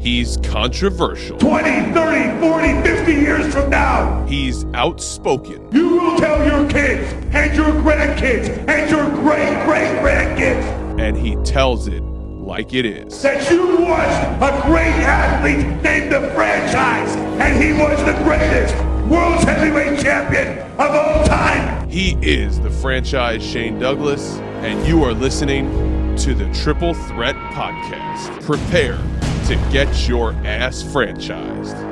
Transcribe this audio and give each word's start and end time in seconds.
He's 0.00 0.38
controversial. 0.38 1.36
20, 1.38 1.92
30, 1.92 2.40
40, 2.40 2.82
50 2.82 3.12
years 3.12 3.52
from 3.54 3.68
now, 3.68 4.24
He's 4.26 4.64
outspoken. 4.72 5.68
you 5.72 5.98
will 6.00 6.16
tell 6.18 6.44
your 6.46 6.68
kids 6.70 7.12
and 7.34 7.54
your 7.54 7.66
grandkids 7.82 8.48
and 8.66 8.90
your 8.90 9.04
great 9.10 9.64
great 9.66 9.98
grandkids 10.00 10.64
And 10.98 11.16
he 11.18 11.36
tells 11.44 11.86
it 11.86 12.00
like 12.02 12.72
it 12.72 12.86
is. 12.86 13.20
that 13.22 13.50
you 13.50 13.76
watched 13.82 14.42
a 14.42 14.66
great 14.66 14.86
athlete 15.04 15.66
named 15.82 16.12
the 16.12 16.30
franchise, 16.34 17.14
and 17.40 17.62
he 17.62 17.72
was 17.72 17.98
the 18.04 18.14
greatest 18.24 18.74
world 19.06 19.44
heavyweight 19.44 20.00
champion 20.00 20.58
of 20.80 20.90
all 20.94 21.24
time. 21.26 21.88
He 21.90 22.16
is 22.22 22.58
the 22.60 22.70
franchise 22.70 23.44
Shane 23.44 23.78
Douglas, 23.78 24.38
and 24.62 24.86
you 24.86 25.04
are 25.04 25.12
listening 25.12 25.68
to 26.16 26.34
the 26.34 26.50
Triple 26.54 26.94
Threat 26.94 27.36
Podcast. 27.52 28.42
Prepare 28.42 28.98
to 29.50 29.56
get 29.72 30.06
your 30.06 30.30
ass 30.46 30.80
franchised. 30.80 31.89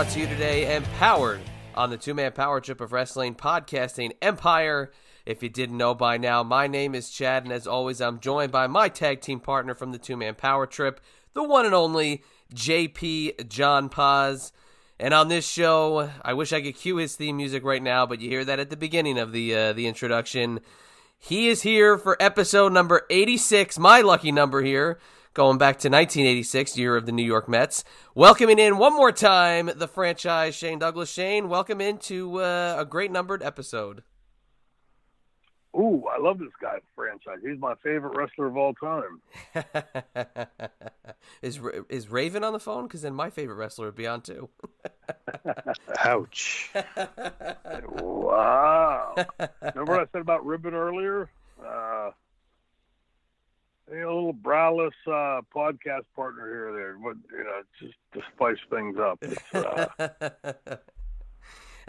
Brought 0.00 0.12
to 0.14 0.20
you 0.20 0.26
today 0.28 0.64
and 0.64 0.82
powered 0.98 1.42
on 1.74 1.90
the 1.90 1.96
two 1.98 2.14
man 2.14 2.32
power 2.32 2.58
trip 2.58 2.80
of 2.80 2.90
wrestling 2.90 3.34
podcasting 3.34 4.10
empire. 4.22 4.90
If 5.26 5.42
you 5.42 5.50
didn't 5.50 5.76
know 5.76 5.94
by 5.94 6.16
now, 6.16 6.42
my 6.42 6.66
name 6.68 6.94
is 6.94 7.10
Chad, 7.10 7.44
and 7.44 7.52
as 7.52 7.66
always, 7.66 8.00
I'm 8.00 8.18
joined 8.18 8.50
by 8.50 8.66
my 8.66 8.88
tag 8.88 9.20
team 9.20 9.40
partner 9.40 9.74
from 9.74 9.92
the 9.92 9.98
two 9.98 10.16
man 10.16 10.36
power 10.36 10.66
trip, 10.66 11.02
the 11.34 11.42
one 11.42 11.66
and 11.66 11.74
only 11.74 12.22
JP 12.54 13.46
John 13.50 13.90
Paz. 13.90 14.54
And 14.98 15.12
on 15.12 15.28
this 15.28 15.46
show, 15.46 16.08
I 16.24 16.32
wish 16.32 16.54
I 16.54 16.62
could 16.62 16.76
cue 16.76 16.96
his 16.96 17.14
theme 17.14 17.36
music 17.36 17.62
right 17.62 17.82
now, 17.82 18.06
but 18.06 18.22
you 18.22 18.30
hear 18.30 18.46
that 18.46 18.58
at 18.58 18.70
the 18.70 18.78
beginning 18.78 19.18
of 19.18 19.32
the 19.32 19.54
uh, 19.54 19.72
the 19.74 19.86
introduction. 19.86 20.60
He 21.18 21.48
is 21.48 21.60
here 21.60 21.98
for 21.98 22.16
episode 22.22 22.72
number 22.72 23.04
86, 23.10 23.78
my 23.78 24.00
lucky 24.00 24.32
number 24.32 24.62
here, 24.62 24.98
going 25.32 25.58
back 25.58 25.78
to 25.78 25.88
1986, 25.88 26.76
year 26.76 26.96
of 26.96 27.06
the 27.06 27.12
New 27.12 27.24
York 27.24 27.48
Mets. 27.48 27.84
Welcoming 28.14 28.58
in 28.58 28.78
one 28.78 28.94
more 28.94 29.12
time 29.12 29.70
the 29.76 29.88
franchise 29.88 30.54
Shane 30.54 30.78
Douglas. 30.78 31.10
Shane, 31.10 31.48
welcome 31.48 31.80
into 31.80 32.40
uh, 32.40 32.76
a 32.78 32.84
great 32.84 33.10
numbered 33.10 33.42
episode. 33.42 34.02
Ooh, 35.76 36.02
I 36.10 36.20
love 36.20 36.40
this 36.40 36.48
guy 36.60 36.78
franchise. 36.96 37.38
He's 37.44 37.58
my 37.60 37.74
favorite 37.76 38.16
wrestler 38.16 38.48
of 38.48 38.56
all 38.56 38.74
time. 38.74 39.20
is 41.42 41.60
is 41.88 42.10
Raven 42.10 42.42
on 42.42 42.52
the 42.52 42.58
phone? 42.58 42.88
Because 42.88 43.02
then 43.02 43.14
my 43.14 43.30
favorite 43.30 43.54
wrestler 43.54 43.86
would 43.86 43.94
be 43.94 44.08
on 44.08 44.20
too. 44.20 44.48
Ouch. 46.04 46.70
wow. 47.88 49.14
Remember 49.60 49.92
what 49.92 50.00
I 50.00 50.06
said 50.10 50.22
about 50.22 50.44
Ribbon 50.44 50.74
earlier? 50.74 51.30
Uh, 51.64 52.10
a 53.98 54.06
little 54.06 54.32
browless 54.32 54.94
uh, 55.06 55.40
podcast 55.54 56.04
partner 56.14 56.46
here 56.46 56.72
there. 56.72 56.94
What 56.98 57.16
you 57.30 57.44
know, 57.44 57.62
just 57.80 57.94
to 58.14 58.20
spice 58.34 58.58
things 58.70 58.96
up. 58.98 59.22
Uh, 59.52 60.76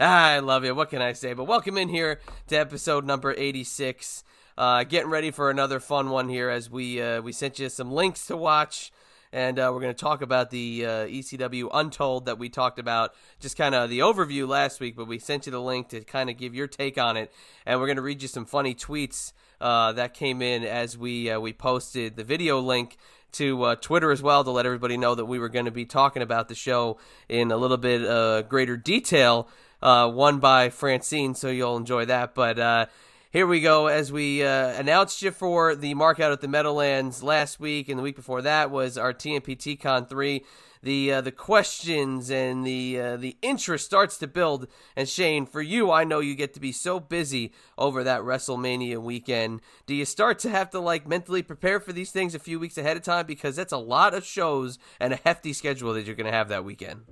I 0.00 0.40
love 0.40 0.64
you. 0.64 0.74
What 0.74 0.90
can 0.90 1.00
I 1.00 1.12
say? 1.12 1.32
But 1.32 1.44
welcome 1.44 1.78
in 1.78 1.88
here 1.88 2.20
to 2.48 2.56
episode 2.56 3.04
number 3.04 3.34
86. 3.36 4.24
Uh, 4.58 4.84
getting 4.84 5.10
ready 5.10 5.30
for 5.30 5.48
another 5.48 5.80
fun 5.80 6.10
one 6.10 6.28
here 6.28 6.50
as 6.50 6.68
we 6.68 7.00
uh, 7.00 7.22
we 7.22 7.32
sent 7.32 7.58
you 7.58 7.68
some 7.68 7.92
links 7.92 8.26
to 8.26 8.36
watch, 8.36 8.92
and 9.32 9.58
uh, 9.58 9.70
we're 9.72 9.80
going 9.80 9.94
to 9.94 10.00
talk 10.00 10.22
about 10.22 10.50
the 10.50 10.84
uh, 10.84 10.90
ECW 11.06 11.68
Untold 11.72 12.26
that 12.26 12.38
we 12.38 12.48
talked 12.48 12.78
about, 12.78 13.14
just 13.40 13.56
kind 13.56 13.74
of 13.74 13.88
the 13.88 14.00
overview 14.00 14.46
last 14.46 14.80
week. 14.80 14.94
But 14.94 15.06
we 15.06 15.18
sent 15.18 15.46
you 15.46 15.52
the 15.52 15.60
link 15.60 15.88
to 15.88 16.02
kind 16.02 16.28
of 16.28 16.36
give 16.36 16.54
your 16.54 16.66
take 16.66 16.98
on 16.98 17.16
it, 17.16 17.32
and 17.64 17.80
we're 17.80 17.86
going 17.86 17.96
to 17.96 18.02
read 18.02 18.22
you 18.22 18.28
some 18.28 18.44
funny 18.44 18.74
tweets 18.74 19.32
uh, 19.60 19.92
that 19.92 20.14
came 20.14 20.42
in 20.42 20.64
as 20.64 20.98
we 20.98 21.30
uh, 21.30 21.40
we 21.40 21.52
posted 21.52 22.16
the 22.16 22.24
video 22.24 22.60
link 22.60 22.98
to 23.32 23.62
uh, 23.62 23.74
Twitter 23.76 24.10
as 24.10 24.22
well 24.22 24.44
to 24.44 24.50
let 24.50 24.66
everybody 24.66 24.96
know 24.96 25.14
that 25.14 25.24
we 25.24 25.38
were 25.38 25.48
going 25.48 25.64
to 25.64 25.70
be 25.70 25.86
talking 25.86 26.22
about 26.22 26.48
the 26.48 26.54
show 26.54 26.98
in 27.28 27.50
a 27.50 27.56
little 27.56 27.78
bit 27.78 28.04
uh, 28.04 28.42
greater 28.42 28.76
detail. 28.76 29.48
Uh, 29.80 30.08
one 30.08 30.38
by 30.38 30.68
Francine, 30.70 31.34
so 31.34 31.48
you'll 31.48 31.76
enjoy 31.76 32.04
that. 32.04 32.34
But 32.34 32.58
uh, 32.58 32.86
here 33.32 33.46
we 33.46 33.60
go. 33.60 33.86
As 33.86 34.12
we 34.12 34.44
uh, 34.44 34.68
announced 34.78 35.22
you 35.22 35.30
for 35.30 35.74
the 35.74 35.94
mark 35.94 36.20
out 36.20 36.32
at 36.32 36.42
the 36.42 36.48
Meadowlands 36.48 37.22
last 37.22 37.58
week, 37.58 37.88
and 37.88 37.98
the 37.98 38.02
week 38.02 38.14
before 38.14 38.42
that 38.42 38.70
was 38.70 38.98
our 38.98 39.14
TMPT 39.14 39.80
Con 39.80 40.06
three. 40.06 40.44
The 40.82 41.12
uh, 41.12 41.20
the 41.22 41.32
questions 41.32 42.28
and 42.30 42.66
the 42.66 43.00
uh, 43.00 43.16
the 43.16 43.36
interest 43.40 43.86
starts 43.86 44.18
to 44.18 44.26
build. 44.26 44.66
And 44.96 45.08
Shane, 45.08 45.46
for 45.46 45.62
you, 45.62 45.90
I 45.90 46.04
know 46.04 46.20
you 46.20 46.34
get 46.34 46.52
to 46.54 46.60
be 46.60 46.72
so 46.72 47.00
busy 47.00 47.52
over 47.78 48.04
that 48.04 48.20
WrestleMania 48.20 49.00
weekend. 49.00 49.62
Do 49.86 49.94
you 49.94 50.04
start 50.04 50.38
to 50.40 50.50
have 50.50 50.70
to 50.70 50.80
like 50.80 51.08
mentally 51.08 51.42
prepare 51.42 51.80
for 51.80 51.92
these 51.92 52.10
things 52.10 52.34
a 52.34 52.40
few 52.40 52.58
weeks 52.58 52.76
ahead 52.76 52.96
of 52.96 53.02
time 53.02 53.26
because 53.26 53.56
that's 53.56 53.72
a 53.72 53.78
lot 53.78 54.12
of 54.12 54.26
shows 54.26 54.78
and 55.00 55.12
a 55.12 55.20
hefty 55.24 55.52
schedule 55.52 55.94
that 55.94 56.04
you're 56.04 56.16
going 56.16 56.30
to 56.30 56.36
have 56.36 56.48
that 56.48 56.64
weekend? 56.64 57.04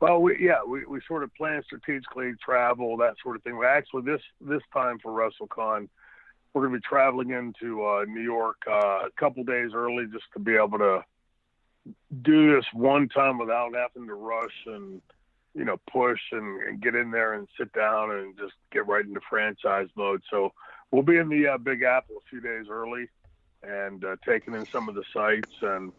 Well, 0.00 0.20
we, 0.20 0.36
yeah, 0.38 0.62
we, 0.66 0.84
we 0.84 1.00
sort 1.06 1.22
of 1.22 1.34
plan 1.34 1.62
strategically, 1.64 2.32
travel, 2.44 2.96
that 2.98 3.14
sort 3.22 3.36
of 3.36 3.42
thing. 3.42 3.60
Actually 3.66 4.02
this 4.02 4.20
this 4.40 4.62
time 4.72 4.98
for 4.98 5.12
WrestleCon, 5.12 5.88
we're 6.52 6.62
going 6.62 6.72
to 6.72 6.78
be 6.78 6.88
traveling 6.88 7.30
into 7.30 7.84
uh, 7.84 8.04
New 8.06 8.22
York 8.22 8.56
uh, 8.70 9.06
a 9.06 9.10
couple 9.18 9.44
days 9.44 9.70
early 9.74 10.06
just 10.12 10.24
to 10.34 10.38
be 10.38 10.56
able 10.56 10.78
to 10.78 11.04
do 12.22 12.56
this 12.56 12.64
one 12.72 13.08
time 13.08 13.38
without 13.38 13.72
having 13.74 14.08
to 14.08 14.14
rush 14.14 14.66
and 14.66 15.00
you 15.54 15.64
know 15.64 15.78
push 15.90 16.20
and, 16.32 16.62
and 16.62 16.82
get 16.82 16.94
in 16.94 17.10
there 17.10 17.34
and 17.34 17.48
sit 17.58 17.72
down 17.72 18.10
and 18.10 18.36
just 18.36 18.54
get 18.72 18.86
right 18.86 19.04
into 19.04 19.20
franchise 19.28 19.88
mode. 19.96 20.22
So 20.30 20.52
we'll 20.90 21.02
be 21.02 21.16
in 21.16 21.28
the 21.28 21.48
uh, 21.48 21.58
Big 21.58 21.82
Apple 21.82 22.16
a 22.16 22.28
few 22.28 22.40
days 22.40 22.66
early 22.70 23.08
and 23.62 24.04
uh, 24.04 24.16
taking 24.26 24.54
in 24.54 24.66
some 24.70 24.88
of 24.88 24.94
the 24.94 25.04
sites 25.12 25.54
and 25.62 25.92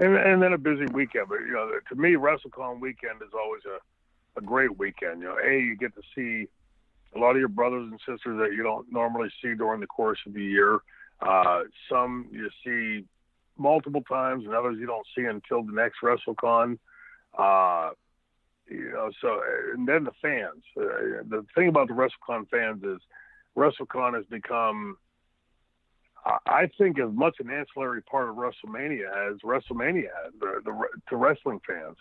and 0.00 0.16
and 0.16 0.42
then 0.42 0.52
a 0.52 0.58
busy 0.58 0.86
weekend. 0.92 1.28
But 1.28 1.40
you 1.40 1.52
know, 1.52 1.70
to 1.88 1.94
me, 1.94 2.14
WrestleCon 2.14 2.80
weekend 2.80 3.22
is 3.22 3.32
always 3.34 3.62
a 3.66 3.78
a 4.38 4.42
great 4.42 4.78
weekend. 4.78 5.20
You 5.20 5.28
know, 5.28 5.36
a 5.38 5.60
you 5.60 5.76
get 5.76 5.94
to 5.94 6.02
see 6.14 6.48
a 7.14 7.18
lot 7.18 7.32
of 7.32 7.38
your 7.38 7.48
brothers 7.48 7.88
and 7.90 7.98
sisters 8.00 8.38
that 8.38 8.52
you 8.54 8.62
don't 8.62 8.90
normally 8.90 9.30
see 9.42 9.54
during 9.54 9.80
the 9.80 9.86
course 9.86 10.18
of 10.26 10.34
the 10.34 10.42
year. 10.42 10.80
Uh, 11.20 11.62
some 11.90 12.28
you 12.32 12.48
see 12.64 13.04
multiple 13.58 14.02
times, 14.02 14.44
and 14.44 14.54
others 14.54 14.76
you 14.80 14.86
don't 14.86 15.06
see 15.16 15.24
until 15.24 15.62
the 15.62 15.72
next 15.72 15.98
WrestleCon. 16.02 16.78
Uh, 17.36 17.90
you 18.68 18.90
know, 18.92 19.10
so 19.20 19.40
and 19.74 19.86
then 19.86 20.04
the 20.04 20.12
fans. 20.22 20.62
Uh, 20.76 21.22
the 21.28 21.44
thing 21.54 21.68
about 21.68 21.88
the 21.88 21.94
WrestleCon 21.94 22.48
fans 22.48 22.82
is 22.82 23.00
WrestleCon 23.56 24.14
has 24.14 24.24
become 24.26 24.96
I- 26.24 26.70
think 26.78 26.98
as 26.98 27.10
much 27.12 27.36
an 27.40 27.50
ancillary 27.50 28.02
part 28.02 28.28
of 28.28 28.36
WrestleMania 28.36 29.30
as 29.30 29.38
WrestleMania 29.40 30.08
has 30.24 30.32
the, 30.38 30.60
the, 30.64 30.88
to 31.08 31.16
wrestling 31.16 31.60
fans. 31.66 31.96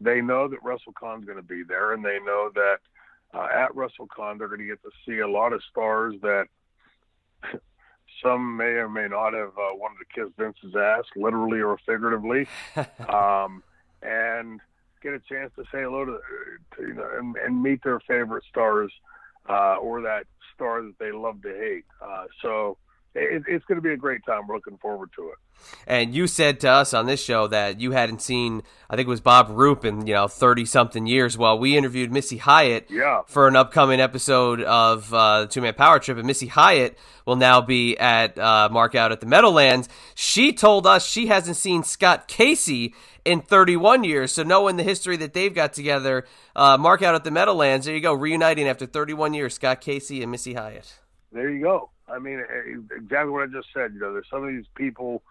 They 0.00 0.20
know 0.20 0.48
that 0.48 0.62
WrestleCon 0.62 1.20
is 1.20 1.24
going 1.24 1.38
to 1.38 1.42
be 1.42 1.62
there, 1.62 1.92
and 1.92 2.04
they 2.04 2.18
know 2.20 2.50
that 2.54 2.78
uh, 3.32 3.48
at 3.52 3.70
WrestleCon 3.72 4.38
they're 4.38 4.48
going 4.48 4.60
to 4.60 4.66
get 4.66 4.82
to 4.82 4.90
see 5.06 5.20
a 5.20 5.28
lot 5.28 5.52
of 5.52 5.62
stars 5.70 6.14
that 6.22 6.46
some 8.22 8.56
may 8.56 8.64
or 8.64 8.88
may 8.88 9.08
not 9.08 9.32
have 9.34 9.50
uh, 9.50 9.74
wanted 9.74 9.98
to 9.98 10.04
kiss 10.14 10.32
Vince's 10.36 10.76
ass, 10.76 11.04
literally 11.16 11.60
or 11.60 11.78
figuratively, 11.86 12.46
um, 13.08 13.62
and 14.02 14.60
get 15.02 15.12
a 15.12 15.20
chance 15.20 15.52
to 15.56 15.62
say 15.64 15.82
hello 15.82 16.04
to, 16.04 16.18
to 16.76 16.82
you 16.82 16.94
know 16.94 17.08
and, 17.18 17.36
and 17.36 17.62
meet 17.62 17.82
their 17.84 18.00
favorite 18.00 18.44
stars 18.48 18.92
uh, 19.48 19.76
or 19.76 20.00
that 20.02 20.26
star 20.54 20.82
that 20.82 20.98
they 20.98 21.12
love 21.12 21.40
to 21.42 21.54
hate. 21.54 21.84
Uh, 22.02 22.24
so 22.42 22.76
it, 23.14 23.42
it's 23.48 23.64
going 23.66 23.76
to 23.76 23.82
be 23.82 23.92
a 23.92 23.96
great 23.96 24.24
time. 24.26 24.46
We're 24.48 24.56
looking 24.56 24.78
forward 24.78 25.10
to 25.16 25.28
it. 25.28 25.36
And 25.86 26.14
you 26.14 26.26
said 26.26 26.60
to 26.60 26.68
us 26.68 26.92
on 26.92 27.06
this 27.06 27.22
show 27.22 27.46
that 27.46 27.80
you 27.80 27.92
hadn't 27.92 28.20
seen, 28.20 28.62
I 28.90 28.96
think 28.96 29.06
it 29.06 29.10
was 29.10 29.20
Bob 29.20 29.48
Roop 29.50 29.84
in 29.84 30.06
you 30.06 30.12
know 30.14 30.28
thirty 30.28 30.64
something 30.66 31.06
years. 31.06 31.38
While 31.38 31.58
we 31.58 31.76
interviewed 31.76 32.12
Missy 32.12 32.36
Hyatt 32.38 32.88
Yeah. 32.90 33.22
for 33.26 33.48
an 33.48 33.56
upcoming 33.56 34.00
episode 34.00 34.60
of 34.62 35.12
uh, 35.14 35.42
the 35.42 35.46
Two 35.46 35.60
Man 35.62 35.74
Power 35.74 35.98
Trip, 36.00 36.18
and 36.18 36.26
Missy 36.26 36.48
Hyatt 36.48 36.98
will 37.24 37.36
now 37.36 37.60
be 37.60 37.96
at 37.96 38.36
uh, 38.38 38.68
Mark 38.70 38.94
Out 38.94 39.12
at 39.12 39.20
the 39.20 39.26
Meadowlands. 39.26 39.88
She 40.14 40.52
told 40.52 40.86
us 40.86 41.06
she 41.06 41.28
hasn't 41.28 41.56
seen 41.56 41.82
Scott 41.84 42.28
Casey 42.28 42.94
in 43.24 43.40
31 43.40 44.04
years. 44.04 44.32
So 44.32 44.42
knowing 44.42 44.76
the 44.76 44.82
history 44.82 45.16
that 45.18 45.32
they've 45.32 45.54
got 45.54 45.72
together, 45.72 46.26
uh, 46.54 46.76
Mark 46.76 47.00
Out 47.00 47.14
at 47.14 47.24
the 47.24 47.30
Meadowlands, 47.30 47.86
there 47.86 47.94
you 47.94 48.02
go, 48.02 48.12
reuniting 48.12 48.68
after 48.68 48.84
31 48.84 49.32
years, 49.32 49.54
Scott 49.54 49.80
Casey 49.80 50.20
and 50.22 50.30
Missy 50.30 50.52
Hyatt. 50.54 50.98
there 51.32 51.48
you 51.48 51.62
go. 51.62 51.90
I 52.08 52.18
mean, 52.18 52.40
eh, 52.40 52.96
exactly 52.96 53.30
what 53.30 53.42
I 53.42 53.46
just 53.46 53.68
said. 53.72 53.92
You 53.94 54.00
know, 54.00 54.12
there's 54.12 54.28
some 54.28 54.44
of 54.44 54.50
these 54.50 54.66
people, 54.74 55.22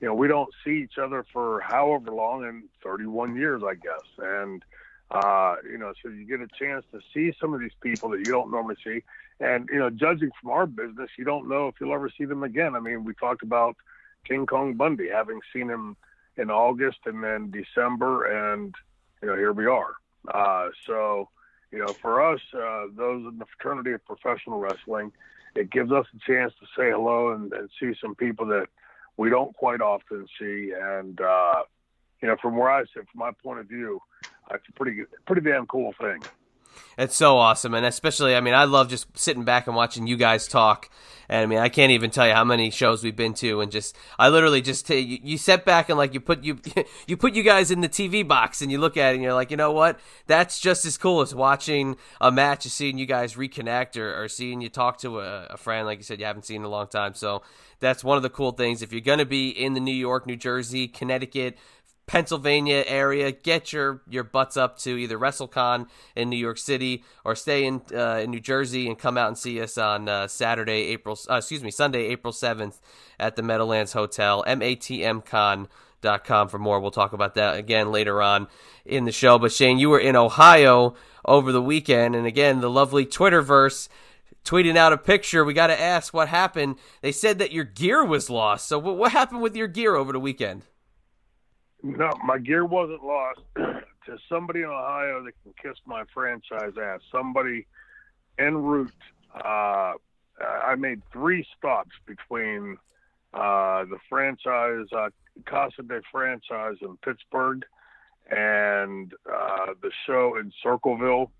you 0.00 0.08
know, 0.08 0.14
we 0.14 0.28
don't 0.28 0.52
see 0.64 0.82
each 0.82 0.98
other 0.98 1.24
for 1.32 1.60
however 1.60 2.10
long, 2.10 2.44
in 2.44 2.64
31 2.82 3.36
years, 3.36 3.62
I 3.62 3.74
guess. 3.74 4.06
And, 4.18 4.64
uh, 5.10 5.56
you 5.70 5.78
know, 5.78 5.92
so 6.02 6.08
you 6.08 6.26
get 6.26 6.40
a 6.40 6.48
chance 6.58 6.84
to 6.92 7.00
see 7.12 7.36
some 7.38 7.52
of 7.54 7.60
these 7.60 7.74
people 7.80 8.10
that 8.10 8.18
you 8.18 8.32
don't 8.32 8.50
normally 8.50 8.76
see. 8.82 9.02
And, 9.40 9.68
you 9.72 9.78
know, 9.78 9.90
judging 9.90 10.30
from 10.40 10.50
our 10.50 10.66
business, 10.66 11.10
you 11.18 11.24
don't 11.24 11.48
know 11.48 11.68
if 11.68 11.74
you'll 11.80 11.94
ever 11.94 12.10
see 12.16 12.24
them 12.24 12.42
again. 12.42 12.74
I 12.74 12.80
mean, 12.80 13.04
we 13.04 13.14
talked 13.14 13.42
about 13.42 13.76
King 14.24 14.46
Kong 14.46 14.74
Bundy, 14.74 15.08
having 15.08 15.40
seen 15.52 15.68
him 15.68 15.96
in 16.36 16.50
August 16.50 16.98
and 17.04 17.22
then 17.22 17.50
December, 17.50 18.52
and, 18.52 18.74
you 19.20 19.28
know, 19.28 19.36
here 19.36 19.52
we 19.52 19.66
are. 19.66 19.94
Uh, 20.32 20.68
so, 20.86 21.28
you 21.70 21.78
know, 21.78 21.88
for 21.88 22.22
us, 22.22 22.40
uh, 22.54 22.86
those 22.94 23.26
in 23.26 23.38
the 23.38 23.46
fraternity 23.46 23.92
of 23.92 24.04
professional 24.04 24.58
wrestling, 24.58 25.12
it 25.54 25.70
gives 25.70 25.92
us 25.92 26.06
a 26.14 26.30
chance 26.30 26.52
to 26.60 26.66
say 26.76 26.90
hello 26.90 27.32
and, 27.32 27.52
and 27.52 27.68
see 27.78 27.92
some 28.00 28.14
people 28.14 28.46
that 28.46 28.66
we 29.16 29.30
don't 29.30 29.54
quite 29.54 29.80
often 29.80 30.26
see. 30.38 30.72
And 30.78 31.20
uh, 31.20 31.62
you 32.20 32.28
know, 32.28 32.36
from 32.40 32.56
where 32.56 32.70
I 32.70 32.82
sit, 32.82 33.06
from 33.10 33.18
my 33.18 33.30
point 33.42 33.60
of 33.60 33.66
view, 33.68 34.00
it's 34.50 34.64
a 34.68 34.72
pretty 34.72 35.02
pretty 35.26 35.42
damn 35.42 35.66
cool 35.66 35.92
thing. 36.00 36.24
It's 36.98 37.16
so 37.16 37.38
awesome, 37.38 37.74
and 37.74 37.86
especially, 37.86 38.36
I 38.36 38.40
mean, 38.40 38.54
I 38.54 38.64
love 38.64 38.88
just 38.88 39.06
sitting 39.18 39.44
back 39.44 39.66
and 39.66 39.74
watching 39.74 40.06
you 40.06 40.16
guys 40.16 40.46
talk. 40.46 40.90
And 41.28 41.40
I 41.40 41.46
mean, 41.46 41.60
I 41.60 41.70
can't 41.70 41.92
even 41.92 42.10
tell 42.10 42.26
you 42.26 42.34
how 42.34 42.44
many 42.44 42.70
shows 42.70 43.02
we've 43.02 43.16
been 43.16 43.32
to, 43.34 43.62
and 43.62 43.72
just 43.72 43.96
I 44.18 44.28
literally 44.28 44.60
just 44.60 44.86
t- 44.86 44.98
you, 44.98 45.18
you 45.22 45.38
sit 45.38 45.64
back 45.64 45.88
and 45.88 45.96
like 45.96 46.12
you 46.12 46.20
put 46.20 46.44
you 46.44 46.58
you 47.06 47.16
put 47.16 47.34
you 47.34 47.42
guys 47.42 47.70
in 47.70 47.80
the 47.80 47.88
TV 47.88 48.26
box, 48.26 48.60
and 48.60 48.70
you 48.70 48.78
look 48.78 48.96
at 48.96 49.12
it, 49.12 49.14
and 49.14 49.22
you're 49.22 49.32
like, 49.32 49.50
you 49.50 49.56
know 49.56 49.72
what? 49.72 49.98
That's 50.26 50.60
just 50.60 50.84
as 50.84 50.98
cool 50.98 51.22
as 51.22 51.34
watching 51.34 51.96
a 52.20 52.30
match, 52.30 52.66
as 52.66 52.74
seeing 52.74 52.98
you 52.98 53.06
guys 53.06 53.34
reconnect, 53.34 53.96
or, 53.96 54.22
or 54.22 54.28
seeing 54.28 54.60
you 54.60 54.68
talk 54.68 54.98
to 54.98 55.20
a, 55.20 55.46
a 55.46 55.56
friend, 55.56 55.86
like 55.86 55.98
you 55.98 56.04
said, 56.04 56.20
you 56.20 56.26
haven't 56.26 56.44
seen 56.44 56.56
in 56.56 56.64
a 56.64 56.68
long 56.68 56.88
time. 56.88 57.14
So 57.14 57.42
that's 57.80 58.04
one 58.04 58.16
of 58.16 58.22
the 58.22 58.30
cool 58.30 58.52
things. 58.52 58.82
If 58.82 58.92
you're 58.92 59.00
gonna 59.00 59.24
be 59.24 59.48
in 59.48 59.74
the 59.74 59.80
New 59.80 59.94
York, 59.94 60.26
New 60.26 60.36
Jersey, 60.36 60.86
Connecticut, 60.86 61.56
Pennsylvania 62.12 62.84
area, 62.86 63.32
get 63.32 63.72
your 63.72 64.02
your 64.06 64.22
butts 64.22 64.58
up 64.58 64.78
to 64.80 64.98
either 64.98 65.18
WrestleCon 65.18 65.88
in 66.14 66.28
New 66.28 66.36
York 66.36 66.58
City 66.58 67.04
or 67.24 67.34
stay 67.34 67.64
in 67.64 67.80
uh, 67.90 68.20
in 68.22 68.30
New 68.30 68.38
Jersey 68.38 68.86
and 68.86 68.98
come 68.98 69.16
out 69.16 69.28
and 69.28 69.38
see 69.38 69.58
us 69.62 69.78
on 69.78 70.10
uh, 70.10 70.28
Saturday, 70.28 70.88
April 70.88 71.18
uh, 71.30 71.36
excuse 71.36 71.64
me, 71.64 71.70
Sunday, 71.70 72.08
April 72.08 72.30
seventh 72.30 72.82
at 73.18 73.34
the 73.34 73.42
Meadowlands 73.42 73.94
Hotel, 73.94 74.44
matmcon.com 74.46 76.48
for 76.48 76.58
more. 76.58 76.80
We'll 76.80 76.90
talk 76.90 77.14
about 77.14 77.34
that 77.36 77.56
again 77.56 77.90
later 77.90 78.20
on 78.20 78.46
in 78.84 79.06
the 79.06 79.12
show. 79.12 79.38
But 79.38 79.50
Shane, 79.50 79.78
you 79.78 79.88
were 79.88 79.98
in 79.98 80.14
Ohio 80.14 80.94
over 81.24 81.50
the 81.50 81.62
weekend, 81.62 82.14
and 82.14 82.26
again, 82.26 82.60
the 82.60 82.68
lovely 82.68 83.06
Twitterverse 83.06 83.88
tweeting 84.44 84.76
out 84.76 84.92
a 84.92 84.98
picture. 84.98 85.46
We 85.46 85.54
got 85.54 85.68
to 85.68 85.80
ask 85.80 86.12
what 86.12 86.28
happened. 86.28 86.76
They 87.00 87.12
said 87.12 87.38
that 87.38 87.52
your 87.52 87.64
gear 87.64 88.04
was 88.04 88.28
lost. 88.28 88.68
So 88.68 88.78
what 88.78 88.98
what 88.98 89.12
happened 89.12 89.40
with 89.40 89.56
your 89.56 89.68
gear 89.68 89.94
over 89.94 90.12
the 90.12 90.20
weekend? 90.20 90.64
No, 91.82 92.10
my 92.24 92.38
gear 92.38 92.64
wasn't 92.64 93.02
lost 93.02 93.40
to 93.56 94.18
somebody 94.28 94.60
in 94.60 94.66
Ohio 94.66 95.22
that 95.24 95.32
can 95.42 95.52
kiss 95.60 95.78
my 95.84 96.04
franchise 96.14 96.72
ass. 96.80 97.00
Somebody 97.10 97.66
en 98.38 98.56
route. 98.56 98.92
Uh, 99.34 99.94
I 100.40 100.74
made 100.76 101.02
three 101.12 101.46
stops 101.56 101.92
between 102.06 102.76
uh, 103.34 103.84
the 103.84 103.98
franchise, 104.08 104.86
uh, 104.96 105.10
Casa 105.46 105.82
de 105.82 106.00
Franchise 106.10 106.76
in 106.82 106.96
Pittsburgh, 106.98 107.64
and 108.30 109.12
uh, 109.30 109.74
the 109.82 109.90
show 110.06 110.36
in 110.38 110.52
Circleville. 110.62 111.30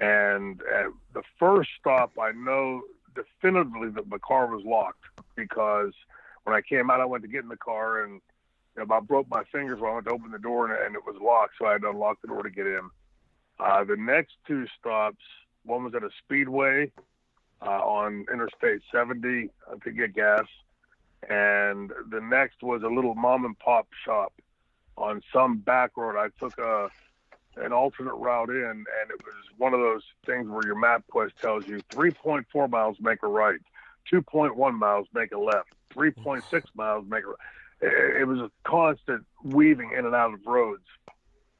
And 0.00 0.60
uh, 0.62 0.90
the 1.12 1.22
first 1.38 1.70
stop, 1.80 2.12
I 2.20 2.32
know 2.32 2.82
definitively 3.14 3.90
that 3.90 4.08
my 4.08 4.18
car 4.18 4.46
was 4.46 4.64
locked 4.64 5.04
because 5.34 5.92
when 6.44 6.54
I 6.54 6.60
came 6.60 6.90
out, 6.90 7.00
I 7.00 7.04
went 7.04 7.22
to 7.24 7.28
get 7.28 7.42
in 7.42 7.48
the 7.48 7.56
car 7.56 8.04
and 8.04 8.20
I 8.80 9.00
broke 9.00 9.28
my 9.28 9.44
fingers 9.50 9.80
when 9.80 9.90
I 9.90 9.94
went 9.94 10.06
to 10.06 10.12
open 10.12 10.30
the 10.30 10.38
door 10.38 10.70
and, 10.70 10.86
and 10.86 10.94
it 10.94 11.04
was 11.04 11.16
locked, 11.20 11.54
so 11.58 11.66
I 11.66 11.72
had 11.72 11.82
to 11.82 11.90
unlock 11.90 12.20
the 12.20 12.28
door 12.28 12.42
to 12.42 12.50
get 12.50 12.66
in. 12.66 12.90
Uh, 13.58 13.84
the 13.84 13.96
next 13.96 14.34
two 14.46 14.66
stops, 14.78 15.24
one 15.64 15.84
was 15.84 15.94
at 15.94 16.02
a 16.02 16.10
speedway 16.24 16.92
uh, 17.60 17.70
on 17.70 18.24
Interstate 18.32 18.82
70 18.92 19.50
uh, 19.70 19.76
to 19.84 19.90
get 19.90 20.14
gas, 20.14 20.46
and 21.28 21.90
the 22.10 22.20
next 22.20 22.62
was 22.62 22.82
a 22.82 22.88
little 22.88 23.14
mom 23.14 23.44
and 23.44 23.58
pop 23.58 23.88
shop 24.04 24.32
on 24.96 25.20
some 25.32 25.58
back 25.58 25.96
road. 25.96 26.16
I 26.16 26.28
took 26.38 26.58
a 26.58 26.88
an 27.56 27.72
alternate 27.72 28.14
route 28.14 28.50
in, 28.50 28.64
and 28.64 29.10
it 29.10 29.20
was 29.24 29.34
one 29.56 29.74
of 29.74 29.80
those 29.80 30.02
things 30.24 30.48
where 30.48 30.64
your 30.64 30.78
map 30.78 31.02
quest 31.10 31.34
tells 31.40 31.66
you 31.66 31.80
3.4 31.90 32.70
miles 32.70 32.96
make 33.00 33.24
a 33.24 33.26
right, 33.26 33.58
2.1 34.12 34.74
miles 34.74 35.08
make 35.12 35.32
a 35.32 35.38
left, 35.38 35.72
3.6 35.92 36.62
miles 36.76 37.04
make 37.08 37.24
a 37.24 37.28
right 37.28 37.36
it 37.80 38.26
was 38.26 38.38
a 38.38 38.50
constant 38.64 39.24
weaving 39.42 39.92
in 39.96 40.04
and 40.04 40.14
out 40.14 40.34
of 40.34 40.40
roads, 40.46 40.86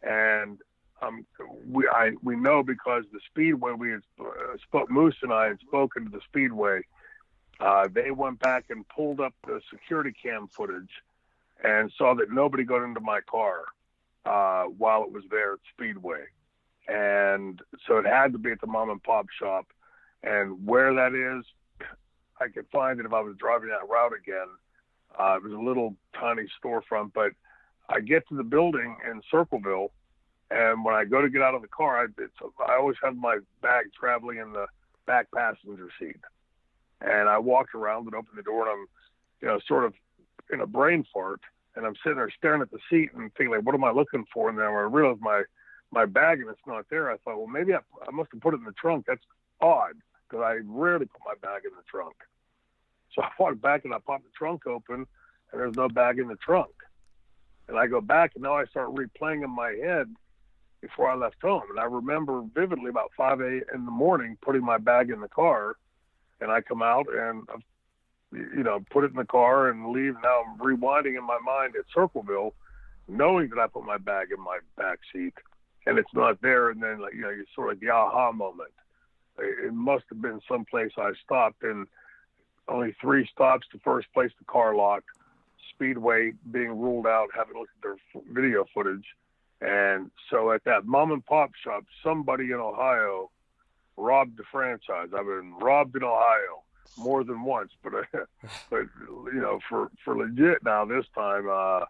and 0.02 0.58
um, 1.00 1.24
we 1.66 1.88
I 1.88 2.12
we 2.22 2.36
know 2.36 2.62
because 2.62 3.04
the 3.12 3.20
speedway 3.30 3.72
we 3.72 3.90
had 3.90 4.02
uh, 4.20 4.56
spoke 4.62 4.90
Moose 4.90 5.16
and 5.22 5.32
I 5.32 5.48
had 5.48 5.60
spoken 5.60 6.04
to 6.04 6.10
the 6.10 6.20
speedway. 6.28 6.80
Uh, 7.60 7.88
they 7.92 8.10
went 8.10 8.38
back 8.38 8.66
and 8.70 8.86
pulled 8.88 9.20
up 9.20 9.34
the 9.46 9.60
security 9.70 10.12
cam 10.22 10.48
footage 10.48 10.90
and 11.62 11.92
saw 11.96 12.14
that 12.14 12.30
nobody 12.30 12.62
got 12.62 12.84
into 12.84 13.00
my 13.00 13.20
car 13.22 13.64
uh, 14.24 14.64
while 14.64 15.02
it 15.02 15.12
was 15.12 15.24
there 15.30 15.54
at 15.54 15.58
Speedway, 15.72 16.24
and 16.86 17.60
so 17.86 17.98
it 17.98 18.06
had 18.06 18.32
to 18.32 18.38
be 18.38 18.50
at 18.52 18.60
the 18.60 18.66
mom 18.66 18.90
and 18.90 19.02
pop 19.02 19.26
shop. 19.30 19.66
And 20.22 20.66
where 20.66 20.92
that 20.94 21.14
is, 21.14 21.44
I 22.40 22.48
could 22.48 22.66
find 22.72 22.98
it 22.98 23.06
if 23.06 23.12
I 23.12 23.20
was 23.20 23.36
driving 23.36 23.68
that 23.68 23.88
route 23.88 24.12
again. 24.16 24.48
Uh, 25.18 25.36
it 25.36 25.42
was 25.42 25.52
a 25.52 25.56
little 25.56 25.94
tiny 26.18 26.44
storefront, 26.62 27.12
but 27.12 27.32
I 27.88 28.00
get 28.00 28.28
to 28.28 28.36
the 28.36 28.44
building 28.44 28.96
in 29.10 29.20
Circleville, 29.30 29.90
and 30.50 30.84
when 30.84 30.94
I 30.94 31.04
go 31.04 31.20
to 31.20 31.28
get 31.28 31.42
out 31.42 31.54
of 31.54 31.62
the 31.62 31.68
car, 31.68 32.02
I, 32.02 32.04
it's, 32.22 32.32
I 32.66 32.76
always 32.76 32.96
have 33.02 33.16
my 33.16 33.38
bag 33.62 33.86
traveling 33.98 34.38
in 34.38 34.52
the 34.52 34.66
back 35.06 35.26
passenger 35.34 35.88
seat. 35.98 36.20
And 37.00 37.28
I 37.28 37.38
walked 37.38 37.74
around 37.74 38.06
and 38.06 38.14
opened 38.14 38.36
the 38.36 38.42
door, 38.42 38.68
and 38.68 38.70
I'm, 38.70 38.86
you 39.40 39.48
know, 39.48 39.58
sort 39.66 39.84
of 39.84 39.94
in 40.52 40.60
a 40.60 40.66
brain 40.66 41.04
fart, 41.12 41.40
and 41.76 41.86
I'm 41.86 41.94
sitting 42.02 42.16
there 42.16 42.30
staring 42.36 42.62
at 42.62 42.70
the 42.70 42.78
seat 42.90 43.10
and 43.14 43.32
thinking, 43.34 43.54
like, 43.54 43.64
what 43.64 43.74
am 43.74 43.84
I 43.84 43.90
looking 43.90 44.24
for? 44.32 44.48
And 44.48 44.58
then 44.58 44.66
I 44.66 44.70
realized 44.70 45.20
my 45.20 45.42
my 45.90 46.06
bag 46.06 46.40
and 46.40 46.50
it's 46.50 46.60
not 46.66 46.86
there, 46.90 47.10
I 47.10 47.16
thought, 47.18 47.38
well, 47.38 47.46
maybe 47.46 47.72
I, 47.72 47.78
I 48.06 48.10
must 48.10 48.30
have 48.32 48.40
put 48.40 48.54
it 48.54 48.58
in 48.58 48.64
the 48.64 48.72
trunk. 48.72 49.06
That's 49.06 49.22
odd 49.60 49.94
because 50.28 50.42
I 50.44 50.58
rarely 50.64 51.06
put 51.06 51.20
my 51.24 51.34
bag 51.40 51.62
in 51.64 51.70
the 51.70 51.82
trunk. 51.90 52.14
So 53.18 53.24
I 53.24 53.30
walked 53.36 53.60
back 53.60 53.84
and 53.84 53.92
I 53.92 53.98
popped 53.98 54.22
the 54.22 54.30
trunk 54.36 54.66
open, 54.66 54.94
and 54.94 55.60
there's 55.60 55.74
no 55.74 55.88
bag 55.88 56.20
in 56.20 56.28
the 56.28 56.36
trunk. 56.36 56.70
And 57.66 57.76
I 57.76 57.88
go 57.88 58.00
back, 58.00 58.32
and 58.34 58.44
now 58.44 58.54
I 58.54 58.64
start 58.66 58.94
replaying 58.94 59.42
in 59.42 59.50
my 59.50 59.72
head 59.72 60.06
before 60.80 61.10
I 61.10 61.16
left 61.16 61.42
home. 61.42 61.64
And 61.68 61.80
I 61.80 61.84
remember 61.84 62.42
vividly 62.54 62.90
about 62.90 63.10
5 63.16 63.40
a 63.40 63.46
in 63.74 63.84
the 63.84 63.90
morning 63.90 64.38
putting 64.40 64.64
my 64.64 64.78
bag 64.78 65.10
in 65.10 65.20
the 65.20 65.28
car, 65.28 65.74
and 66.40 66.52
I 66.52 66.60
come 66.60 66.80
out 66.80 67.06
and, 67.12 67.42
uh, 67.52 67.58
you 68.32 68.62
know, 68.62 68.84
put 68.90 69.02
it 69.02 69.10
in 69.10 69.16
the 69.16 69.24
car 69.24 69.68
and 69.68 69.90
leave. 69.90 70.14
Now 70.22 70.44
I'm 70.46 70.58
rewinding 70.58 71.18
in 71.18 71.26
my 71.26 71.38
mind 71.44 71.74
at 71.76 71.86
Circleville, 71.92 72.54
knowing 73.08 73.48
that 73.48 73.58
I 73.58 73.66
put 73.66 73.84
my 73.84 73.98
bag 73.98 74.28
in 74.30 74.42
my 74.42 74.60
back 74.76 75.00
seat, 75.12 75.34
and 75.86 75.98
it's 75.98 76.14
not 76.14 76.40
there. 76.40 76.70
And 76.70 76.80
then, 76.80 77.00
like, 77.00 77.14
you 77.14 77.22
know, 77.22 77.30
you 77.30 77.44
sort 77.52 77.72
of 77.72 77.80
the 77.80 77.90
aha 77.90 78.30
moment. 78.30 78.70
It 79.40 79.74
must 79.74 80.04
have 80.10 80.22
been 80.22 80.40
someplace 80.48 80.92
I 80.96 81.12
stopped 81.24 81.64
and 81.64 81.88
only 82.68 82.94
three 83.00 83.28
stops 83.32 83.66
to 83.72 83.78
first 83.78 84.12
place 84.12 84.30
the 84.38 84.44
car 84.44 84.74
locked. 84.74 85.06
Speedway 85.74 86.32
being 86.50 86.70
ruled 86.70 87.06
out, 87.06 87.28
having 87.34 87.56
looked 87.56 87.70
at 87.76 87.82
their 87.82 88.22
video 88.32 88.64
footage. 88.74 89.04
And 89.60 90.10
so 90.30 90.52
at 90.52 90.64
that 90.64 90.86
mom 90.86 91.12
and 91.12 91.24
pop 91.24 91.50
shop, 91.62 91.84
somebody 92.02 92.46
in 92.46 92.54
Ohio 92.54 93.30
robbed 93.96 94.36
the 94.38 94.44
franchise. 94.50 95.08
I've 95.16 95.26
been 95.26 95.54
robbed 95.60 95.96
in 95.96 96.04
Ohio 96.04 96.62
more 96.96 97.24
than 97.24 97.42
once, 97.42 97.72
but 97.82 97.92
but 98.70 98.84
you 99.00 99.40
know 99.40 99.58
for 99.68 99.90
for 100.04 100.16
legit 100.16 100.62
now 100.64 100.84
this 100.84 101.04
time 101.14 101.48
uh, 101.50 101.84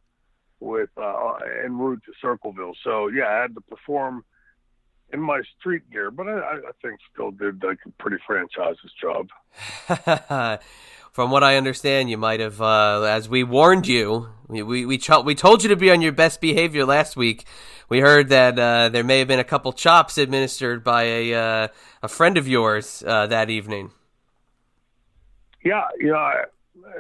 with 0.61 0.91
uh, 0.97 1.35
en 1.65 1.77
route 1.77 2.03
to 2.07 2.13
Circleville. 2.21 2.75
So 2.83 3.09
yeah, 3.09 3.29
I 3.29 3.43
had 3.43 3.55
to 3.55 3.61
perform 3.61 4.25
in 5.13 5.21
my 5.21 5.41
street 5.59 5.83
gear, 5.91 6.11
but 6.11 6.29
I, 6.29 6.39
I 6.39 6.73
think 6.83 7.01
still 7.13 7.31
did 7.31 7.63
like 7.63 7.79
a 7.87 7.91
pretty 8.03 8.19
franchise's 8.27 8.93
job. 9.01 9.29
from 11.13 11.31
what 11.31 11.43
I 11.43 11.57
understand, 11.57 12.11
you 12.11 12.19
might 12.19 12.41
have, 12.41 12.61
uh, 12.61 13.03
as 13.03 13.29
we 13.29 13.43
warned 13.43 13.87
you, 13.87 14.29
we 14.47 14.63
we 14.63 14.87
we, 14.87 14.99
we 15.25 15.35
told 15.35 15.63
you 15.63 15.69
to 15.69 15.77
be 15.77 15.91
on 15.91 16.01
your 16.01 16.13
best 16.13 16.41
behavior 16.41 16.85
last 16.85 17.17
week. 17.17 17.45
We 17.89 18.01
heard 18.01 18.29
that 18.29 18.59
uh, 18.59 18.91
there 18.91 19.05
may 19.05 19.19
have 19.19 19.29
been 19.29 19.41
a 19.41 19.45
couple 19.45 19.73
chops 19.73 20.19
administered 20.19 20.85
by 20.85 21.05
a 21.05 21.35
uh, 21.35 21.69
a 22.03 22.09
friend 22.09 22.37
of 22.37 22.47
yours 22.47 23.03
uh, 23.07 23.27
that 23.27 23.51
evening. 23.51 23.93
Yeah, 25.65 25.85
you 25.99 26.09
know, 26.09 26.15
I, 26.15 26.45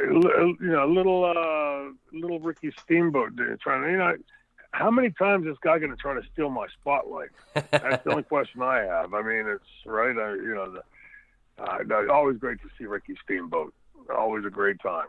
you 0.00 0.56
know, 0.60 0.86
little 0.86 1.24
uh, 1.24 1.92
little 2.12 2.40
Ricky 2.40 2.72
Steamboat 2.82 3.32
trying 3.60 3.82
to, 3.82 3.90
you 3.90 3.96
know, 3.98 4.16
how 4.72 4.90
many 4.90 5.10
times 5.10 5.46
is 5.46 5.52
this 5.52 5.58
guy 5.62 5.78
going 5.78 5.90
to 5.90 5.96
try 5.96 6.14
to 6.14 6.22
steal 6.32 6.50
my 6.50 6.66
spotlight? 6.80 7.30
That's 7.54 8.04
the 8.04 8.10
only 8.10 8.22
question 8.34 8.62
I 8.62 8.80
have. 8.82 9.14
I 9.14 9.22
mean, 9.22 9.46
it's 9.46 9.64
right. 9.86 10.16
I, 10.16 10.34
you 10.34 10.54
know, 10.54 10.72
the, 10.72 10.82
uh, 11.58 12.12
always 12.12 12.38
great 12.38 12.60
to 12.62 12.68
see 12.78 12.84
Ricky 12.84 13.16
Steamboat. 13.24 13.74
Always 14.14 14.44
a 14.44 14.50
great 14.50 14.80
time. 14.80 15.06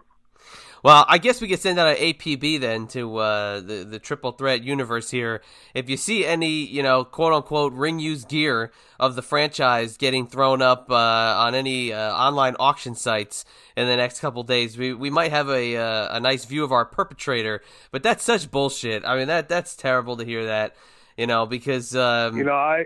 Well, 0.84 1.06
I 1.10 1.18
guess 1.18 1.42
we 1.42 1.50
could 1.50 1.60
send 1.60 1.78
out 1.78 1.88
an 1.88 1.98
APB 1.98 2.60
then 2.60 2.88
to 2.88 3.18
uh, 3.18 3.60
the 3.60 3.84
the 3.84 4.00
triple 4.00 4.32
threat 4.32 4.64
universe 4.64 5.12
here. 5.12 5.42
If 5.74 5.90
you 5.90 5.98
see 5.98 6.26
any, 6.26 6.66
you 6.66 6.82
know, 6.82 7.04
quote 7.04 7.34
unquote 7.34 7.74
ring 7.74 8.00
used 8.00 8.30
gear 8.30 8.72
of 9.00 9.16
the 9.16 9.22
franchise 9.22 9.98
getting 9.98 10.26
thrown 10.26 10.62
up 10.62 10.90
uh, 10.90 10.96
on 10.96 11.54
any 11.54 11.92
uh, 11.92 12.14
online 12.14 12.56
auction 12.60 12.96
sites 12.96 13.44
in 13.76 13.88
the 13.88 13.98
next 13.98 14.22
couple 14.22 14.44
days, 14.44 14.78
we 14.78 14.94
we 14.94 15.10
might 15.10 15.32
have 15.32 15.50
a 15.50 15.76
uh, 15.76 16.16
a 16.16 16.20
nice 16.20 16.46
view 16.46 16.64
of 16.64 16.72
our 16.72 16.86
perpetrator. 16.86 17.62
But 17.92 18.02
that's 18.02 18.24
such 18.24 18.50
bullshit. 18.50 19.04
I 19.06 19.18
mean 19.18 19.28
that 19.28 19.50
that's 19.50 19.76
terrible 19.76 20.16
to 20.18 20.24
hear 20.24 20.46
that. 20.46 20.76
You 21.18 21.28
know, 21.28 21.46
because 21.46 21.94
um, 21.94 22.38
you 22.38 22.46
know 22.46 22.54
I 22.54 22.86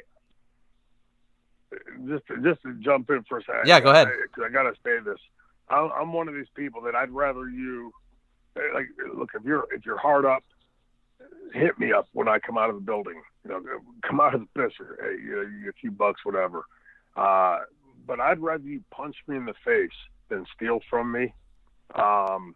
just 2.07 2.23
just 2.43 2.61
to 2.63 2.73
jump 2.79 3.11
in 3.11 3.23
for 3.29 3.37
a 3.37 3.43
second. 3.43 3.67
Yeah, 3.67 3.79
go 3.79 3.91
ahead. 3.91 4.07
I, 4.07 4.45
I 4.45 4.49
got 4.49 4.63
to 4.63 4.73
say 4.83 4.97
this 5.05 5.19
I'm 5.69 6.13
one 6.13 6.27
of 6.27 6.33
these 6.33 6.49
people 6.55 6.81
that 6.81 6.95
I'd 6.95 7.11
rather 7.11 7.49
you 7.49 7.91
like 8.73 8.87
look 9.15 9.31
if 9.33 9.43
you're 9.43 9.65
if 9.71 9.85
you're 9.85 9.97
hard 9.97 10.25
up, 10.25 10.43
hit 11.53 11.77
me 11.79 11.91
up 11.91 12.07
when 12.13 12.27
I 12.27 12.39
come 12.39 12.57
out 12.57 12.69
of 12.69 12.75
the 12.75 12.81
building. 12.81 13.21
You 13.43 13.51
know, 13.51 13.61
come 14.07 14.19
out 14.19 14.35
of 14.35 14.41
the 14.41 14.59
pisser, 14.59 14.95
hey, 14.99 15.21
you 15.23 15.35
know, 15.35 15.69
a 15.69 15.73
few 15.73 15.91
bucks, 15.91 16.21
whatever. 16.23 16.63
Uh, 17.15 17.59
but 18.05 18.19
I'd 18.19 18.39
rather 18.39 18.63
you 18.63 18.81
punch 18.91 19.15
me 19.27 19.37
in 19.37 19.45
the 19.45 19.53
face 19.65 19.91
than 20.29 20.45
steal 20.55 20.79
from 20.89 21.11
me. 21.11 21.33
Um, 21.95 22.55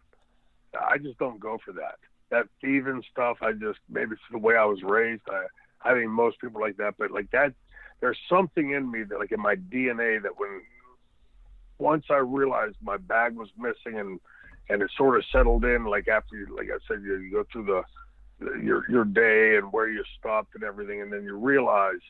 I 0.78 0.98
just 0.98 1.18
don't 1.18 1.40
go 1.40 1.58
for 1.64 1.72
that. 1.72 1.96
That 2.30 2.46
thieving 2.60 3.02
stuff, 3.10 3.38
I 3.40 3.52
just 3.52 3.78
maybe 3.88 4.12
it's 4.12 4.20
the 4.30 4.38
way 4.38 4.56
I 4.56 4.64
was 4.64 4.82
raised. 4.82 5.22
I 5.30 5.46
I 5.88 5.94
think 5.94 6.10
most 6.10 6.40
people 6.40 6.60
like 6.60 6.76
that, 6.78 6.94
but 6.98 7.10
like 7.10 7.30
that, 7.30 7.54
there's 8.00 8.18
something 8.28 8.72
in 8.72 8.90
me 8.90 9.02
that 9.04 9.18
like 9.18 9.32
in 9.32 9.40
my 9.40 9.56
DNA 9.56 10.22
that 10.22 10.38
when 10.38 10.62
once 11.78 12.06
I 12.10 12.16
realized 12.16 12.76
my 12.82 12.96
bag 12.96 13.36
was 13.36 13.48
missing 13.56 13.98
and 13.98 14.20
and 14.70 14.82
it 14.82 14.90
sort 14.96 15.16
of 15.16 15.24
settled 15.32 15.64
in, 15.64 15.84
like 15.84 16.08
after 16.08 16.36
you, 16.36 16.54
like 16.54 16.68
I 16.68 16.78
said, 16.86 17.02
you, 17.02 17.16
you 17.16 17.30
go 17.30 17.44
through 17.50 17.64
the, 17.64 18.58
your 18.62 18.84
your 18.90 19.04
day 19.04 19.56
and 19.56 19.72
where 19.72 19.88
you 19.88 20.04
stopped 20.18 20.54
and 20.54 20.64
everything, 20.64 21.00
and 21.00 21.12
then 21.12 21.24
you 21.24 21.36
realize 21.36 22.00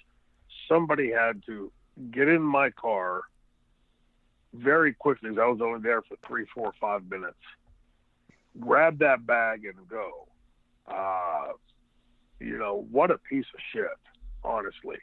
somebody 0.69 1.11
had 1.11 1.43
to 1.47 1.71
get 2.11 2.29
in 2.29 2.43
my 2.43 2.71
car 2.71 3.23
very 4.55 4.93
quickly. 4.93 5.31
I 5.31 5.47
was 5.47 5.61
only 5.61 5.81
there 5.81 6.03
for 6.03 6.17
three, 6.27 6.47
four, 6.55 6.73
five 6.81 7.09
minutes. 7.09 7.39
Grab 8.59 8.99
that 8.99 9.25
bag 9.27 9.65
and 9.65 9.89
go. 9.89 10.27
Uh, 10.87 11.53
you 12.41 12.59
know 12.59 12.87
what 12.91 13.11
a 13.11 13.19
piece 13.19 13.47
of 13.55 13.61
shit, 13.73 13.87
honestly, 14.43 14.99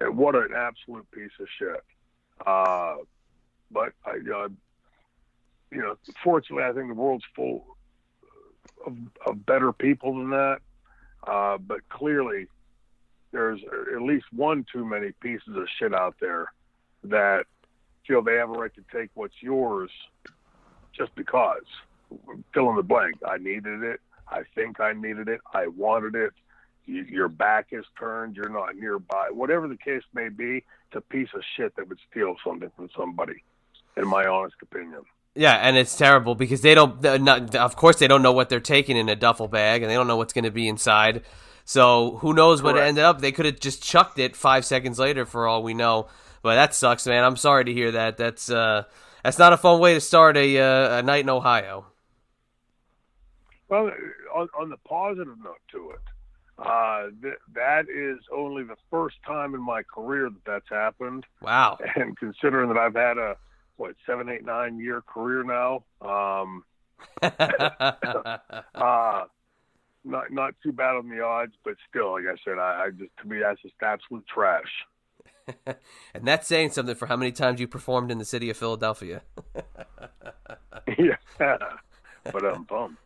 and 0.00 0.16
what 0.16 0.34
an 0.34 0.50
absolute 0.56 1.10
piece 1.10 1.32
of 1.40 1.46
shit. 1.58 1.82
Uh, 2.46 2.96
but 3.70 3.92
I, 4.04 4.12
uh, 4.12 4.48
you 5.70 5.80
know, 5.80 5.96
fortunately, 6.22 6.64
I 6.64 6.72
think 6.72 6.88
the 6.88 6.94
world's 6.94 7.24
full 7.34 7.64
of, 8.86 8.96
of 9.26 9.44
better 9.44 9.72
people 9.72 10.14
than 10.14 10.30
that. 10.30 10.58
Uh, 11.26 11.58
but 11.58 11.88
clearly, 11.88 12.46
there's 13.32 13.60
at 13.94 14.02
least 14.02 14.26
one 14.32 14.64
too 14.72 14.84
many 14.84 15.12
pieces 15.20 15.56
of 15.56 15.66
shit 15.78 15.94
out 15.94 16.16
there 16.20 16.52
that 17.04 17.44
feel 18.06 18.22
they 18.22 18.36
have 18.36 18.50
a 18.50 18.52
right 18.52 18.74
to 18.74 18.84
take 18.92 19.10
what's 19.14 19.34
yours 19.40 19.90
just 20.92 21.14
because. 21.14 21.64
Fill 22.54 22.70
in 22.70 22.76
the 22.76 22.82
blank. 22.82 23.16
I 23.26 23.36
needed 23.36 23.82
it. 23.82 24.00
I 24.26 24.42
think 24.54 24.80
I 24.80 24.92
needed 24.92 25.28
it. 25.28 25.40
I 25.52 25.66
wanted 25.66 26.14
it. 26.14 26.32
You, 26.86 27.02
your 27.02 27.28
back 27.28 27.68
is 27.72 27.84
turned. 27.98 28.36
You're 28.36 28.48
not 28.48 28.76
nearby. 28.76 29.28
Whatever 29.30 29.68
the 29.68 29.76
case 29.76 30.02
may 30.14 30.30
be, 30.30 30.64
it's 30.86 30.96
a 30.96 31.00
piece 31.02 31.28
of 31.34 31.42
shit 31.56 31.76
that 31.76 31.88
would 31.88 31.98
steal 32.10 32.36
something 32.42 32.70
from 32.76 32.88
somebody 32.96 33.42
in 33.98 34.08
my 34.08 34.26
honest 34.26 34.56
opinion. 34.62 35.02
Yeah, 35.34 35.54
and 35.54 35.76
it's 35.76 35.96
terrible 35.96 36.34
because 36.34 36.62
they 36.62 36.74
don't. 36.74 37.00
Not, 37.02 37.54
of 37.54 37.76
course, 37.76 37.96
they 37.96 38.08
don't 38.08 38.22
know 38.22 38.32
what 38.32 38.48
they're 38.48 38.60
taking 38.60 38.96
in 38.96 39.08
a 39.08 39.16
duffel 39.16 39.46
bag, 39.46 39.82
and 39.82 39.90
they 39.90 39.94
don't 39.94 40.08
know 40.08 40.16
what's 40.16 40.32
going 40.32 40.44
to 40.44 40.50
be 40.50 40.66
inside. 40.66 41.22
So 41.64 42.16
who 42.16 42.32
knows 42.32 42.60
Correct. 42.60 42.76
what 42.76 42.82
ended 42.82 43.04
up? 43.04 43.20
They 43.20 43.30
could 43.30 43.44
have 43.44 43.60
just 43.60 43.82
chucked 43.82 44.18
it 44.18 44.34
five 44.34 44.64
seconds 44.64 44.98
later, 44.98 45.24
for 45.26 45.46
all 45.46 45.62
we 45.62 45.74
know. 45.74 46.08
But 46.42 46.54
that 46.54 46.74
sucks, 46.74 47.06
man. 47.06 47.24
I'm 47.24 47.36
sorry 47.36 47.64
to 47.66 47.72
hear 47.72 47.92
that. 47.92 48.16
That's 48.16 48.50
uh, 48.50 48.84
that's 49.22 49.38
not 49.38 49.52
a 49.52 49.56
fun 49.56 49.78
way 49.78 49.94
to 49.94 50.00
start 50.00 50.36
a 50.36 50.58
uh, 50.58 50.98
a 50.98 51.02
night 51.02 51.20
in 51.24 51.30
Ohio. 51.30 51.86
Well, 53.68 53.92
on, 54.34 54.48
on 54.58 54.70
the 54.70 54.78
positive 54.78 55.36
note 55.44 55.60
to 55.72 55.90
it, 55.90 56.00
uh, 56.58 57.08
th- 57.22 57.34
that 57.54 57.84
is 57.90 58.18
only 58.34 58.64
the 58.64 58.76
first 58.90 59.16
time 59.26 59.54
in 59.54 59.62
my 59.62 59.82
career 59.82 60.30
that 60.30 60.44
that's 60.46 60.68
happened. 60.70 61.26
Wow! 61.42 61.78
And 61.94 62.16
considering 62.16 62.68
that 62.70 62.78
I've 62.78 62.94
had 62.94 63.18
a 63.18 63.36
what 63.78 63.94
seven, 64.04 64.28
eight, 64.28 64.44
nine 64.44 64.78
year 64.78 65.00
career 65.00 65.42
now. 65.42 65.84
Um, 66.02 66.64
uh, 67.22 69.24
not 70.04 70.30
not 70.30 70.54
too 70.62 70.72
bad 70.72 70.96
on 70.96 71.08
the 71.08 71.22
odds, 71.22 71.54
but 71.64 71.74
still, 71.88 72.12
like 72.12 72.24
I 72.24 72.36
said, 72.44 72.58
I, 72.58 72.86
I 72.86 72.90
just 72.90 73.10
to 73.22 73.28
me 73.28 73.38
that's 73.40 73.62
just 73.62 73.74
absolute 73.82 74.26
trash. 74.26 74.84
and 76.14 76.24
that's 76.24 76.46
saying 76.46 76.70
something 76.70 76.94
for 76.94 77.06
how 77.06 77.16
many 77.16 77.32
times 77.32 77.60
you 77.60 77.66
performed 77.66 78.10
in 78.10 78.18
the 78.18 78.24
city 78.24 78.50
of 78.50 78.56
Philadelphia. 78.56 79.22
yeah, 80.98 81.16
but 81.38 82.44
I'm 82.44 82.64
pumped. 82.66 82.98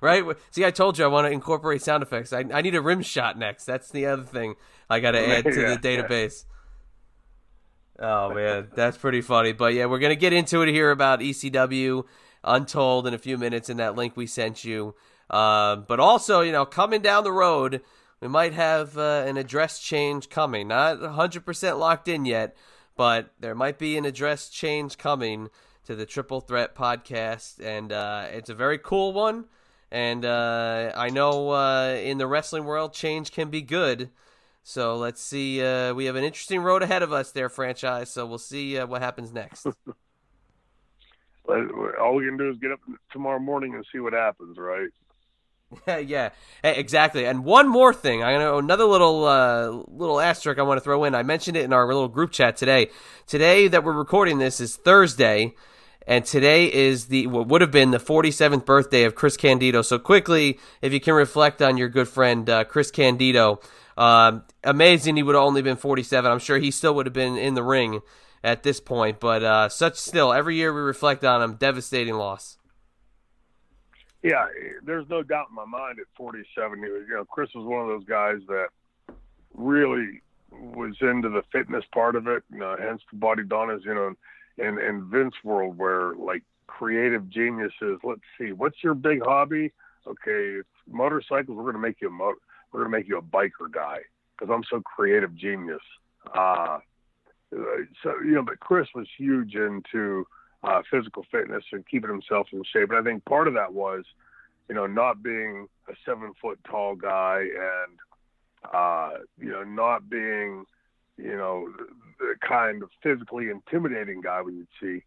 right? 0.00 0.24
See, 0.50 0.64
I 0.64 0.70
told 0.70 0.98
you 0.98 1.04
I 1.04 1.08
want 1.08 1.26
to 1.26 1.30
incorporate 1.30 1.82
sound 1.82 2.02
effects. 2.02 2.32
I, 2.32 2.44
I 2.52 2.62
need 2.62 2.74
a 2.74 2.80
rim 2.80 3.02
shot 3.02 3.38
next. 3.38 3.64
That's 3.64 3.90
the 3.90 4.06
other 4.06 4.24
thing 4.24 4.54
I 4.88 5.00
got 5.00 5.12
to 5.12 5.28
add 5.28 5.44
to 5.44 5.60
yeah, 5.60 5.74
the 5.74 5.76
database. 5.76 6.44
Oh 7.98 8.34
man, 8.34 8.68
that's 8.74 8.98
pretty 8.98 9.20
funny. 9.20 9.52
But 9.52 9.74
yeah, 9.74 9.86
we're 9.86 9.98
gonna 9.98 10.16
get 10.16 10.32
into 10.32 10.62
it 10.62 10.68
here 10.68 10.90
about 10.90 11.20
ECW 11.20 12.04
Untold 12.42 13.06
in 13.06 13.14
a 13.14 13.18
few 13.18 13.38
minutes 13.38 13.70
in 13.70 13.78
that 13.78 13.94
link 13.94 14.16
we 14.16 14.26
sent 14.26 14.64
you. 14.64 14.94
Uh, 15.30 15.76
but 15.76 15.98
also, 16.00 16.40
you 16.40 16.52
know, 16.52 16.66
coming 16.66 17.00
down 17.00 17.24
the 17.24 17.32
road, 17.32 17.80
we 18.20 18.28
might 18.28 18.52
have 18.52 18.98
uh, 18.98 19.24
an 19.26 19.36
address 19.36 19.78
change 19.78 20.28
coming. 20.28 20.68
Not 20.68 20.98
100% 20.98 21.78
locked 21.78 22.08
in 22.08 22.24
yet, 22.24 22.56
but 22.96 23.32
there 23.40 23.54
might 23.54 23.78
be 23.78 23.96
an 23.96 24.04
address 24.04 24.50
change 24.50 24.98
coming 24.98 25.48
to 25.86 25.94
the 25.94 26.06
Triple 26.06 26.40
Threat 26.40 26.74
podcast, 26.74 27.62
and 27.62 27.92
uh, 27.92 28.26
it's 28.30 28.50
a 28.50 28.54
very 28.54 28.78
cool 28.78 29.12
one. 29.12 29.46
And 29.90 30.24
uh, 30.24 30.92
I 30.94 31.10
know 31.10 31.50
uh, 31.50 31.98
in 32.02 32.18
the 32.18 32.26
wrestling 32.26 32.64
world, 32.64 32.92
change 32.92 33.30
can 33.30 33.48
be 33.48 33.62
good. 33.62 34.10
So 34.66 34.96
let's 34.96 35.20
see. 35.20 35.62
Uh, 35.62 35.92
we 35.92 36.06
have 36.06 36.16
an 36.16 36.24
interesting 36.24 36.62
road 36.62 36.82
ahead 36.82 37.02
of 37.02 37.12
us 37.12 37.32
there, 37.32 37.50
franchise. 37.50 38.10
So 38.10 38.24
we'll 38.24 38.38
see 38.38 38.78
uh, 38.78 38.86
what 38.86 39.02
happens 39.02 39.30
next. 39.30 39.66
All 41.48 42.14
we 42.16 42.24
can 42.24 42.38
do 42.38 42.50
is 42.50 42.56
get 42.58 42.72
up 42.72 42.80
tomorrow 43.12 43.38
morning 43.38 43.74
and 43.74 43.84
see 43.92 43.98
what 43.98 44.14
happens, 44.14 44.56
right? 44.56 44.88
yeah, 46.06 46.30
hey, 46.62 46.76
exactly. 46.76 47.26
And 47.26 47.44
one 47.44 47.68
more 47.68 47.92
thing, 47.92 48.22
I 48.22 48.38
know 48.38 48.56
another 48.56 48.84
little 48.84 49.26
uh, 49.26 49.68
little 49.88 50.18
asterisk 50.18 50.58
I 50.58 50.62
want 50.62 50.78
to 50.78 50.84
throw 50.84 51.04
in. 51.04 51.14
I 51.14 51.22
mentioned 51.24 51.58
it 51.58 51.64
in 51.64 51.74
our 51.74 51.86
little 51.86 52.08
group 52.08 52.30
chat 52.32 52.56
today. 52.56 52.88
Today 53.26 53.68
that 53.68 53.84
we're 53.84 53.92
recording 53.92 54.38
this 54.38 54.60
is 54.60 54.76
Thursday, 54.76 55.54
and 56.06 56.24
today 56.24 56.72
is 56.72 57.06
the 57.06 57.26
what 57.26 57.48
would 57.48 57.60
have 57.60 57.70
been 57.70 57.90
the 57.90 57.98
47th 57.98 58.64
birthday 58.64 59.04
of 59.04 59.14
Chris 59.14 59.36
Candido. 59.36 59.82
So 59.82 59.98
quickly, 59.98 60.58
if 60.80 60.94
you 60.94 61.00
can 61.00 61.12
reflect 61.12 61.60
on 61.60 61.76
your 61.76 61.88
good 61.88 62.08
friend 62.08 62.48
uh, 62.48 62.64
Chris 62.64 62.90
Candido. 62.90 63.60
Um, 63.96 64.44
amazing 64.62 65.16
he 65.16 65.22
would 65.22 65.34
have 65.34 65.44
only 65.44 65.62
been 65.62 65.76
47. 65.76 66.30
I'm 66.30 66.38
sure 66.38 66.58
he 66.58 66.70
still 66.70 66.94
would 66.94 67.06
have 67.06 67.12
been 67.12 67.36
in 67.36 67.54
the 67.54 67.62
ring 67.62 68.00
at 68.42 68.62
this 68.62 68.80
point, 68.80 69.20
but 69.20 69.42
uh, 69.42 69.68
such 69.68 69.96
still, 69.96 70.32
every 70.32 70.56
year 70.56 70.72
we 70.72 70.80
reflect 70.80 71.24
on 71.24 71.42
him, 71.42 71.54
devastating 71.54 72.14
loss. 72.14 72.58
Yeah, 74.22 74.46
there's 74.82 75.08
no 75.08 75.22
doubt 75.22 75.48
in 75.50 75.54
my 75.54 75.64
mind 75.64 75.98
at 76.00 76.06
47, 76.16 76.80
you 76.80 77.06
know, 77.10 77.24
Chris 77.24 77.50
was 77.54 77.66
one 77.66 77.82
of 77.82 77.88
those 77.88 78.04
guys 78.04 78.38
that 78.48 78.68
really 79.52 80.22
was 80.50 80.94
into 81.00 81.28
the 81.28 81.42
fitness 81.52 81.84
part 81.92 82.16
of 82.16 82.26
it, 82.26 82.42
you 82.50 82.58
know, 82.58 82.76
hence 82.78 83.02
the 83.12 83.18
Bodydonnas, 83.18 83.84
you 83.84 83.94
know, 83.94 84.14
in, 84.58 84.78
in 84.78 85.10
Vince 85.10 85.34
world 85.42 85.76
where 85.76 86.14
like 86.14 86.42
creative 86.66 87.28
geniuses, 87.28 87.98
let's 88.02 88.20
see, 88.38 88.52
what's 88.52 88.82
your 88.82 88.94
big 88.94 89.22
hobby? 89.22 89.72
Okay, 90.06 90.60
motorcycles. 90.86 91.56
We're 91.56 91.62
going 91.62 91.74
to 91.74 91.80
make 91.80 92.00
you 92.00 92.08
a 92.08 92.10
motor 92.10 92.38
we're 92.74 92.80
going 92.80 92.90
to 92.90 92.98
make 92.98 93.08
you 93.08 93.18
a 93.18 93.22
biker 93.22 93.70
guy 93.72 93.98
because 94.36 94.52
I'm 94.52 94.64
so 94.68 94.80
creative 94.80 95.32
genius. 95.36 95.80
Uh, 96.34 96.78
so, 98.02 98.14
you 98.24 98.32
know, 98.32 98.42
but 98.42 98.58
Chris 98.58 98.88
was 98.96 99.06
huge 99.16 99.54
into 99.54 100.26
uh, 100.64 100.82
physical 100.90 101.24
fitness 101.30 101.62
and 101.70 101.86
keeping 101.86 102.10
himself 102.10 102.48
in 102.52 102.64
shape. 102.64 102.90
And 102.90 102.98
I 102.98 103.02
think 103.02 103.24
part 103.26 103.46
of 103.46 103.54
that 103.54 103.72
was, 103.72 104.04
you 104.68 104.74
know, 104.74 104.86
not 104.86 105.22
being 105.22 105.68
a 105.88 105.92
seven 106.04 106.32
foot 106.42 106.58
tall 106.68 106.96
guy 106.96 107.42
and, 107.42 107.98
uh, 108.74 109.10
you 109.38 109.50
know, 109.50 109.62
not 109.62 110.10
being, 110.10 110.64
you 111.16 111.36
know, 111.36 111.68
the 112.18 112.34
kind 112.46 112.82
of 112.82 112.88
physically 113.04 113.50
intimidating 113.50 114.20
guy 114.20 114.42
we 114.42 114.56
would 114.56 114.66
see. 114.82 115.04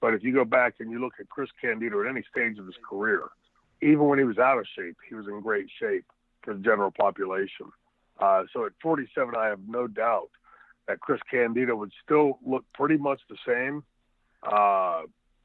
But 0.00 0.14
if 0.14 0.22
you 0.22 0.32
go 0.32 0.44
back 0.44 0.74
and 0.78 0.92
you 0.92 1.00
look 1.00 1.14
at 1.18 1.28
Chris 1.28 1.50
Candido 1.60 2.02
at 2.02 2.08
any 2.08 2.22
stage 2.30 2.56
of 2.58 2.66
his 2.66 2.76
career, 2.88 3.24
even 3.82 4.06
when 4.06 4.20
he 4.20 4.24
was 4.24 4.38
out 4.38 4.58
of 4.58 4.66
shape, 4.76 4.96
he 5.08 5.16
was 5.16 5.26
in 5.26 5.40
great 5.40 5.66
shape 5.80 6.04
for 6.42 6.54
the 6.54 6.60
general 6.60 6.90
population. 6.90 7.66
Uh, 8.18 8.44
so 8.52 8.66
at 8.66 8.72
47, 8.82 9.34
I 9.36 9.46
have 9.46 9.60
no 9.66 9.86
doubt 9.86 10.30
that 10.88 11.00
Chris 11.00 11.20
Candido 11.30 11.76
would 11.76 11.92
still 12.04 12.38
look 12.44 12.64
pretty 12.74 12.96
much 12.96 13.20
the 13.28 13.36
same. 13.46 13.82
Uh, 14.42 15.02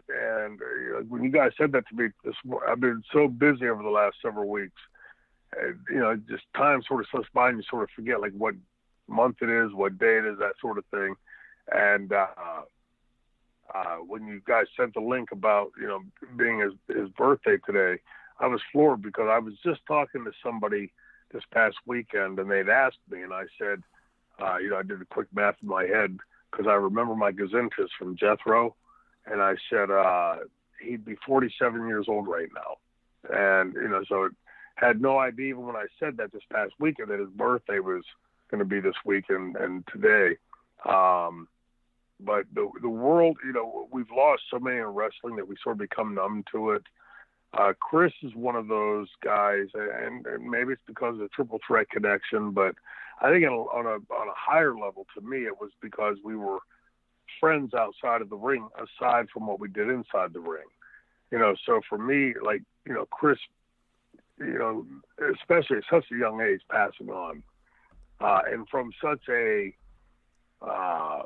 and 0.10 0.60
uh, 0.62 1.02
when 1.08 1.24
you 1.24 1.32
guys 1.32 1.52
said 1.58 1.72
that 1.72 1.88
to 1.90 1.96
me, 1.96 2.10
this 2.24 2.36
I've 2.68 2.80
been 2.80 3.04
so 3.12 3.28
busy 3.28 3.68
over 3.68 3.82
the 3.82 3.90
last 3.90 4.18
several 4.22 4.50
weeks. 4.50 4.80
You 5.90 6.00
know, 6.00 6.16
just 6.30 6.44
time 6.56 6.82
sort 6.88 7.02
of 7.02 7.08
slips 7.10 7.30
by 7.34 7.50
and 7.50 7.58
you 7.58 7.64
sort 7.70 7.84
of 7.84 7.90
forget 7.96 8.20
like 8.20 8.34
what 8.34 8.56
month 9.08 9.38
it 9.42 9.50
is, 9.50 9.74
what 9.74 9.98
day 9.98 10.18
it 10.18 10.26
is, 10.26 10.38
that 10.40 10.54
sort 10.60 10.78
of 10.78 10.86
thing. 10.88 11.16
And 11.72 12.12
uh, 12.12 12.28
uh, 13.74 13.96
when 13.98 14.28
you 14.28 14.42
guys 14.46 14.66
sent 14.78 14.94
the 14.94 15.00
link 15.00 15.32
about 15.32 15.72
you 15.80 15.88
know 15.88 16.02
being 16.38 16.60
his 16.60 16.74
his 16.96 17.10
birthday 17.10 17.58
today, 17.66 18.02
I 18.40 18.48
was 18.48 18.62
floored 18.72 19.02
because 19.02 19.28
I 19.30 19.40
was 19.40 19.54
just 19.64 19.82
talking 19.88 20.26
to 20.26 20.32
somebody 20.44 20.92
this 21.32 21.44
past 21.54 21.76
weekend, 21.86 22.40
and 22.40 22.50
they'd 22.50 22.70
asked 22.70 23.00
me, 23.10 23.22
and 23.22 23.34
I 23.34 23.44
said, 23.60 23.82
uh, 24.40 24.58
you 24.58 24.70
know, 24.70 24.78
I 24.78 24.84
did 24.84 25.02
a 25.02 25.06
quick 25.06 25.28
math 25.34 25.56
in 25.62 25.70
my 25.70 25.86
head 25.86 26.18
because 26.52 26.68
I 26.68 26.74
remember 26.74 27.16
my 27.16 27.32
gazintas 27.32 27.90
from 27.98 28.16
Jethro, 28.16 28.76
and 29.26 29.42
I 29.42 29.56
said 29.70 29.90
uh, 29.90 30.38
he'd 30.82 31.06
be 31.06 31.16
47 31.26 31.88
years 31.88 32.06
old 32.08 32.28
right 32.28 32.50
now, 32.54 33.36
and 33.36 33.74
you 33.74 33.88
know, 33.88 34.04
so 34.08 34.26
it 34.26 34.34
had 34.76 35.02
no 35.02 35.20
idea 35.20 35.50
even 35.50 35.66
when 35.66 35.76
I 35.76 35.86
said 36.00 36.18
that 36.18 36.32
this 36.32 36.44
past 36.52 36.74
weekend 36.80 37.10
that 37.10 37.20
his 37.20 37.30
birthday 37.30 37.80
was 37.80 38.04
going 38.52 38.60
to 38.60 38.66
be 38.66 38.80
this 38.80 38.96
week 39.06 39.26
and, 39.30 39.56
and 39.56 39.84
today. 39.92 40.38
Um, 40.88 41.48
but 42.20 42.46
the 42.54 42.70
the 42.82 42.90
world, 42.90 43.38
you 43.46 43.52
know, 43.52 43.88
we've 43.92 44.12
lost 44.16 44.44
so 44.50 44.60
many 44.60 44.78
in 44.78 44.86
wrestling 44.86 45.36
that 45.36 45.48
we 45.48 45.56
sort 45.62 45.76
of 45.76 45.80
become 45.80 46.16
numb 46.16 46.44
to 46.52 46.72
it. 46.72 46.84
Uh, 47.58 47.74
Chris 47.80 48.12
is 48.22 48.36
one 48.36 48.56
of 48.56 48.68
those 48.68 49.08
guys, 49.24 49.68
and, 49.74 50.26
and 50.26 50.50
maybe 50.50 50.74
it's 50.74 50.82
because 50.86 51.14
of 51.14 51.20
the 51.20 51.30
triple 51.30 51.60
threat 51.66 51.90
connection, 51.90 52.52
but 52.52 52.76
I 53.22 53.32
think 53.32 53.46
on 53.46 53.54
a, 53.54 53.62
on 53.62 53.86
a 53.86 54.14
on 54.14 54.28
a 54.28 54.36
higher 54.36 54.74
level, 54.78 55.08
to 55.16 55.22
me, 55.22 55.46
it 55.46 55.60
was 55.60 55.72
because 55.82 56.18
we 56.24 56.36
were 56.36 56.60
friends 57.40 57.74
outside 57.74 58.22
of 58.22 58.30
the 58.30 58.36
ring, 58.36 58.68
aside 58.76 59.28
from 59.34 59.48
what 59.48 59.60
we 59.60 59.70
did 59.70 59.90
inside 59.90 60.34
the 60.34 60.42
ring. 60.42 60.66
You 61.32 61.40
know, 61.40 61.56
so 61.66 61.80
for 61.88 61.98
me, 61.98 62.34
like 62.44 62.62
you 62.86 62.94
know, 62.94 63.06
Chris, 63.06 63.38
you 64.38 64.60
know, 64.60 64.86
especially 65.34 65.78
at 65.78 65.84
such 65.90 66.06
a 66.12 66.18
young 66.18 66.42
age, 66.42 66.62
passing 66.70 67.10
on, 67.10 67.42
uh, 68.20 68.42
and 68.52 68.68
from 68.68 68.92
such 69.02 69.22
a 69.30 69.74
uh, 70.62 71.22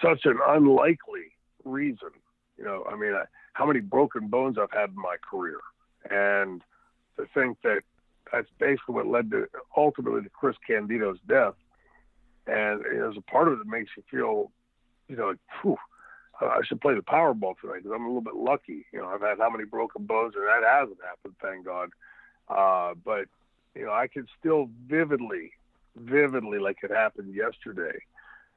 such 0.00 0.20
an 0.24 0.38
unlikely 0.46 1.32
reason. 1.64 2.10
You 2.58 2.64
know, 2.64 2.84
I 2.90 2.96
mean, 2.96 3.12
I, 3.12 3.24
how 3.52 3.66
many 3.66 3.80
broken 3.80 4.28
bones 4.28 4.56
I've 4.58 4.72
had 4.72 4.90
in 4.90 4.96
my 4.96 5.16
career, 5.28 5.58
and 6.10 6.62
to 7.16 7.26
think 7.34 7.58
that 7.62 7.80
that's 8.32 8.48
basically 8.58 8.94
what 8.94 9.06
led 9.06 9.30
to 9.30 9.48
ultimately 9.76 10.22
to 10.22 10.28
Chris 10.30 10.56
Candido's 10.66 11.18
death. 11.28 11.54
And 12.46 12.82
you 12.84 12.94
know, 12.94 13.00
there's 13.04 13.16
a 13.16 13.30
part 13.30 13.48
of 13.48 13.54
it 13.54 13.58
that 13.58 13.66
makes 13.66 13.90
you 13.96 14.02
feel, 14.10 14.50
you 15.08 15.16
know, 15.16 15.28
like, 15.28 15.38
whew, 15.62 15.76
I 16.40 16.60
should 16.64 16.80
play 16.80 16.94
the 16.94 17.00
Powerball 17.00 17.58
tonight 17.60 17.82
because 17.82 17.92
I'm 17.94 18.04
a 18.04 18.08
little 18.08 18.20
bit 18.20 18.36
lucky. 18.36 18.86
You 18.92 19.00
know, 19.00 19.06
I've 19.06 19.20
had 19.20 19.38
how 19.38 19.50
many 19.50 19.64
broken 19.64 20.06
bones, 20.06 20.34
and 20.36 20.44
that 20.44 20.68
hasn't 20.68 20.98
happened, 21.02 21.34
thank 21.40 21.64
God. 21.64 21.90
Uh, 22.48 22.94
but 23.04 23.26
you 23.74 23.86
know, 23.86 23.92
I 23.92 24.06
can 24.06 24.26
still 24.38 24.68
vividly, 24.86 25.52
vividly, 25.96 26.58
like 26.58 26.78
it 26.82 26.90
happened 26.90 27.34
yesterday, 27.34 27.98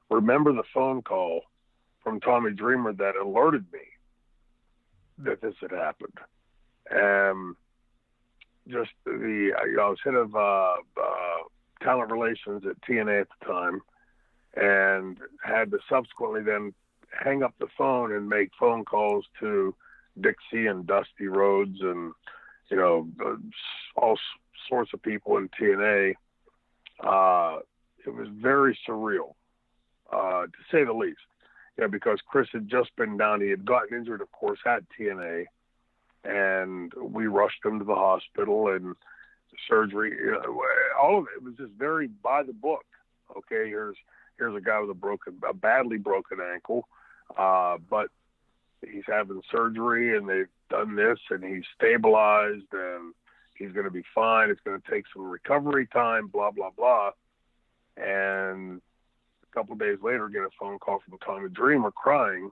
remember 0.09 0.53
the 0.53 0.63
phone 0.73 1.01
call 1.01 1.41
from 2.09 2.19
Tommy 2.21 2.51
Dreamer 2.51 2.91
that 2.93 3.15
alerted 3.15 3.65
me 3.71 3.81
that 5.19 5.41
this 5.41 5.53
had 5.61 5.69
happened. 5.69 6.17
Um, 6.91 7.55
just 8.67 8.89
the 9.05 9.11
you 9.11 9.75
know, 9.75 9.83
I 9.83 9.89
was 9.89 9.99
head 10.03 10.15
of 10.15 10.33
uh, 10.35 10.73
uh, 10.99 11.83
talent 11.83 12.11
relations 12.11 12.63
at 12.67 12.81
TNA 12.81 13.21
at 13.21 13.27
the 13.39 13.45
time, 13.45 13.81
and 14.55 15.17
had 15.43 15.69
to 15.69 15.77
subsequently 15.87 16.41
then 16.41 16.73
hang 17.11 17.43
up 17.43 17.53
the 17.59 17.67
phone 17.77 18.11
and 18.11 18.27
make 18.27 18.49
phone 18.59 18.85
calls 18.85 19.25
to 19.39 19.75
Dixie 20.19 20.65
and 20.65 20.87
Dusty 20.87 21.27
Rhodes 21.27 21.79
and 21.81 22.13
you 22.71 22.77
know 22.77 23.07
uh, 23.23 23.35
all 23.95 24.17
sorts 24.67 24.95
of 24.95 25.01
people 25.03 25.37
in 25.37 25.47
TNA. 25.49 26.15
Uh, 27.01 27.59
it 28.03 28.09
was 28.09 28.27
very 28.31 28.75
surreal, 28.87 29.35
uh, 30.11 30.47
to 30.47 30.59
say 30.71 30.83
the 30.83 30.93
least. 30.93 31.19
You 31.79 31.85
know, 31.85 31.91
because 31.91 32.19
Chris 32.27 32.49
had 32.51 32.67
just 32.67 32.93
been 32.97 33.15
down. 33.15 33.39
He 33.39 33.49
had 33.49 33.63
gotten 33.63 33.97
injured, 33.97 34.19
of 34.19 34.29
course, 34.33 34.59
at 34.65 34.83
TNA, 34.99 35.45
and 36.25 36.91
we 36.93 37.27
rushed 37.27 37.63
him 37.63 37.79
to 37.79 37.85
the 37.85 37.95
hospital 37.95 38.67
and 38.67 38.97
surgery. 39.65 40.11
All 41.01 41.19
of 41.19 41.27
it, 41.27 41.37
it 41.37 41.43
was 41.43 41.53
just 41.55 41.71
very 41.79 42.07
by 42.07 42.43
the 42.43 42.51
book. 42.51 42.83
Okay, 43.31 43.69
here's 43.69 43.95
here's 44.37 44.53
a 44.57 44.59
guy 44.59 44.81
with 44.81 44.89
a 44.89 44.93
broken, 44.93 45.39
a 45.47 45.53
badly 45.53 45.97
broken 45.97 46.39
ankle, 46.53 46.85
uh, 47.37 47.77
but 47.89 48.09
he's 48.85 49.05
having 49.07 49.41
surgery 49.49 50.17
and 50.17 50.27
they've 50.27 50.49
done 50.69 50.97
this 50.97 51.19
and 51.29 51.45
he's 51.45 51.63
stabilized 51.77 52.73
and 52.73 53.13
he's 53.55 53.71
going 53.71 53.85
to 53.85 53.91
be 53.91 54.03
fine. 54.13 54.49
It's 54.49 54.59
going 54.65 54.81
to 54.81 54.91
take 54.91 55.05
some 55.13 55.23
recovery 55.23 55.87
time, 55.87 56.27
blah, 56.27 56.51
blah, 56.51 56.71
blah. 56.71 57.11
And 57.95 58.81
a 59.51 59.55
couple 59.55 59.73
of 59.73 59.79
days 59.79 59.97
later, 60.01 60.29
get 60.29 60.41
a 60.43 60.49
phone 60.59 60.79
call 60.79 60.99
from 61.07 61.17
Tommy 61.19 61.49
Dreamer 61.49 61.91
crying, 61.91 62.51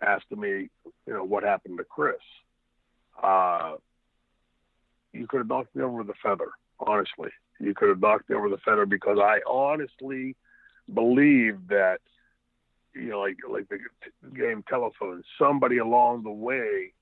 asking 0.00 0.40
me, 0.40 0.70
you 1.06 1.12
know, 1.12 1.24
what 1.24 1.42
happened 1.42 1.78
to 1.78 1.84
Chris. 1.84 2.16
Uh, 3.22 3.76
you 5.12 5.26
could 5.26 5.38
have 5.38 5.48
knocked 5.48 5.74
me 5.76 5.82
over 5.82 5.98
with 5.98 6.08
a 6.08 6.14
feather, 6.22 6.50
honestly. 6.80 7.30
You 7.60 7.74
could 7.74 7.90
have 7.90 8.00
knocked 8.00 8.28
me 8.28 8.36
over 8.36 8.52
a 8.52 8.58
feather 8.58 8.86
because 8.86 9.18
I 9.20 9.40
honestly 9.46 10.36
believe 10.92 11.58
that, 11.68 11.98
you 12.94 13.10
know, 13.10 13.20
like 13.20 13.36
like 13.48 13.68
the 13.68 13.78
game 14.36 14.64
telephone, 14.68 15.22
somebody 15.38 15.78
along 15.78 16.24
the 16.24 16.30
way 16.30 16.92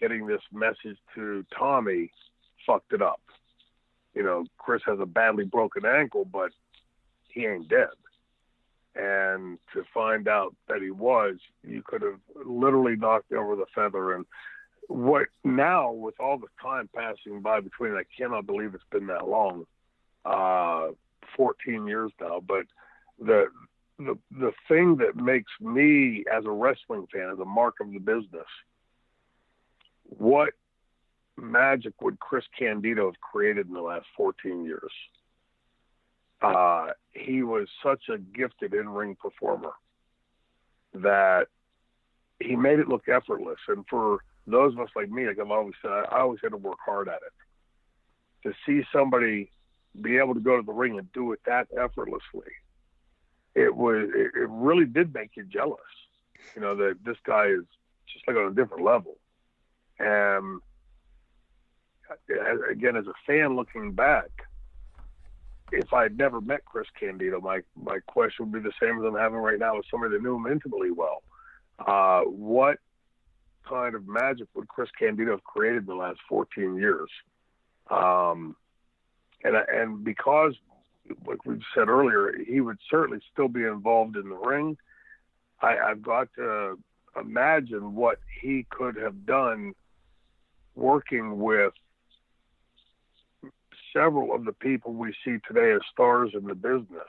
getting 0.00 0.26
this 0.26 0.40
message 0.52 0.98
to 1.14 1.44
Tommy 1.56 2.10
fucked 2.66 2.92
it 2.92 3.02
up. 3.02 3.20
You 4.14 4.22
know, 4.22 4.44
Chris 4.58 4.82
has 4.86 4.98
a 5.00 5.06
badly 5.06 5.44
broken 5.44 5.84
ankle, 5.84 6.24
but 6.24 6.50
he 7.28 7.44
ain't 7.46 7.68
dead. 7.68 7.88
And 8.98 9.58
to 9.74 9.84
find 9.92 10.26
out 10.26 10.54
that 10.68 10.80
he 10.80 10.90
was, 10.90 11.36
you 11.62 11.82
could 11.82 12.02
have 12.02 12.18
literally 12.46 12.96
knocked 12.96 13.32
over 13.32 13.54
the 13.54 13.66
feather. 13.74 14.14
And 14.14 14.24
what 14.88 15.26
now, 15.44 15.92
with 15.92 16.18
all 16.18 16.38
the 16.38 16.46
time 16.62 16.88
passing 16.94 17.40
by 17.42 17.60
between, 17.60 17.92
I 17.92 18.04
cannot 18.16 18.46
believe 18.46 18.74
it's 18.74 18.84
been 18.90 19.08
that 19.08 19.28
long, 19.28 19.66
uh, 20.24 20.88
14 21.36 21.86
years 21.86 22.10
now. 22.20 22.40
But 22.40 22.66
the 23.18 23.48
the 23.98 24.18
the 24.30 24.52
thing 24.68 24.96
that 24.96 25.16
makes 25.16 25.52
me, 25.60 26.24
as 26.32 26.44
a 26.44 26.50
wrestling 26.50 27.06
fan, 27.12 27.30
as 27.32 27.38
a 27.38 27.44
mark 27.44 27.76
of 27.80 27.92
the 27.92 27.98
business, 27.98 28.46
what 30.04 30.54
magic 31.36 32.00
would 32.00 32.18
Chris 32.18 32.44
Candido 32.58 33.06
have 33.06 33.20
created 33.20 33.68
in 33.68 33.74
the 33.74 33.80
last 33.80 34.06
14 34.16 34.64
years? 34.64 34.92
Uh, 36.40 36.88
he 37.16 37.42
was 37.42 37.68
such 37.82 38.08
a 38.08 38.18
gifted 38.18 38.74
in-ring 38.74 39.16
performer 39.16 39.72
that 40.94 41.46
he 42.40 42.56
made 42.56 42.78
it 42.78 42.88
look 42.88 43.08
effortless. 43.08 43.58
And 43.68 43.84
for 43.88 44.18
those 44.46 44.74
of 44.74 44.80
us 44.80 44.90
like 44.94 45.10
me, 45.10 45.26
like 45.26 45.38
I've 45.38 45.50
always 45.50 45.74
said, 45.82 45.90
I 45.90 46.20
always 46.20 46.40
had 46.42 46.50
to 46.50 46.56
work 46.56 46.78
hard 46.84 47.08
at 47.08 47.16
it. 47.16 48.48
To 48.48 48.54
see 48.64 48.86
somebody 48.92 49.50
be 50.00 50.18
able 50.18 50.34
to 50.34 50.40
go 50.40 50.56
to 50.56 50.62
the 50.62 50.72
ring 50.72 50.98
and 50.98 51.10
do 51.12 51.32
it 51.32 51.40
that 51.46 51.68
effortlessly, 51.76 52.52
it 53.54 53.74
was 53.74 54.08
it, 54.14 54.32
it 54.34 54.48
really 54.48 54.84
did 54.84 55.12
make 55.12 55.30
you 55.36 55.44
jealous. 55.44 55.80
You 56.54 56.60
know 56.60 56.76
that 56.76 56.98
this 57.04 57.16
guy 57.24 57.46
is 57.46 57.64
just 58.12 58.28
like 58.28 58.36
on 58.36 58.52
a 58.52 58.54
different 58.54 58.84
level. 58.84 59.16
And 59.98 60.60
uh, 62.08 62.70
again, 62.70 62.94
as 62.94 63.06
a 63.06 63.14
fan 63.26 63.56
looking 63.56 63.92
back, 63.92 64.30
if 65.72 65.92
I 65.92 66.04
had 66.04 66.16
never 66.16 66.40
met 66.40 66.64
Chris 66.64 66.86
Candido, 66.98 67.40
my 67.40 67.60
my 67.80 67.98
question 68.06 68.50
would 68.50 68.62
be 68.62 68.68
the 68.68 68.74
same 68.80 68.98
as 68.98 69.04
I'm 69.04 69.18
having 69.18 69.38
right 69.38 69.58
now 69.58 69.76
with 69.76 69.86
somebody 69.90 70.14
that 70.14 70.22
knew 70.22 70.36
him 70.36 70.46
intimately 70.46 70.90
well. 70.90 71.22
Uh, 71.78 72.22
what 72.22 72.78
kind 73.68 73.94
of 73.94 74.06
magic 74.06 74.48
would 74.54 74.68
Chris 74.68 74.88
Candido 74.98 75.32
have 75.32 75.44
created 75.44 75.82
in 75.82 75.86
the 75.86 75.94
last 75.94 76.20
14 76.28 76.76
years? 76.76 77.10
Um, 77.90 78.56
and 79.44 79.56
and 79.56 80.04
because, 80.04 80.54
like 81.26 81.44
we 81.44 81.60
said 81.74 81.88
earlier, 81.88 82.32
he 82.46 82.60
would 82.60 82.78
certainly 82.90 83.20
still 83.32 83.48
be 83.48 83.64
involved 83.64 84.16
in 84.16 84.28
the 84.28 84.36
ring. 84.36 84.76
I, 85.60 85.76
I've 85.78 86.02
got 86.02 86.28
to 86.36 86.78
imagine 87.18 87.94
what 87.94 88.18
he 88.40 88.66
could 88.70 88.96
have 88.96 89.24
done 89.26 89.74
working 90.74 91.38
with 91.38 91.72
several 93.96 94.34
of 94.34 94.44
the 94.44 94.52
people 94.52 94.92
we 94.92 95.14
see 95.24 95.38
today 95.48 95.72
as 95.72 95.80
stars 95.90 96.32
in 96.34 96.44
the 96.44 96.54
business. 96.54 97.08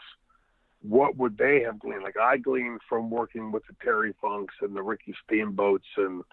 What 0.82 1.17
would 1.17 1.38
they 1.38 1.62
have 1.62 1.80
gleaned? 1.80 2.04
Like 2.04 2.17
I 2.17 2.38
gleaned 2.38 2.82
from 2.88 3.10
working 3.10 3.52
with 3.52 3.63
the 3.67 3.76
Terry 3.84 4.13
Funks 4.21 4.56
and 4.62 4.76
the 4.76 4.82
Ricky 4.82 5.13
Steamboats 5.26 5.88
and 5.97 6.23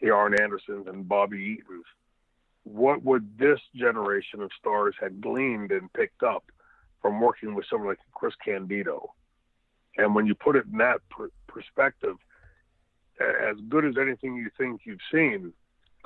the 0.00 0.10
Arn 0.10 0.38
Andersons 0.40 0.86
and 0.86 1.08
Bobby 1.08 1.58
Eatons. 1.58 1.84
What 2.62 3.02
would 3.02 3.38
this 3.38 3.58
generation 3.74 4.40
of 4.40 4.50
stars 4.58 4.94
have 5.00 5.20
gleaned 5.20 5.72
and 5.72 5.92
picked 5.92 6.22
up 6.22 6.44
from 7.02 7.20
working 7.20 7.54
with 7.54 7.66
someone 7.68 7.88
like 7.88 7.98
Chris 8.12 8.34
Candido? 8.44 9.12
And 9.96 10.14
when 10.14 10.26
you 10.26 10.34
put 10.34 10.56
it 10.56 10.66
in 10.70 10.78
that 10.78 11.00
per- 11.10 11.30
perspective, 11.46 12.16
as 13.20 13.56
good 13.68 13.84
as 13.84 13.94
anything 14.00 14.36
you 14.36 14.50
think 14.58 14.82
you've 14.84 14.98
seen 15.12 15.52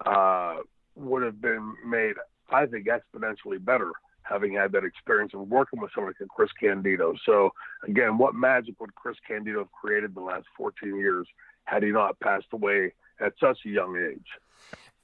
uh, 0.05 0.57
would 0.95 1.23
have 1.23 1.41
been 1.41 1.75
made, 1.87 2.15
I 2.51 2.67
think, 2.67 2.87
exponentially 2.87 3.63
better 3.63 3.93
having 4.23 4.55
had 4.55 4.73
that 4.73 4.85
experience 4.85 5.33
of 5.35 5.49
working 5.49 5.81
with 5.81 5.91
someone 5.95 6.13
like 6.21 6.29
Chris 6.29 6.51
Candido. 6.61 7.15
So, 7.25 7.51
again, 7.87 8.19
what 8.19 8.35
magic 8.35 8.79
would 8.81 8.95
Chris 8.95 9.17
Candido 9.27 9.61
have 9.61 9.73
created 9.73 10.11
in 10.11 10.15
the 10.15 10.21
last 10.21 10.47
14 10.57 10.97
years 10.97 11.27
had 11.65 11.83
he 11.83 11.91
not 11.91 12.21
passed 12.21 12.47
away 12.53 12.93
at 13.21 13.33
such 13.41 13.59
a 13.65 13.69
young 13.69 13.97
age? 13.97 14.27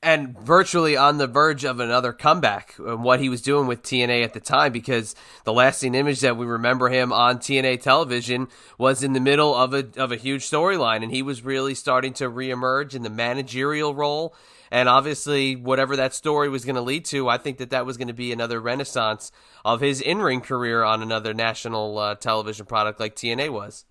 and 0.05 0.39
virtually 0.39 0.99
on 0.99 1.17
the 1.17 1.27
verge 1.27 1.65
of 1.65 1.81
another 1.81 2.13
comeback 2.13 2.75
and 2.79 3.03
what 3.03 3.21
he 3.21 3.31
was 3.31 3.41
doing 3.41 3.67
with 3.67 3.83
TNA 3.83 4.23
at 4.23 4.35
the 4.35 4.41
time 4.41 4.71
because 4.71 5.17
the 5.45 5.53
lasting 5.53 5.95
image 5.95 6.21
that 6.21 6.37
we 6.37 6.45
remember 6.45 6.91
him 6.91 7.11
on 7.11 7.39
TNA 7.39 7.81
television 7.81 8.47
was 8.77 9.03
in 9.03 9.15
the 9.15 9.21
middle 9.21 9.55
of 9.55 9.73
a 9.73 9.87
of 9.97 10.13
a 10.13 10.17
huge 10.17 10.43
storyline 10.43 11.03
and 11.03 11.11
he 11.11 11.23
was 11.23 11.43
really 11.43 11.75
starting 11.75 12.13
to 12.13 12.29
reemerge 12.29 12.95
in 12.95 13.03
the 13.03 13.09
managerial 13.09 13.95
role 13.95 14.35
and 14.75 14.89
obviously 14.89 15.57
whatever 15.57 15.97
that 15.97 16.13
story 16.13 16.49
was 16.49 16.65
going 16.65 16.75
to 16.75 16.83
lead 16.83 17.05
to 17.07 17.29
I 17.29 17.39
think 17.39 17.59
that 17.59 17.71
that 17.71 17.87
was 17.87 17.97
going 17.97 18.09
to 18.09 18.15
be 18.15 18.33
another 18.33 18.61
renaissance 18.61 19.33
of 19.65 19.81
his 19.81 20.01
in-ring 20.01 20.41
career 20.41 20.83
on 20.83 21.01
another 21.01 21.33
national 21.33 21.99
uh, 21.99 22.15
television 22.17 22.67
product 22.67 22.99
like 23.01 23.15
TNA 23.15 23.51
was 23.51 23.85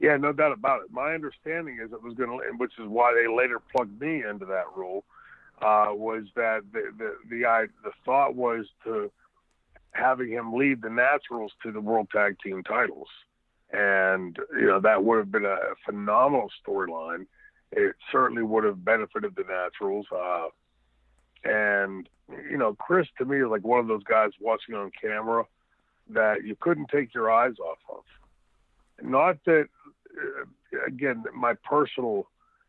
yeah, 0.00 0.18
no 0.18 0.32
doubt 0.32 0.52
about 0.52 0.82
it. 0.82 0.92
My 0.92 1.14
understanding 1.14 1.78
is 1.82 1.90
it 1.92 2.02
was 2.02 2.12
going 2.14 2.28
to, 2.28 2.56
which 2.58 2.72
is 2.78 2.86
why 2.86 3.14
they 3.14 3.32
later 3.32 3.58
plugged 3.74 3.98
me 4.00 4.22
into 4.22 4.44
that 4.44 4.64
role, 4.76 5.04
uh, 5.62 5.86
was 5.92 6.24
that 6.36 6.60
the 6.72 6.92
the 6.98 7.14
the, 7.30 7.46
I, 7.46 7.66
the 7.82 7.92
thought 8.04 8.34
was 8.34 8.66
to 8.84 9.10
having 9.92 10.30
him 10.30 10.52
lead 10.52 10.82
the 10.82 10.90
Naturals 10.90 11.52
to 11.62 11.72
the 11.72 11.80
World 11.80 12.08
Tag 12.12 12.36
Team 12.44 12.62
titles, 12.64 13.08
and 13.72 14.36
you 14.52 14.66
know 14.66 14.80
that 14.80 15.04
would 15.04 15.18
have 15.18 15.32
been 15.32 15.46
a 15.46 15.58
phenomenal 15.86 16.50
storyline. 16.66 17.26
It 17.76 17.96
certainly 18.12 18.42
would 18.42 18.64
have 18.64 18.84
benefited 18.84 19.34
the 19.36 19.44
Naturals. 19.44 20.06
Uh, 20.14 20.48
and 21.44 22.08
you 22.50 22.56
know, 22.56 22.74
Chris 22.74 23.06
to 23.18 23.24
me 23.24 23.38
is 23.38 23.48
like 23.48 23.64
one 23.64 23.80
of 23.80 23.88
those 23.88 24.04
guys 24.04 24.30
watching 24.40 24.74
on 24.74 24.90
camera 25.00 25.44
that 26.10 26.44
you 26.44 26.56
couldn't 26.58 26.88
take 26.88 27.14
your 27.14 27.30
eyes 27.30 27.54
off 27.58 27.78
of. 27.88 28.04
Not 29.02 29.38
that 29.44 29.68
uh, 30.16 30.44
again, 30.86 31.24
my 31.34 31.54
personal, 31.54 32.28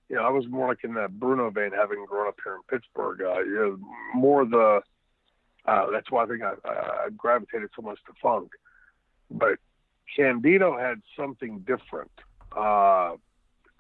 you 0.10 0.16
know, 0.16 0.24
I 0.24 0.30
was 0.30 0.48
more 0.48 0.68
like 0.68 0.84
in 0.84 0.94
that 0.96 1.20
Bruno 1.20 1.50
vein, 1.50 1.72
having 1.72 2.06
grown 2.06 2.28
up 2.28 2.38
here 2.44 2.56
in 2.56 2.62
Pittsburgh. 2.70 3.22
Uh, 3.22 3.40
you 3.40 3.56
know, 3.56 3.78
more 4.14 4.46
the. 4.46 4.82
Uh, 5.66 5.90
that's 5.92 6.12
why 6.12 6.24
I 6.24 6.28
think 6.28 6.44
I, 6.44 6.54
I 6.64 7.10
gravitated 7.18 7.70
so 7.76 7.82
much 7.82 7.98
to 8.06 8.14
Funk. 8.22 8.52
But 9.32 9.58
Candido 10.16 10.78
had 10.78 11.02
something 11.18 11.60
different. 11.60 12.12
Uh, 12.56 13.16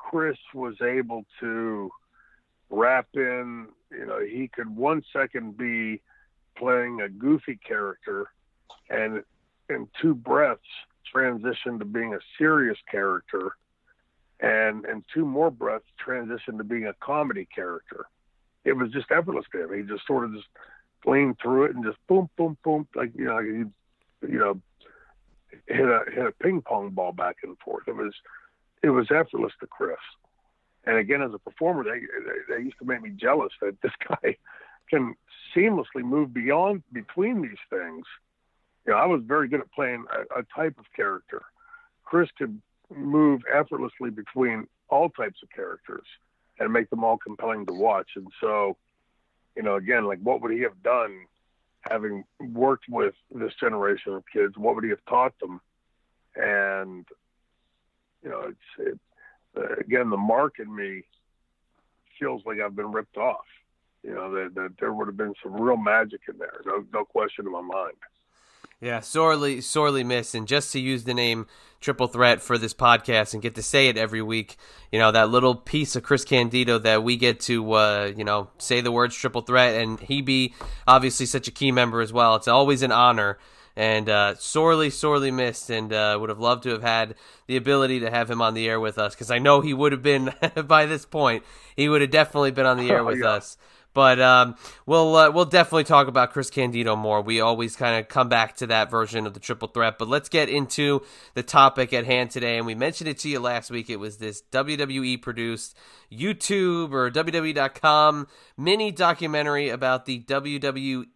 Chris 0.09 0.37
was 0.53 0.75
able 0.81 1.25
to 1.39 1.89
wrap 2.69 3.07
in. 3.15 3.67
You 3.91 4.05
know, 4.05 4.19
he 4.19 4.49
could 4.53 4.75
one 4.75 5.03
second 5.11 5.57
be 5.57 6.01
playing 6.55 7.01
a 7.01 7.09
goofy 7.09 7.57
character, 7.67 8.27
and 8.89 9.23
in 9.69 9.87
two 9.99 10.13
breaths 10.13 10.61
transition 11.11 11.79
to 11.79 11.85
being 11.85 12.13
a 12.13 12.19
serious 12.37 12.77
character, 12.89 13.55
and 14.39 14.85
in 14.85 15.03
two 15.11 15.25
more 15.25 15.49
breaths 15.49 15.85
transition 15.97 16.57
to 16.59 16.63
being 16.63 16.85
a 16.85 16.93
comedy 16.99 17.47
character. 17.53 18.05
It 18.63 18.73
was 18.73 18.91
just 18.91 19.11
effortless 19.11 19.45
to 19.53 19.63
him. 19.63 19.73
He 19.75 19.83
just 19.83 20.05
sort 20.05 20.25
of 20.25 20.33
just 20.33 20.47
leaned 21.05 21.37
through 21.41 21.65
it 21.65 21.75
and 21.75 21.83
just 21.83 21.97
boom, 22.07 22.29
boom, 22.37 22.57
boom, 22.63 22.87
like 22.95 23.11
you 23.15 23.25
know, 23.25 23.39
you, 23.39 23.71
you 24.21 24.39
know, 24.39 24.61
hit 25.67 25.85
a 25.85 26.01
hit 26.13 26.25
a 26.27 26.31
ping 26.31 26.61
pong 26.61 26.91
ball 26.91 27.11
back 27.11 27.37
and 27.43 27.57
forth. 27.57 27.87
It 27.87 27.95
was 27.95 28.13
it 28.83 28.89
was 28.89 29.07
effortless 29.11 29.53
to 29.59 29.67
Chris. 29.67 29.97
And 30.85 30.97
again, 30.97 31.21
as 31.21 31.33
a 31.33 31.39
performer, 31.39 31.83
they, 31.83 31.99
they, 31.99 32.55
they 32.55 32.63
used 32.63 32.77
to 32.79 32.85
make 32.85 33.01
me 33.01 33.09
jealous 33.09 33.51
that 33.61 33.81
this 33.81 33.93
guy 34.07 34.37
can 34.89 35.15
seamlessly 35.55 36.03
move 36.03 36.33
beyond 36.33 36.83
between 36.93 37.41
these 37.41 37.57
things 37.69 38.05
you 38.85 38.93
know, 38.93 38.99
I 38.99 39.05
was 39.05 39.21
very 39.25 39.47
good 39.47 39.61
at 39.61 39.71
playing 39.71 40.05
a, 40.11 40.39
a 40.39 40.43
type 40.55 40.77
of 40.77 40.85
character. 40.95 41.41
Chris 42.03 42.29
could 42.37 42.61
move 42.95 43.41
effortlessly 43.51 44.11
between 44.11 44.67
all 44.89 45.09
types 45.09 45.39
of 45.41 45.49
characters 45.49 46.05
and 46.59 46.71
make 46.71 46.89
them 46.89 47.03
all 47.03 47.17
compelling 47.17 47.65
to 47.65 47.73
watch. 47.73 48.11
And 48.15 48.27
so, 48.39 48.77
you 49.55 49.63
know, 49.63 49.75
again, 49.75 50.05
like 50.05 50.19
what 50.19 50.41
would 50.41 50.51
he 50.51 50.61
have 50.61 50.81
done 50.83 51.25
having 51.89 52.23
worked 52.39 52.85
with 52.87 53.15
this 53.31 53.53
generation 53.59 54.13
of 54.13 54.23
kids? 54.31 54.55
What 54.55 54.75
would 54.75 54.83
he 54.83 54.91
have 54.91 55.05
taught 55.09 55.33
them? 55.39 55.59
And, 56.35 57.07
you 58.25 58.31
know, 58.31 58.41
it's, 58.49 58.59
it, 58.79 58.99
uh, 59.55 59.75
again, 59.79 60.09
the 60.09 60.17
mark 60.17 60.55
in 60.59 60.75
me 60.75 61.03
feels 62.19 62.41
like 62.45 62.57
I've 62.59 62.75
been 62.75 62.91
ripped 62.91 63.17
off. 63.17 63.45
You 64.03 64.13
know, 64.13 64.31
that, 64.33 64.55
that 64.55 64.73
there 64.79 64.93
would 64.93 65.07
have 65.07 65.17
been 65.17 65.33
some 65.41 65.53
real 65.53 65.77
magic 65.77 66.21
in 66.27 66.37
there. 66.37 66.61
No, 66.65 66.83
no 66.93 67.05
question 67.05 67.45
in 67.45 67.51
my 67.51 67.61
mind. 67.61 67.95
Yeah, 68.81 68.99
sorely, 68.99 69.61
sorely 69.61 70.03
missed. 70.03 70.35
And 70.35 70.47
just 70.47 70.71
to 70.73 70.79
use 70.79 71.05
the 71.05 71.13
name 71.13 71.47
Triple 71.79 72.07
Threat 72.07 72.41
for 72.41 72.57
this 72.57 72.73
podcast 72.73 73.33
and 73.33 73.41
get 73.41 73.55
to 73.55 73.63
say 73.63 73.87
it 73.87 73.97
every 73.97 74.21
week, 74.21 74.57
you 74.91 74.99
know, 74.99 75.11
that 75.11 75.29
little 75.29 75.55
piece 75.55 75.95
of 75.95 76.03
Chris 76.03 76.25
Candido 76.25 76.77
that 76.79 77.03
we 77.03 77.15
get 77.15 77.39
to, 77.41 77.71
uh, 77.73 78.11
you 78.15 78.23
know, 78.23 78.49
say 78.57 78.81
the 78.81 78.91
words 78.91 79.15
Triple 79.15 79.41
Threat, 79.41 79.81
and 79.81 79.99
he 79.99 80.21
be 80.21 80.53
obviously 80.85 81.25
such 81.25 81.47
a 81.47 81.51
key 81.51 81.71
member 81.71 82.01
as 82.01 82.11
well. 82.11 82.35
It's 82.35 82.47
always 82.47 82.81
an 82.81 82.91
honor. 82.91 83.39
And 83.77 84.07
uh, 84.09 84.35
sorely, 84.35 84.89
sorely 84.89 85.31
missed, 85.31 85.69
and 85.69 85.91
uh, 85.91 86.17
would 86.19 86.29
have 86.29 86.39
loved 86.39 86.63
to 86.63 86.69
have 86.69 86.81
had 86.81 87.15
the 87.47 87.57
ability 87.57 87.99
to 87.99 88.09
have 88.09 88.31
him 88.31 88.41
on 88.41 88.53
the 88.53 88.67
air 88.69 88.79
with 88.79 88.97
us 88.97 89.13
because 89.13 89.29
I 89.29 89.39
know 89.39 89.59
he 89.59 89.73
would 89.73 89.91
have 89.91 90.01
been 90.01 90.33
by 90.65 90.85
this 90.85 91.05
point. 91.05 91.43
He 91.75 91.89
would 91.89 92.01
have 92.01 92.11
definitely 92.11 92.51
been 92.51 92.65
on 92.65 92.77
the 92.77 92.89
air 92.91 93.03
with 93.03 93.17
oh, 93.17 93.25
yeah. 93.25 93.31
us. 93.31 93.57
But 93.95 94.19
um, 94.19 94.57
we'll 94.85 95.15
uh, 95.15 95.31
we'll 95.31 95.45
definitely 95.45 95.85
talk 95.85 96.09
about 96.09 96.33
Chris 96.33 96.49
Candido 96.49 96.97
more. 96.97 97.21
We 97.21 97.39
always 97.39 97.77
kind 97.77 97.97
of 97.97 98.09
come 98.09 98.27
back 98.27 98.57
to 98.57 98.67
that 98.67 98.91
version 98.91 99.25
of 99.25 99.33
the 99.33 99.39
triple 99.39 99.69
threat. 99.69 99.97
But 99.97 100.09
let's 100.09 100.27
get 100.27 100.49
into 100.49 101.01
the 101.33 101.41
topic 101.41 101.93
at 101.93 102.05
hand 102.05 102.29
today. 102.29 102.57
And 102.57 102.65
we 102.65 102.75
mentioned 102.75 103.07
it 103.07 103.17
to 103.19 103.29
you 103.29 103.39
last 103.39 103.71
week. 103.71 103.89
It 103.89 103.95
was 103.95 104.17
this 104.17 104.43
WWE 104.51 105.21
produced 105.21 105.77
YouTube 106.11 106.91
or 106.91 107.09
WWE.com 107.09 108.27
mini 108.57 108.91
documentary 108.91 109.69
about 109.69 110.05
the 110.05 110.19
WWE 110.19 111.07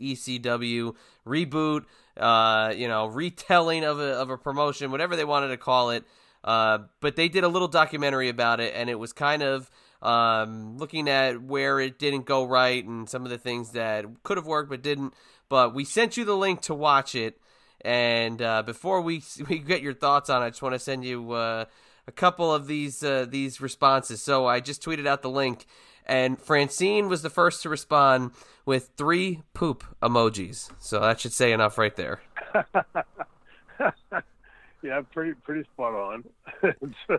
ECW 0.00 0.96
reboot. 1.24 1.84
Uh, 2.16 2.74
you 2.76 2.88
know, 2.88 3.06
retelling 3.06 3.84
of 3.84 4.00
a 4.00 4.14
of 4.14 4.28
a 4.28 4.36
promotion, 4.36 4.90
whatever 4.90 5.14
they 5.14 5.24
wanted 5.24 5.48
to 5.48 5.56
call 5.56 5.90
it. 5.90 6.02
Uh, 6.42 6.78
but 7.00 7.14
they 7.14 7.28
did 7.28 7.44
a 7.44 7.48
little 7.48 7.68
documentary 7.68 8.28
about 8.28 8.58
it, 8.58 8.74
and 8.74 8.90
it 8.90 8.98
was 8.98 9.12
kind 9.12 9.40
of 9.44 9.70
um, 10.02 10.76
looking 10.78 11.08
at 11.08 11.42
where 11.42 11.80
it 11.80 11.98
didn't 11.98 12.26
go 12.26 12.44
right 12.44 12.84
and 12.84 13.08
some 13.08 13.24
of 13.24 13.30
the 13.30 13.38
things 13.38 13.70
that 13.72 14.04
could 14.22 14.36
have 14.36 14.46
worked 14.46 14.70
but 14.70 14.82
didn't. 14.82 15.14
But 15.48 15.74
we 15.74 15.84
sent 15.84 16.16
you 16.16 16.24
the 16.24 16.36
link 16.36 16.60
to 16.62 16.74
watch 16.74 17.14
it. 17.14 17.40
And 17.80 18.42
uh, 18.42 18.62
before 18.62 19.00
we 19.00 19.22
we 19.48 19.58
get 19.58 19.82
your 19.82 19.94
thoughts 19.94 20.30
on 20.30 20.42
it, 20.42 20.46
I 20.46 20.50
just 20.50 20.62
want 20.62 20.74
to 20.74 20.78
send 20.78 21.04
you 21.04 21.32
uh, 21.32 21.64
a 22.06 22.12
couple 22.12 22.52
of 22.52 22.66
these 22.66 23.02
uh, 23.02 23.26
these 23.28 23.60
responses. 23.60 24.22
So 24.22 24.46
I 24.46 24.60
just 24.60 24.82
tweeted 24.82 25.06
out 25.06 25.22
the 25.22 25.30
link, 25.30 25.66
and 26.04 26.40
Francine 26.40 27.08
was 27.08 27.22
the 27.22 27.30
first 27.30 27.62
to 27.62 27.68
respond 27.68 28.32
with 28.64 28.90
three 28.96 29.42
poop 29.54 29.84
emojis. 30.02 30.70
So 30.80 31.00
that 31.00 31.20
should 31.20 31.32
say 31.32 31.52
enough 31.52 31.78
right 31.78 31.94
there. 31.94 32.20
yeah, 34.82 35.02
pretty 35.12 35.34
pretty 35.44 35.62
spot 35.74 35.94
on 35.94 36.24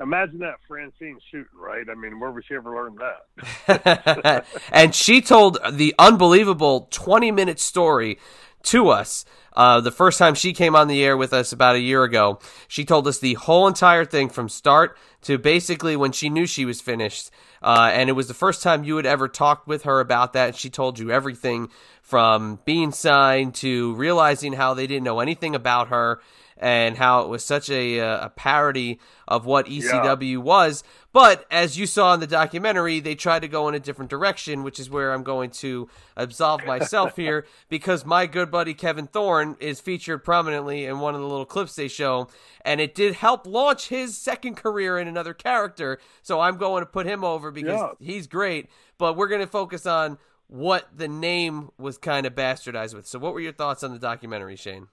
imagine 0.00 0.38
that 0.38 0.56
Francine 0.66 1.18
shooting, 1.30 1.46
right? 1.58 1.86
I 1.90 1.94
mean, 1.94 2.18
where 2.18 2.30
would 2.30 2.44
she 2.46 2.54
ever 2.54 2.74
learn 2.74 2.96
that? 2.96 4.46
and 4.72 4.94
she 4.94 5.20
told 5.20 5.58
the 5.70 5.94
unbelievable 5.98 6.88
20 6.90 7.30
minute 7.30 7.60
story 7.60 8.18
to 8.64 8.88
us. 8.88 9.24
Uh, 9.52 9.80
the 9.80 9.90
first 9.90 10.18
time 10.18 10.34
she 10.34 10.52
came 10.52 10.76
on 10.76 10.88
the 10.88 11.02
air 11.04 11.16
with 11.16 11.32
us 11.32 11.52
about 11.52 11.74
a 11.74 11.80
year 11.80 12.04
ago, 12.04 12.38
she 12.68 12.84
told 12.84 13.06
us 13.06 13.18
the 13.18 13.34
whole 13.34 13.66
entire 13.66 14.04
thing 14.04 14.28
from 14.28 14.48
start 14.48 14.96
to 15.22 15.38
basically 15.38 15.96
when 15.96 16.12
she 16.12 16.28
knew 16.28 16.46
she 16.46 16.64
was 16.64 16.80
finished. 16.80 17.30
Uh, 17.62 17.90
and 17.92 18.08
it 18.08 18.14
was 18.14 18.28
the 18.28 18.34
first 18.34 18.62
time 18.62 18.84
you 18.84 18.96
had 18.96 19.06
ever 19.06 19.28
talked 19.28 19.66
with 19.66 19.82
her 19.82 20.00
about 20.00 20.32
that. 20.32 20.56
She 20.56 20.70
told 20.70 20.98
you 20.98 21.10
everything 21.10 21.68
from 22.00 22.60
being 22.64 22.92
signed 22.92 23.54
to 23.56 23.92
realizing 23.94 24.54
how 24.54 24.72
they 24.72 24.86
didn't 24.86 25.04
know 25.04 25.20
anything 25.20 25.54
about 25.54 25.88
her 25.88 26.20
and 26.60 26.98
how 26.98 27.22
it 27.22 27.28
was 27.28 27.42
such 27.42 27.70
a, 27.70 27.98
uh, 27.98 28.26
a 28.26 28.28
parody 28.28 29.00
of 29.26 29.46
what 29.46 29.66
ECW 29.66 30.32
yeah. 30.32 30.36
was. 30.36 30.84
But 31.12 31.46
as 31.50 31.78
you 31.78 31.86
saw 31.86 32.12
in 32.14 32.20
the 32.20 32.26
documentary, 32.26 33.00
they 33.00 33.14
tried 33.14 33.40
to 33.40 33.48
go 33.48 33.66
in 33.68 33.74
a 33.74 33.80
different 33.80 34.10
direction, 34.10 34.62
which 34.62 34.78
is 34.78 34.90
where 34.90 35.12
I'm 35.12 35.22
going 35.22 35.50
to 35.50 35.88
absolve 36.16 36.64
myself 36.66 37.16
here 37.16 37.46
because 37.70 38.04
my 38.04 38.26
good 38.26 38.50
buddy 38.50 38.74
Kevin 38.74 39.06
Thorn 39.06 39.56
is 39.58 39.80
featured 39.80 40.22
prominently 40.22 40.84
in 40.84 41.00
one 41.00 41.14
of 41.14 41.20
the 41.20 41.26
little 41.26 41.46
clips 41.46 41.74
they 41.74 41.88
show, 41.88 42.28
and 42.62 42.80
it 42.80 42.94
did 42.94 43.14
help 43.14 43.46
launch 43.46 43.88
his 43.88 44.16
second 44.16 44.56
career 44.56 44.98
in 44.98 45.08
another 45.08 45.32
character. 45.32 45.98
So 46.22 46.40
I'm 46.40 46.58
going 46.58 46.82
to 46.82 46.86
put 46.86 47.06
him 47.06 47.24
over 47.24 47.50
because 47.50 47.80
yeah. 47.80 48.06
he's 48.06 48.26
great. 48.26 48.68
But 48.98 49.16
we're 49.16 49.28
going 49.28 49.40
to 49.40 49.46
focus 49.46 49.86
on 49.86 50.18
what 50.46 50.88
the 50.94 51.08
name 51.08 51.70
was 51.78 51.96
kind 51.96 52.26
of 52.26 52.34
bastardized 52.34 52.94
with. 52.94 53.06
So, 53.06 53.18
what 53.18 53.32
were 53.32 53.40
your 53.40 53.52
thoughts 53.52 53.82
on 53.82 53.92
the 53.92 53.98
documentary, 53.98 54.56
Shane? 54.56 54.88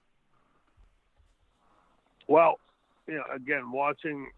Well, 2.28 2.58
you 3.06 3.14
know, 3.14 3.24
again, 3.34 3.72
watching, 3.72 4.28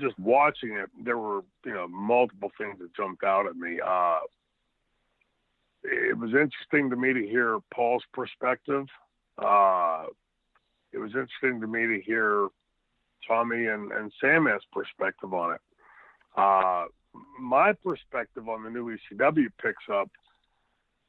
just 0.00 0.18
watching 0.18 0.72
it, 0.72 0.88
there 1.04 1.18
were, 1.18 1.42
you 1.64 1.74
know, 1.74 1.86
multiple 1.86 2.50
things 2.58 2.78
that 2.80 2.94
jumped 2.96 3.22
out 3.22 3.46
at 3.46 3.56
me. 3.56 3.78
Uh, 3.86 4.18
it 5.84 6.18
was 6.18 6.30
interesting 6.30 6.90
to 6.90 6.96
me 6.96 7.12
to 7.12 7.20
hear 7.20 7.58
Paul's 7.72 8.02
perspective. 8.12 8.86
Uh, 9.38 10.06
it 10.92 10.98
was 10.98 11.10
interesting 11.10 11.60
to 11.60 11.66
me 11.66 11.86
to 11.86 12.00
hear 12.04 12.48
Tommy 13.28 13.66
and, 13.66 13.92
and 13.92 14.10
Sam's 14.20 14.62
perspective 14.72 15.34
on 15.34 15.54
it. 15.54 15.60
Uh, 16.36 16.86
my 17.38 17.72
perspective 17.72 18.48
on 18.48 18.64
the 18.64 18.70
new 18.70 18.96
ECW 18.96 19.48
picks 19.62 19.84
up 19.92 20.10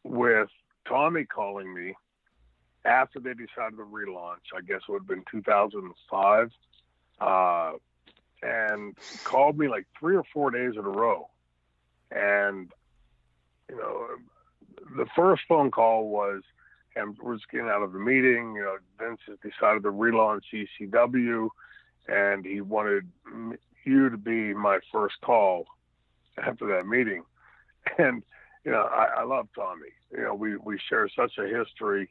with 0.04 0.50
Tommy 0.88 1.26
calling 1.26 1.74
me 1.74 1.96
after 2.88 3.20
they 3.20 3.34
decided 3.34 3.78
to 3.78 3.84
relaunch. 3.84 4.56
I 4.56 4.62
guess 4.62 4.82
it 4.88 4.92
would 4.92 5.02
have 5.02 5.08
been 5.08 5.26
2005, 5.30 6.52
uh, 7.20 7.72
and 8.42 8.96
called 9.24 9.58
me 9.58 9.68
like 9.68 9.86
three 10.00 10.16
or 10.16 10.24
four 10.34 10.50
days 10.52 10.74
in 10.74 10.86
a 10.86 10.90
row. 10.90 11.30
And 12.12 12.72
you 13.70 13.76
know, 13.76 14.08
the 14.96 15.06
first 15.16 15.44
phone 15.48 15.70
call 15.70 16.08
was, 16.08 16.44
and 16.96 17.18
we're 17.22 17.36
just 17.36 17.52
getting 17.52 17.68
out 17.68 17.84
of 17.84 17.92
the 17.92 18.00
meeting. 18.00 18.56
You 18.56 18.64
know, 18.64 18.78
Vince 18.98 19.20
has 19.28 19.38
decided 19.44 19.84
to 19.84 19.92
relaunch 19.92 20.44
ECW, 20.54 21.50
and 22.08 22.46
he 22.46 22.62
wanted 22.62 23.08
you 23.84 24.10
to 24.10 24.18
be 24.18 24.54
my 24.54 24.80
first 24.92 25.16
call 25.22 25.66
after 26.38 26.68
that 26.68 26.88
meeting. 26.88 27.24
And 27.98 28.24
you 28.66 28.72
know, 28.72 28.82
I, 28.82 29.22
I 29.22 29.24
love 29.24 29.48
Tommy. 29.56 29.88
You 30.12 30.24
know, 30.24 30.36
we 30.36 30.58
we 30.58 30.78
share 30.90 31.10
such 31.10 31.38
a 31.38 31.48
history 31.48 32.10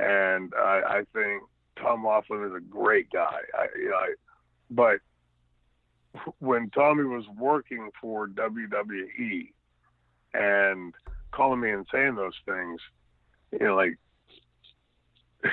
and 0.00 0.52
I, 0.56 0.80
I 0.86 1.02
think 1.12 1.42
Tom 1.76 2.06
Laughlin 2.06 2.44
is 2.44 2.54
a 2.54 2.60
great 2.60 3.10
guy. 3.10 3.40
I, 3.58 3.66
you 3.76 3.90
know, 3.90 3.96
I, 3.96 4.14
but 4.70 5.00
when 6.38 6.70
Tommy 6.70 7.04
was 7.04 7.24
working 7.36 7.90
for 8.00 8.28
WWE 8.28 9.52
and 10.34 10.94
calling 11.32 11.60
me 11.60 11.70
and 11.70 11.86
saying 11.92 12.14
those 12.14 12.34
things, 12.46 12.80
you 13.52 13.66
know, 13.66 13.76
like 13.76 13.98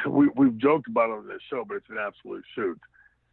we 0.07 0.29
we've 0.36 0.57
joked 0.57 0.88
about 0.88 1.10
it 1.10 1.17
on 1.17 1.27
this 1.27 1.41
show, 1.49 1.65
but 1.67 1.77
it's 1.77 1.89
an 1.89 1.97
absolute 1.99 2.45
shoot. 2.55 2.79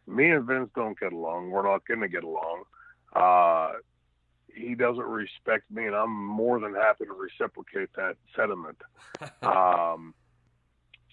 Me 0.07 0.31
and 0.31 0.45
Vince 0.45 0.69
don't 0.75 0.99
get 0.99 1.13
along. 1.13 1.49
We're 1.49 1.63
not 1.63 1.87
going 1.87 2.01
to 2.01 2.07
get 2.07 2.23
along. 2.23 2.63
Uh, 3.15 3.73
he 4.53 4.75
doesn't 4.75 5.03
respect 5.03 5.69
me, 5.71 5.85
and 5.85 5.95
I'm 5.95 6.13
more 6.13 6.59
than 6.59 6.75
happy 6.75 7.05
to 7.05 7.13
reciprocate 7.13 7.89
that 7.95 8.17
sentiment. 8.35 8.77
um, 9.41 10.13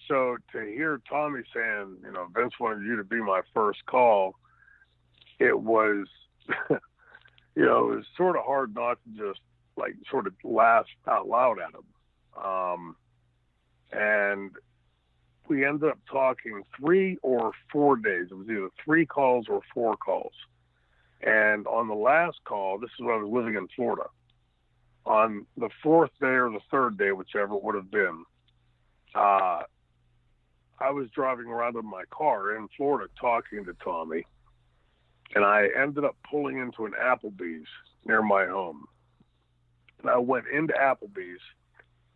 so 0.07 0.37
to 0.51 0.59
hear 0.59 1.01
Tommy 1.09 1.41
saying, 1.53 1.97
you 2.03 2.11
know, 2.11 2.27
Vince 2.33 2.53
wanted 2.59 2.85
you 2.85 2.97
to 2.97 3.03
be 3.03 3.21
my 3.21 3.41
first 3.53 3.85
call, 3.85 4.35
it 5.39 5.59
was, 5.59 6.07
you 6.69 7.65
know, 7.65 7.91
it 7.91 7.95
was 7.95 8.05
sort 8.17 8.35
of 8.35 8.43
hard 8.45 8.75
not 8.75 8.97
to 9.03 9.27
just 9.27 9.39
like 9.75 9.95
sort 10.09 10.27
of 10.27 10.33
laugh 10.43 10.85
out 11.07 11.27
loud 11.27 11.57
at 11.59 11.73
him. 11.73 12.43
Um, 12.43 12.95
and 13.91 14.51
we 15.47 15.65
ended 15.65 15.89
up 15.89 15.99
talking 16.11 16.63
three 16.77 17.17
or 17.21 17.51
four 17.71 17.95
days. 17.97 18.27
It 18.31 18.35
was 18.35 18.47
either 18.49 18.69
three 18.83 19.05
calls 19.05 19.47
or 19.49 19.61
four 19.73 19.97
calls. 19.97 20.33
And 21.21 21.67
on 21.67 21.87
the 21.87 21.95
last 21.95 22.39
call, 22.43 22.79
this 22.79 22.89
is 22.99 23.05
when 23.05 23.15
I 23.15 23.23
was 23.23 23.31
living 23.31 23.55
in 23.55 23.67
Florida. 23.75 24.09
On 25.05 25.45
the 25.57 25.69
fourth 25.81 26.11
day 26.19 26.27
or 26.27 26.49
the 26.49 26.59
third 26.71 26.97
day, 26.97 27.11
whichever 27.11 27.55
it 27.55 27.63
would 27.63 27.75
have 27.75 27.91
been, 27.91 28.23
uh, 29.15 29.63
I 30.79 30.91
was 30.91 31.09
driving 31.11 31.47
around 31.47 31.75
in 31.75 31.85
my 31.85 32.03
car 32.09 32.55
in 32.55 32.67
Florida 32.75 33.09
talking 33.19 33.65
to 33.65 33.73
Tommy, 33.83 34.25
and 35.35 35.45
I 35.45 35.67
ended 35.77 36.03
up 36.03 36.15
pulling 36.29 36.57
into 36.57 36.85
an 36.85 36.93
Applebee's 37.01 37.67
near 38.05 38.21
my 38.21 38.45
home. 38.45 38.85
And 40.01 40.09
I 40.09 40.17
went 40.17 40.45
into 40.47 40.73
Applebee's 40.73 41.39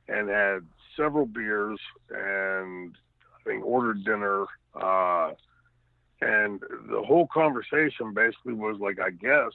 and 0.08 0.30
had 0.30 0.66
several 0.96 1.26
beers 1.26 1.80
and 2.10 2.96
I 3.36 3.50
think 3.50 3.66
ordered 3.66 4.04
dinner. 4.04 4.46
Uh, 4.76 5.32
and 6.22 6.60
the 6.90 7.02
whole 7.04 7.28
conversation 7.28 8.14
basically 8.14 8.54
was 8.54 8.80
like, 8.80 9.00
I 9.00 9.12
guess, 9.12 9.54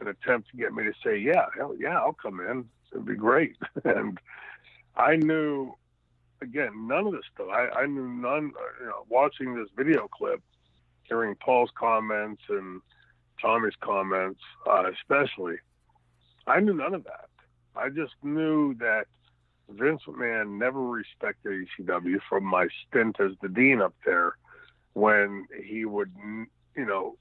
an 0.00 0.08
attempt 0.08 0.50
to 0.50 0.56
get 0.56 0.72
me 0.72 0.84
to 0.84 0.92
say, 1.04 1.18
yeah, 1.18 1.46
hell 1.56 1.74
yeah, 1.78 1.98
I'll 1.98 2.14
come 2.14 2.40
in. 2.40 2.64
It'd 2.92 3.04
be 3.04 3.16
great. 3.16 3.56
and 3.84 4.18
I 4.96 5.16
knew 5.16 5.74
again, 6.42 6.86
none 6.86 7.06
of 7.06 7.12
this 7.12 7.22
stuff. 7.34 7.48
I, 7.52 7.68
I 7.80 7.86
knew 7.86 8.08
none. 8.08 8.52
You 8.80 8.86
know, 8.86 9.06
watching 9.08 9.54
this 9.54 9.68
video 9.76 10.08
clip, 10.08 10.40
hearing 11.04 11.34
Paul's 11.36 11.70
comments 11.78 12.42
and 12.48 12.80
Tommy's 13.40 13.74
comments, 13.80 14.40
uh, 14.68 14.84
especially, 14.90 15.56
I 16.46 16.60
knew 16.60 16.74
none 16.74 16.94
of 16.94 17.04
that. 17.04 17.28
I 17.76 17.88
just 17.88 18.14
knew 18.22 18.74
that 18.74 19.04
Vince 19.68 20.02
McMahon 20.06 20.58
never 20.58 20.82
respected 20.82 21.66
ECW 21.78 22.18
from 22.28 22.44
my 22.44 22.68
stint 22.88 23.16
as 23.20 23.32
the 23.40 23.48
dean 23.48 23.80
up 23.80 23.94
there, 24.04 24.36
when 24.94 25.46
he 25.64 25.84
would, 25.84 26.10
you 26.76 26.84
know, 26.84 27.16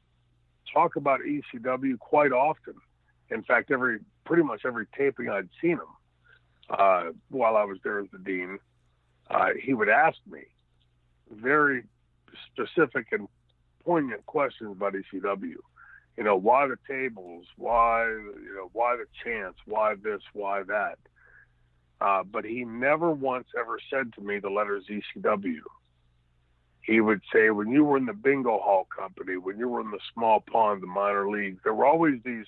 talk 0.74 0.96
about 0.96 1.20
ECW 1.22 1.98
quite 2.00 2.32
often. 2.32 2.76
In 3.30 3.44
fact, 3.44 3.72
every 3.72 4.00
pretty 4.26 4.44
much 4.44 4.62
every 4.66 4.86
taping 4.98 5.30
I'd 5.30 5.50
seen 5.62 5.74
him 5.74 5.82
uh, 6.70 7.12
while 7.30 7.56
I 7.58 7.64
was 7.64 7.78
there 7.84 8.00
as 8.00 8.08
the 8.12 8.20
dean, 8.20 8.60
uh, 9.30 9.50
he 9.62 9.74
would 9.74 9.90
ask 9.90 10.18
me 10.30 10.42
very 11.32 11.84
specific 12.52 13.08
and 13.12 13.28
poignant 13.84 14.26
questions 14.26 14.72
about 14.72 14.94
ECW. 14.94 15.56
You 16.18 16.24
know, 16.24 16.36
why 16.36 16.68
the 16.68 16.78
tables? 16.88 17.46
Why 17.58 18.06
you 18.06 18.54
know 18.56 18.70
why 18.74 18.98
the 18.98 19.06
chants? 19.24 19.60
Why 19.66 19.96
this? 19.96 20.22
Why 20.34 20.64
that? 20.64 20.98
Uh, 22.02 22.24
but 22.24 22.46
he 22.46 22.64
never 22.64 23.12
once 23.12 23.48
ever 23.60 23.78
said 23.90 24.14
to 24.14 24.22
me 24.22 24.40
the 24.40 24.50
letters 24.50 24.86
ECW. 24.90 25.60
He 26.82 27.02
would 27.02 27.22
say, 27.32 27.50
when 27.52 27.70
you 27.70 27.84
were 27.84 27.98
in 27.98 28.06
the 28.06 28.14
bingo 28.14 28.58
hall 28.58 28.88
company, 28.96 29.38
when 29.38 29.60
you 29.60 29.68
were 29.68 29.82
in 29.82 29.92
the 29.92 30.00
small 30.14 30.42
pond, 30.42 30.82
the 30.82 30.88
minor 30.88 31.30
leagues, 31.30 31.60
there 31.64 31.74
were 31.74 31.86
always 31.86 32.16
these 32.24 32.46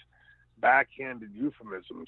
backhanded 0.60 1.30
euphemisms 1.34 2.08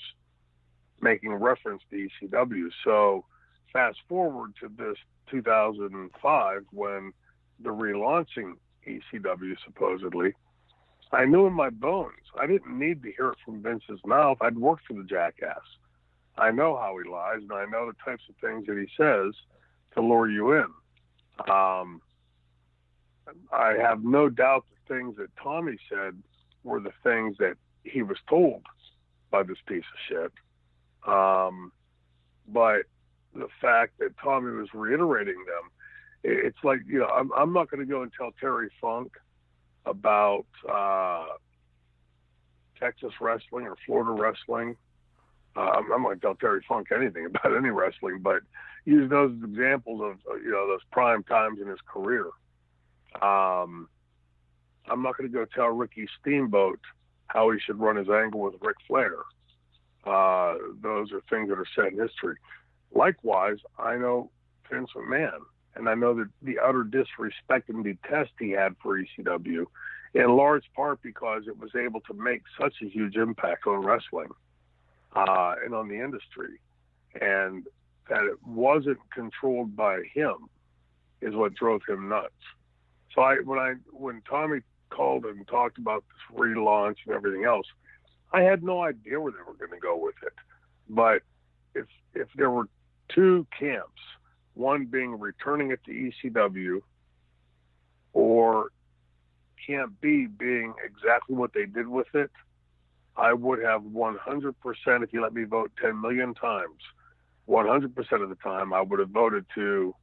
making 1.01 1.33
reference 1.33 1.83
to 1.91 2.07
ECW. 2.23 2.69
So 2.83 3.25
fast 3.73 3.97
forward 4.07 4.53
to 4.61 4.69
this 4.69 4.97
2005 5.29 6.61
when 6.71 7.11
the 7.59 7.69
relaunching 7.69 8.53
ECW 8.87 9.55
supposedly, 9.65 10.33
I 11.11 11.25
knew 11.25 11.47
in 11.47 11.53
my 11.53 11.69
bones. 11.69 12.13
I 12.39 12.47
didn't 12.47 12.77
need 12.77 13.03
to 13.03 13.11
hear 13.11 13.29
it 13.29 13.37
from 13.43 13.61
Vince's 13.61 13.99
mouth. 14.05 14.37
I'd 14.41 14.57
worked 14.57 14.85
for 14.87 14.93
the 14.93 15.03
jackass. 15.03 15.61
I 16.37 16.51
know 16.51 16.75
how 16.75 16.97
he 16.97 17.09
lies, 17.09 17.41
and 17.41 17.51
I 17.51 17.65
know 17.65 17.87
the 17.87 17.95
types 18.03 18.23
of 18.29 18.35
things 18.37 18.65
that 18.67 18.77
he 18.77 18.87
says 18.97 19.33
to 19.93 20.01
lure 20.01 20.29
you 20.29 20.53
in. 20.53 20.65
Um, 21.49 22.01
I 23.51 23.73
have 23.79 24.03
no 24.03 24.29
doubt 24.29 24.65
the 24.69 24.95
things 24.95 25.15
that 25.17 25.29
Tommy 25.41 25.77
said 25.89 26.17
were 26.63 26.79
the 26.79 26.93
things 27.03 27.37
that 27.37 27.55
he 27.83 28.01
was 28.01 28.17
told 28.27 28.63
by 29.29 29.43
this 29.43 29.57
piece 29.67 29.83
of 29.83 29.99
shit. 30.07 30.31
Um, 31.07 31.71
but 32.47 32.83
the 33.35 33.47
fact 33.61 33.93
that 33.99 34.17
Tommy 34.21 34.51
was 34.51 34.67
reiterating 34.73 35.43
them. 35.45 35.69
It's 36.23 36.57
like 36.63 36.79
you 36.87 36.99
know, 36.99 37.07
I'm 37.07 37.31
I'm 37.33 37.53
not 37.53 37.69
going 37.69 37.85
to 37.85 37.91
go 37.91 38.03
and 38.03 38.11
tell 38.17 38.31
Terry 38.39 38.69
Funk 38.79 39.11
about 39.85 40.45
uh, 40.69 41.25
Texas 42.79 43.11
wrestling 43.19 43.67
or 43.67 43.75
Florida 43.85 44.11
wrestling. 44.11 44.77
Uh, 45.55 45.59
I'm 45.59 45.89
not 45.89 46.03
going 46.03 46.15
to 46.15 46.21
tell 46.21 46.35
Terry 46.35 46.63
Funk 46.67 46.87
anything 46.95 47.25
about 47.33 47.55
any 47.55 47.69
wrestling, 47.69 48.19
but 48.19 48.41
use 48.85 49.09
those 49.09 49.35
as 49.37 49.49
examples 49.49 50.01
of 50.01 50.41
you 50.41 50.51
know 50.51 50.67
those 50.67 50.81
prime 50.91 51.23
times 51.23 51.59
in 51.61 51.67
his 51.67 51.79
career. 51.85 52.27
Um, 53.21 53.89
I'm 54.87 55.01
not 55.01 55.17
going 55.17 55.29
to 55.29 55.33
go 55.33 55.45
tell 55.45 55.67
Ricky 55.67 56.07
Steamboat 56.19 56.79
how 57.27 57.51
he 57.51 57.59
should 57.59 57.79
run 57.79 57.95
his 57.95 58.09
angle 58.09 58.41
with 58.41 58.55
Ric 58.61 58.75
Flair. 58.87 59.15
Uh, 60.05 60.55
those 60.81 61.11
are 61.11 61.21
things 61.29 61.49
that 61.49 61.57
are 61.57 61.65
set 61.75 61.93
in 61.93 61.99
history. 61.99 62.35
Likewise, 62.95 63.57
I 63.77 63.97
know 63.97 64.29
Vince 64.69 64.91
McMahon, 64.95 65.39
and 65.75 65.89
I 65.89 65.95
know 65.95 66.13
that 66.15 66.29
the 66.41 66.59
utter 66.59 66.83
disrespect 66.83 67.69
and 67.69 67.83
detest 67.83 68.31
he 68.39 68.51
had 68.51 68.75
for 68.81 68.99
ECW, 68.99 69.65
in 70.13 70.35
large 70.35 70.65
part 70.75 71.01
because 71.01 71.43
it 71.47 71.57
was 71.57 71.71
able 71.75 72.01
to 72.01 72.13
make 72.13 72.43
such 72.59 72.75
a 72.83 72.89
huge 72.89 73.15
impact 73.15 73.65
on 73.65 73.83
wrestling 73.83 74.29
uh, 75.15 75.55
and 75.63 75.73
on 75.73 75.87
the 75.87 75.99
industry, 75.99 76.59
and 77.19 77.65
that 78.09 78.23
it 78.23 78.37
wasn't 78.45 78.99
controlled 79.11 79.75
by 79.75 80.01
him 80.13 80.49
is 81.21 81.33
what 81.33 81.55
drove 81.55 81.81
him 81.87 82.09
nuts. 82.09 82.33
So 83.15 83.21
I 83.21 83.37
when 83.37 83.59
I 83.59 83.75
when 83.91 84.21
Tommy 84.29 84.59
called 84.89 85.25
and 85.25 85.47
talked 85.47 85.77
about 85.77 86.03
this 86.09 86.39
relaunch 86.39 86.97
and 87.05 87.15
everything 87.15 87.45
else, 87.45 87.65
I 88.31 88.41
had 88.41 88.63
no 88.63 88.83
idea 88.83 89.19
where 89.19 89.31
they 89.31 89.39
were 89.47 89.53
going 89.53 89.71
to 89.71 89.79
go 89.79 89.97
with 89.97 90.15
it. 90.23 90.33
But 90.89 91.21
if 91.73 91.85
if 92.13 92.27
there 92.35 92.49
were 92.49 92.67
two 93.09 93.45
camps, 93.57 94.01
one 94.53 94.85
being 94.85 95.19
returning 95.19 95.71
it 95.71 95.79
to 95.85 95.91
ECW, 95.91 96.81
or 98.13 98.69
Camp 99.65 99.93
B 100.01 100.25
being 100.25 100.73
exactly 100.83 101.35
what 101.35 101.53
they 101.53 101.65
did 101.65 101.87
with 101.87 102.13
it, 102.13 102.31
I 103.15 103.33
would 103.33 103.63
have 103.63 103.81
100%, 103.81 104.53
if 105.03 105.13
you 105.13 105.21
let 105.21 105.33
me 105.33 105.43
vote 105.43 105.71
10 105.81 105.99
million 106.01 106.33
times, 106.33 106.81
100% 107.47 108.23
of 108.23 108.29
the 108.29 108.35
time 108.35 108.73
I 108.73 108.81
would 108.81 108.99
have 108.99 109.09
voted 109.09 109.45
to 109.55 109.95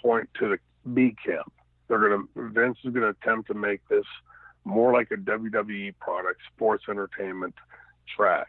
point 0.00 0.28
to 0.38 0.50
the 0.50 0.58
B 0.92 1.16
camp. 1.24 1.52
They're 1.88 1.98
going 1.98 2.28
to, 2.34 2.48
Vince 2.50 2.78
is 2.84 2.92
going 2.92 3.02
to 3.02 3.18
attempt 3.20 3.48
to 3.48 3.54
make 3.54 3.86
this 3.88 4.04
more 4.64 4.92
like 4.92 5.10
a 5.10 5.16
WWE 5.16 5.94
product, 6.00 6.40
sports 6.54 6.84
entertainment 6.88 7.54
trash. 8.14 8.46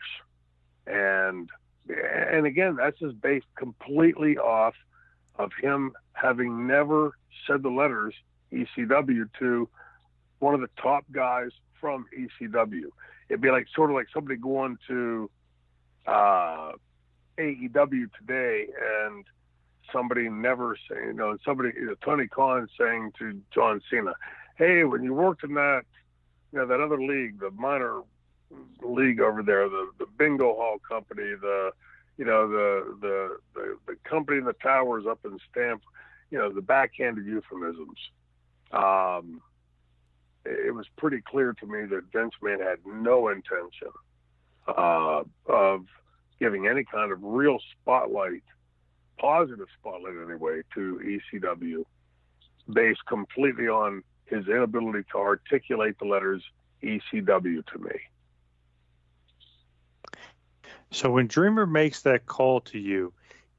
And, 0.86 1.50
and 1.90 2.46
again, 2.46 2.76
that's 2.76 3.00
just 3.00 3.20
based 3.22 3.46
completely 3.56 4.38
off 4.38 4.76
of 5.38 5.52
him 5.62 5.94
having 6.14 6.68
never 6.68 7.18
said 7.46 7.64
the 7.64 7.70
letters 7.70 8.14
ECW 8.52 9.30
to 9.40 9.70
one 10.40 10.54
of 10.54 10.62
the 10.62 10.70
top 10.82 11.06
guys 11.12 11.52
from 11.80 12.06
ECW. 12.18 12.86
It'd 13.30 13.42
be 13.42 13.52
like 13.52 13.68
sort 13.76 13.90
of 13.90 13.96
like 13.96 14.08
somebody 14.14 14.38
going 14.38 14.78
to 14.88 15.30
uh, 16.06 16.72
AEW 17.38 18.10
today 18.18 18.68
and 19.06 19.26
somebody 19.92 20.30
never 20.30 20.78
saying, 20.90 21.08
you 21.08 21.14
know, 21.14 21.38
somebody, 21.46 21.72
you 21.76 21.88
know, 21.88 21.96
Tony 22.04 22.28
Khan 22.28 22.68
saying 22.80 23.12
to 23.20 23.40
John 23.54 23.82
Cena, 23.90 24.14
"Hey, 24.56 24.84
when 24.84 25.04
you 25.04 25.14
worked 25.14 25.44
in 25.44 25.54
that, 25.56 25.84
you 26.52 26.60
know, 26.60 26.66
that 26.66 26.80
other 26.80 27.00
league, 27.00 27.40
the 27.40 27.52
minor 27.52 28.02
league 28.82 29.20
over 29.20 29.44
there, 29.44 29.70
the 29.70 29.90
the 30.00 30.06
bingo 30.18 30.54
hall 30.54 30.78
company, 30.88 31.36
the, 31.40 31.72
you 32.18 32.26
know, 32.26 32.48
the 32.48 32.98
the 33.02 33.38
the, 33.54 33.78
the 33.88 33.96
company 34.04 34.40
in 34.40 34.46
the 34.46 34.54
towers 34.54 35.06
up 35.08 35.20
in 35.26 35.38
Stamford, 35.52 35.82
you 36.32 36.38
know, 36.38 36.52
the 36.52 36.62
backhanded 36.62 37.26
euphemisms." 37.26 37.98
Um, 38.72 39.42
it 40.46 40.74
was 40.74 40.86
pretty 40.98 41.22
clear 41.22 41.54
to 41.54 41.66
me 41.66 41.86
that 41.86 42.04
Vince 42.14 42.34
McMahon 42.42 42.66
had 42.66 42.80
no 42.86 43.28
intention 43.28 43.90
uh, 44.68 45.24
of 45.46 45.86
giving 46.40 46.68
any 46.68 46.84
kind 46.84 47.12
of 47.12 47.20
real 47.22 47.58
spotlight, 47.72 48.44
positive 49.18 49.68
spotlight 49.80 50.14
anyway, 50.26 50.62
to 50.74 51.20
ECW, 51.34 51.84
based 52.72 53.06
completely 53.08 53.68
on 53.68 54.04
his 54.26 54.48
inability 54.48 55.04
to 55.12 55.18
articulate 55.18 55.98
the 56.00 56.06
letters 56.06 56.44
ECW 56.84 57.66
to 57.66 57.80
me. 57.80 57.92
So 60.92 61.12
when 61.12 61.28
Dreamer 61.28 61.66
makes 61.66 62.02
that 62.04 62.26
call 62.26 62.62
to 62.62 62.80
you, 62.80 63.14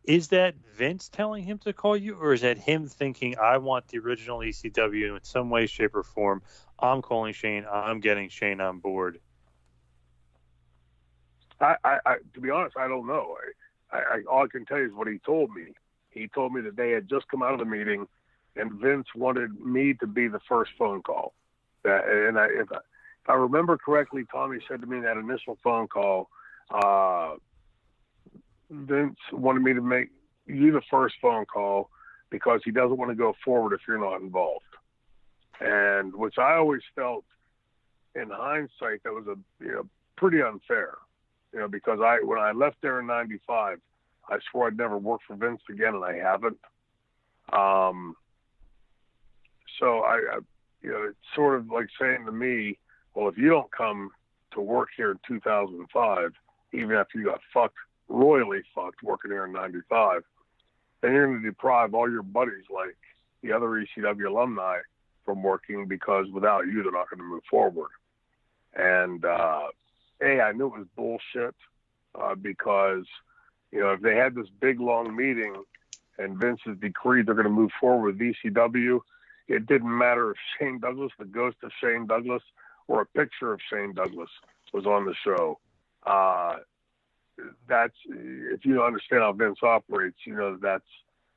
is 0.04 0.28
that 0.28 0.54
Vince 0.74 1.08
telling 1.10 1.44
him 1.44 1.58
to 1.58 1.72
call 1.72 1.96
you, 1.96 2.14
or 2.14 2.32
is 2.32 2.40
that 2.40 2.56
him 2.56 2.88
thinking, 2.88 3.36
I 3.38 3.58
want 3.58 3.88
the 3.88 3.98
original 3.98 4.38
ECW 4.38 5.16
in 5.16 5.24
some 5.24 5.50
way, 5.50 5.66
shape, 5.66 5.94
or 5.94 6.02
form? 6.02 6.42
I'm 6.78 7.02
calling 7.02 7.34
Shane. 7.34 7.66
I'm 7.70 8.00
getting 8.00 8.30
Shane 8.30 8.60
on 8.60 8.78
board. 8.78 9.20
I, 11.60 11.76
I, 11.84 11.98
I 12.06 12.16
to 12.34 12.40
be 12.40 12.50
honest, 12.50 12.76
I 12.78 12.88
don't 12.88 13.06
know. 13.06 13.36
I, 13.92 13.98
I, 13.98 14.22
all 14.30 14.44
I 14.44 14.46
can 14.46 14.64
tell 14.64 14.78
you 14.78 14.86
is 14.86 14.94
what 14.94 15.08
he 15.08 15.18
told 15.18 15.54
me. 15.54 15.74
He 16.10 16.28
told 16.28 16.52
me 16.52 16.62
that 16.62 16.76
they 16.76 16.90
had 16.90 17.08
just 17.08 17.28
come 17.28 17.42
out 17.42 17.52
of 17.52 17.58
the 17.58 17.64
meeting, 17.64 18.06
and 18.56 18.72
Vince 18.72 19.08
wanted 19.14 19.60
me 19.60 19.94
to 19.94 20.06
be 20.06 20.28
the 20.28 20.40
first 20.48 20.70
phone 20.78 21.02
call. 21.02 21.34
That, 21.84 22.08
and 22.08 22.38
I, 22.38 22.46
if, 22.46 22.72
I, 22.72 22.76
if 22.76 23.28
I 23.28 23.34
remember 23.34 23.76
correctly, 23.76 24.24
Tommy 24.32 24.58
said 24.66 24.80
to 24.80 24.86
me 24.86 24.98
in 24.98 25.02
that 25.02 25.16
initial 25.16 25.58
phone 25.62 25.88
call, 25.88 26.30
uh, 26.70 27.34
Vince 28.70 29.18
wanted 29.32 29.62
me 29.62 29.72
to 29.74 29.80
make 29.80 30.08
you 30.46 30.72
the 30.72 30.82
first 30.90 31.16
phone 31.20 31.44
call 31.46 31.90
because 32.30 32.60
he 32.64 32.70
doesn't 32.70 32.96
want 32.96 33.10
to 33.10 33.14
go 33.14 33.34
forward 33.44 33.72
if 33.72 33.80
you're 33.86 33.98
not 33.98 34.20
involved 34.20 34.64
and 35.60 36.14
which 36.14 36.38
I 36.38 36.54
always 36.54 36.82
felt 36.94 37.24
in 38.14 38.30
hindsight 38.30 39.02
that 39.04 39.12
was 39.12 39.26
a 39.26 39.36
you 39.64 39.72
know 39.72 39.86
pretty 40.16 40.42
unfair, 40.42 40.94
you 41.52 41.60
know, 41.60 41.68
because 41.68 42.00
I 42.02 42.18
when 42.22 42.38
I 42.38 42.52
left 42.52 42.76
there 42.82 43.00
in 43.00 43.06
'95, 43.06 43.78
I 44.28 44.38
swore 44.50 44.68
I'd 44.68 44.76
never 44.76 44.98
work 44.98 45.20
for 45.26 45.36
Vince 45.36 45.62
again, 45.70 45.94
and 45.94 46.04
I 46.04 46.16
haven't. 46.16 46.58
Um, 47.52 48.14
so 49.78 50.00
I, 50.00 50.20
I, 50.32 50.38
you 50.82 50.90
know, 50.90 51.06
it's 51.08 51.16
sort 51.34 51.58
of 51.58 51.70
like 51.70 51.86
saying 52.00 52.26
to 52.26 52.32
me, 52.32 52.78
well, 53.14 53.28
if 53.28 53.38
you 53.38 53.48
don't 53.48 53.70
come 53.70 54.10
to 54.52 54.60
work 54.60 54.88
here 54.96 55.12
in 55.12 55.18
2005, 55.26 56.32
even 56.72 56.92
after 56.92 57.18
you 57.18 57.24
got 57.24 57.40
fucked 57.52 57.76
royally 58.08 58.62
fucked 58.74 59.02
working 59.02 59.30
here 59.30 59.44
in 59.44 59.52
'95, 59.52 60.22
then 61.00 61.12
you're 61.12 61.26
going 61.26 61.42
to 61.42 61.48
deprive 61.48 61.94
all 61.94 62.10
your 62.10 62.22
buddies, 62.22 62.64
like 62.70 62.96
the 63.42 63.52
other 63.52 63.66
ECW 63.66 64.26
alumni, 64.26 64.78
from 65.24 65.42
working 65.42 65.86
because 65.86 66.26
without 66.32 66.66
you, 66.66 66.82
they're 66.82 66.92
not 66.92 67.10
going 67.10 67.18
to 67.18 67.24
move 67.24 67.42
forward. 67.50 67.90
And 68.74 69.24
uh, 69.24 69.68
a, 70.22 70.40
I 70.40 70.52
knew 70.52 70.66
it 70.66 70.78
was 70.78 70.86
bullshit 70.96 71.54
uh, 72.14 72.34
because 72.34 73.04
you 73.70 73.80
know 73.80 73.90
if 73.90 74.00
they 74.00 74.16
had 74.16 74.34
this 74.34 74.48
big 74.60 74.80
long 74.80 75.14
meeting 75.14 75.54
and 76.18 76.38
Vince 76.38 76.60
has 76.64 76.76
decreed 76.78 77.26
they're 77.26 77.34
going 77.34 77.44
to 77.44 77.50
move 77.50 77.70
forward 77.80 78.18
with 78.18 78.34
ECW, 78.44 79.00
it 79.46 79.66
didn't 79.66 79.96
matter 79.96 80.32
if 80.32 80.36
Shane 80.58 80.80
Douglas, 80.80 81.12
the 81.18 81.24
ghost 81.24 81.56
of 81.62 81.70
Shane 81.82 82.06
Douglas, 82.06 82.42
or 82.88 83.02
a 83.02 83.06
picture 83.06 83.52
of 83.52 83.60
Shane 83.70 83.92
Douglas 83.92 84.30
was 84.72 84.86
on 84.86 85.04
the 85.04 85.14
show. 85.24 85.58
Uh, 86.08 86.56
that's 87.68 87.94
if 88.08 88.64
you 88.64 88.82
understand 88.82 89.22
how 89.22 89.32
Vince 89.32 89.58
operates, 89.62 90.16
you 90.26 90.34
know 90.34 90.58
that's 90.60 90.84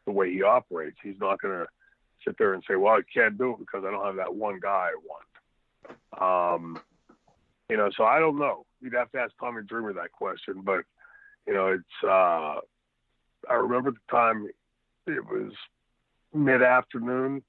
the 0.06 0.12
way 0.12 0.32
he 0.32 0.42
operates. 0.42 0.98
He's 1.04 1.20
not 1.20 1.42
going 1.42 1.60
to 1.60 1.68
sit 2.26 2.38
there 2.38 2.54
and 2.54 2.64
say, 2.68 2.76
well, 2.76 2.94
I 2.94 3.02
can't 3.14 3.38
do 3.38 3.52
it 3.52 3.60
because 3.60 3.84
I 3.86 3.92
don't 3.92 4.06
have 4.06 4.16
that 4.16 4.34
one 4.34 4.60
guy 4.60 4.90
I 4.92 4.96
want. 6.20 6.56
Um, 6.56 6.80
you 7.70 7.78
know, 7.78 7.90
so 7.96 8.04
I 8.04 8.20
don't 8.20 8.40
know. 8.40 8.66
You'd 8.82 8.94
have 8.94 9.12
to 9.12 9.20
ask 9.20 9.34
Tommy 9.40 9.62
Dreamer 9.64 9.94
that 9.94 10.12
question, 10.12 10.62
but 10.64 10.84
you 11.48 11.54
know, 11.54 11.68
it's. 11.68 12.04
Uh, 12.04 12.60
I 13.50 13.56
remember 13.56 13.92
the 13.92 13.98
time 14.10 14.48
it 15.08 15.26
was 15.26 15.52
mid 16.34 16.62
afternoon, 16.62 17.44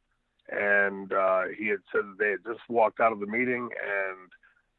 and 0.51 1.13
uh, 1.13 1.43
he 1.57 1.69
had 1.69 1.81
said 1.93 2.03
that 2.03 2.17
they 2.19 2.31
had 2.31 2.45
just 2.47 2.61
walked 2.69 3.01
out 3.01 3.13
of 3.13 3.21
the 3.21 3.27
meeting, 3.27 3.69
and 3.71 4.31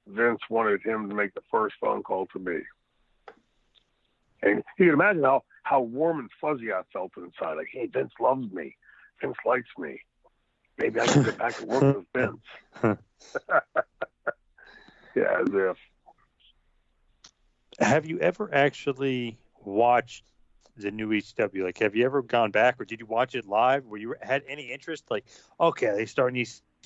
Vince 0.08 0.42
wanted 0.50 0.82
him 0.84 1.10
to 1.10 1.16
make 1.16 1.34
the 1.34 1.42
first 1.50 1.76
phone 1.80 2.04
call 2.04 2.28
to 2.28 2.40
me. 2.40 2.60
And 4.42 4.64
you 4.78 4.86
can 4.86 4.94
imagine 4.94 5.24
how 5.24 5.44
how 5.64 5.80
warm 5.80 6.20
and 6.20 6.30
fuzzy 6.42 6.74
I 6.74 6.82
felt 6.92 7.12
inside. 7.18 7.56
Like, 7.56 7.70
hey, 7.72 7.88
Vince 7.88 8.12
loves 8.20 8.52
me. 8.52 8.76
Vince 9.22 9.38
likes 9.46 9.70
me. 9.78 10.02
Maybe 10.78 11.00
I 11.00 11.08
can 11.08 11.24
get 11.24 11.38
back 11.38 11.56
to 11.58 11.66
work 11.66 11.98
with 11.98 12.06
Vince. 12.14 12.42
yeah, 15.16 15.42
as 15.42 15.48
if. 15.54 15.78
Have 17.80 18.06
you 18.06 18.20
ever 18.20 18.54
actually 18.54 19.38
watched 19.64 20.26
the 20.76 20.92
new 20.92 21.10
ECW? 21.10 21.64
Like, 21.64 21.80
have 21.80 21.96
you 21.96 22.06
ever 22.06 22.22
gone 22.22 22.52
back, 22.52 22.80
or 22.80 22.86
did 22.86 23.00
you 23.00 23.06
watch 23.06 23.36
it 23.36 23.46
live? 23.46 23.86
Were 23.86 23.98
you 23.98 24.16
had 24.22 24.44
any 24.48 24.72
interest? 24.72 25.06
Like, 25.10 25.26
okay, 25.60 25.92
they 25.96 26.06
start 26.06 26.34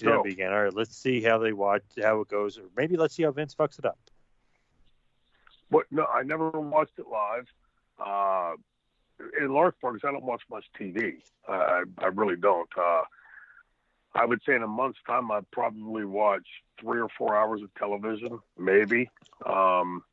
No. 0.03 0.23
again. 0.23 0.51
All 0.51 0.63
right, 0.63 0.73
let's 0.73 0.95
see 0.95 1.21
how 1.21 1.37
they 1.37 1.53
watch 1.53 1.83
how 2.01 2.21
it 2.21 2.27
goes, 2.27 2.57
or 2.57 2.63
maybe 2.75 2.97
let's 2.97 3.15
see 3.15 3.23
how 3.23 3.31
Vince 3.31 3.55
fucks 3.55 3.79
it 3.79 3.85
up. 3.85 3.97
But 5.69 5.85
no, 5.91 6.05
I 6.05 6.23
never 6.23 6.49
watched 6.51 6.97
it 6.97 7.07
live. 7.07 7.47
Uh, 7.99 8.55
in 9.39 9.51
large 9.51 9.73
part 9.81 9.95
because 9.95 10.07
I 10.07 10.11
don't 10.11 10.23
watch 10.23 10.43
much 10.49 10.65
TV. 10.79 11.15
I, 11.47 11.83
I 11.97 12.07
really 12.07 12.35
don't. 12.35 12.69
Uh, 12.77 13.01
I 14.13 14.25
would 14.25 14.41
say 14.45 14.55
in 14.55 14.63
a 14.63 14.67
month's 14.67 14.99
time, 15.05 15.31
I'd 15.31 15.49
probably 15.51 16.05
watch 16.05 16.47
three 16.79 16.99
or 16.99 17.09
four 17.17 17.35
hours 17.35 17.61
of 17.61 17.73
television, 17.75 18.39
maybe. 18.57 19.09
Um, 19.45 20.03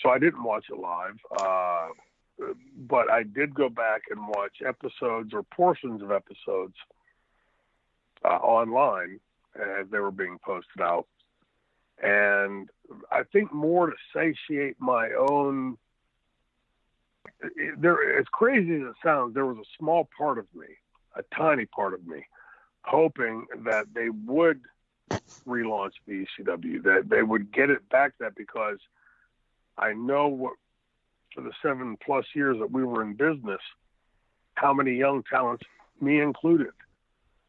so 0.00 0.10
I 0.10 0.18
didn't 0.18 0.42
watch 0.42 0.66
it 0.70 0.78
live, 0.78 1.18
uh, 1.40 1.88
but 2.76 3.10
I 3.10 3.22
did 3.22 3.54
go 3.54 3.68
back 3.68 4.02
and 4.10 4.28
watch 4.28 4.56
episodes 4.66 5.32
or 5.32 5.42
portions 5.44 6.02
of 6.02 6.10
episodes 6.10 6.74
uh, 8.24 8.28
online 8.28 9.20
as 9.54 9.86
they 9.90 9.98
were 9.98 10.10
being 10.10 10.38
posted 10.44 10.80
out. 10.80 11.06
And 12.02 12.68
I 13.10 13.22
think 13.32 13.52
more 13.52 13.90
to 13.90 13.96
satiate 14.14 14.76
my 14.78 15.10
own. 15.12 15.78
There, 17.78 18.18
as 18.18 18.26
crazy 18.32 18.74
as 18.76 18.82
it 18.82 18.94
sounds, 19.02 19.34
there 19.34 19.46
was 19.46 19.58
a 19.58 19.68
small 19.78 20.08
part 20.16 20.38
of 20.38 20.46
me, 20.54 20.66
a 21.14 21.22
tiny 21.34 21.66
part 21.66 21.94
of 21.94 22.06
me, 22.06 22.26
hoping 22.82 23.46
that 23.64 23.86
they 23.94 24.08
would 24.08 24.60
relaunch 25.46 25.92
the 26.06 26.26
ECW, 26.38 26.82
that 26.84 27.08
they 27.08 27.22
would 27.22 27.52
get 27.52 27.70
it 27.70 27.88
back 27.90 28.12
that 28.18 28.34
because 28.34 28.78
I 29.76 29.92
know 29.92 30.28
what 30.28 30.54
for 31.34 31.42
the 31.42 31.52
seven 31.62 31.96
plus 32.04 32.24
years 32.34 32.58
that 32.60 32.70
we 32.70 32.84
were 32.84 33.02
in 33.02 33.14
business, 33.14 33.60
how 34.54 34.72
many 34.72 34.92
young 34.92 35.24
talents, 35.24 35.64
me 36.00 36.20
included, 36.20 36.72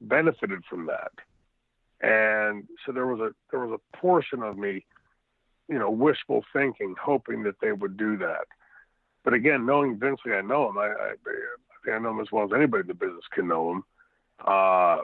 benefited 0.02 0.64
from 0.70 0.88
that. 0.88 1.12
And 2.02 2.68
so 2.86 2.92
there 2.92 3.08
was 3.08 3.20
a 3.20 3.32
there 3.52 3.66
was 3.66 3.80
a 3.80 3.98
portion 3.98 4.44
of 4.44 4.58
me, 4.58 4.86
you 5.68 5.80
know, 5.80 5.90
wishful 5.90 6.44
thinking, 6.54 6.96
hoping 7.02 7.44
that 7.44 7.56
they 7.62 7.72
would 7.72 7.98
do 7.98 8.18
that. 8.18 8.46
But 9.24 9.34
again, 9.34 9.66
knowing 9.66 9.98
Vince, 9.98 10.20
I 10.26 10.42
know 10.42 10.70
him. 10.70 10.78
I, 10.78 10.88
I, 10.88 11.12
I 11.14 11.16
think 11.84 11.96
I 11.96 12.00
know 12.00 12.12
him 12.12 12.20
as 12.20 12.32
well 12.32 12.46
as 12.46 12.52
anybody 12.56 12.82
in 12.82 12.88
the 12.88 12.94
business 12.94 13.24
can 13.34 13.48
know 13.48 13.72
him. 13.72 13.84
Uh, 14.46 14.98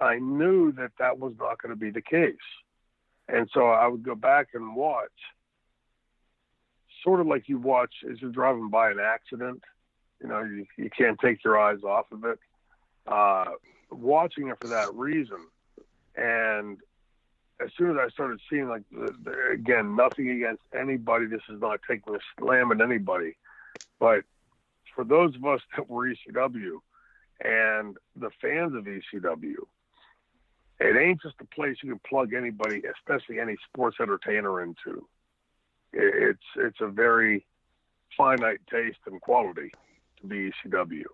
I 0.00 0.18
knew 0.18 0.72
that 0.72 0.90
that 0.98 1.18
was 1.18 1.32
not 1.38 1.62
going 1.62 1.70
to 1.70 1.76
be 1.76 1.90
the 1.90 2.02
case, 2.02 2.34
and 3.28 3.48
so 3.54 3.68
I 3.68 3.86
would 3.86 4.02
go 4.02 4.16
back 4.16 4.48
and 4.54 4.74
watch, 4.74 5.08
sort 7.04 7.20
of 7.20 7.28
like 7.28 7.48
you 7.48 7.58
watch 7.58 7.94
as 8.10 8.20
you're 8.20 8.32
driving 8.32 8.68
by 8.68 8.90
an 8.90 8.98
accident. 9.00 9.62
You 10.20 10.28
know, 10.28 10.42
you, 10.42 10.66
you 10.76 10.90
can't 10.90 11.18
take 11.20 11.44
your 11.44 11.58
eyes 11.58 11.82
off 11.84 12.06
of 12.12 12.24
it. 12.24 12.38
Uh, 13.06 13.44
watching 13.90 14.48
it 14.48 14.58
for 14.60 14.68
that 14.68 14.92
reason, 14.94 15.38
and 16.16 16.78
as 17.62 17.70
soon 17.76 17.90
as 17.90 17.96
I 17.98 18.08
started 18.10 18.40
seeing, 18.50 18.68
like, 18.68 18.82
the, 18.90 19.14
the, 19.24 19.34
again, 19.52 19.94
nothing 19.96 20.30
against 20.30 20.62
anybody. 20.78 21.26
This 21.26 21.42
is 21.48 21.60
not 21.60 21.80
taking 21.88 22.14
a 22.14 22.18
slam 22.38 22.72
at 22.72 22.80
anybody. 22.80 23.36
But 23.98 24.24
for 24.94 25.04
those 25.04 25.34
of 25.36 25.44
us 25.44 25.60
that 25.76 25.88
were 25.88 26.08
ECW 26.08 26.78
and 27.44 27.96
the 28.16 28.30
fans 28.40 28.74
of 28.74 28.84
ECW, 28.84 29.56
it 30.80 30.96
ain't 30.96 31.22
just 31.22 31.36
a 31.40 31.44
place 31.54 31.76
you 31.82 31.90
can 31.90 32.00
plug 32.08 32.34
anybody, 32.34 32.82
especially 32.98 33.38
any 33.38 33.56
sports 33.68 33.98
entertainer, 34.00 34.62
into. 34.62 35.06
It's 35.92 36.40
it's 36.56 36.80
a 36.80 36.88
very 36.88 37.46
finite 38.16 38.60
taste 38.70 38.98
and 39.06 39.20
quality 39.20 39.70
to 40.20 40.26
be 40.26 40.50
ECW. 40.66 41.04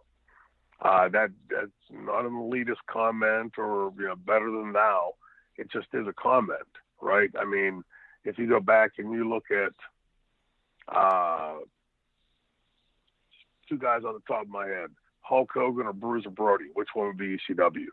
Uh, 0.80 1.08
that 1.08 1.30
that's 1.50 1.70
not 1.90 2.24
an 2.24 2.32
elitist 2.32 2.76
comment 2.88 3.52
or 3.58 3.92
you 3.98 4.06
know 4.06 4.16
better 4.16 4.50
than 4.50 4.72
thou. 4.72 5.14
It 5.56 5.70
just 5.72 5.88
is 5.92 6.06
a 6.06 6.12
comment, 6.12 6.68
right? 7.00 7.30
I 7.38 7.44
mean, 7.44 7.82
if 8.24 8.38
you 8.38 8.48
go 8.48 8.60
back 8.60 8.92
and 8.98 9.12
you 9.12 9.28
look 9.28 9.46
at 9.50 10.94
uh, 10.94 11.54
two 13.68 13.78
guys 13.78 14.02
on 14.06 14.14
the 14.14 14.22
top 14.26 14.42
of 14.42 14.48
my 14.48 14.66
head, 14.66 14.90
Hulk 15.20 15.50
Hogan 15.52 15.86
or 15.86 15.92
Bruiser 15.92 16.30
Brody, 16.30 16.66
which 16.74 16.88
one 16.94 17.08
would 17.08 17.18
be 17.18 17.36
ECW? 17.36 17.86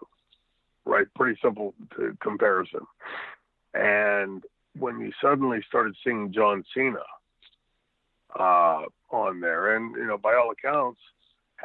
Right, 0.85 1.07
pretty 1.15 1.39
simple 1.41 1.73
comparison. 2.21 2.81
And 3.73 4.43
when 4.77 4.99
you 4.99 5.11
suddenly 5.21 5.59
started 5.67 5.95
seeing 6.03 6.31
John 6.31 6.63
Cena 6.73 6.99
uh, 8.39 8.83
on 9.09 9.39
there, 9.41 9.75
and 9.75 9.95
you 9.95 10.05
know, 10.05 10.17
by 10.17 10.35
all 10.35 10.51
accounts, 10.51 11.01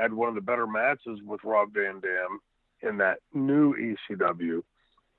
had 0.00 0.12
one 0.12 0.28
of 0.28 0.34
the 0.34 0.40
better 0.40 0.66
matches 0.66 1.20
with 1.24 1.44
Rob 1.44 1.72
Van 1.74 2.00
Dam 2.00 2.40
in 2.82 2.98
that 2.98 3.18
new 3.34 3.74
ECW. 3.74 4.62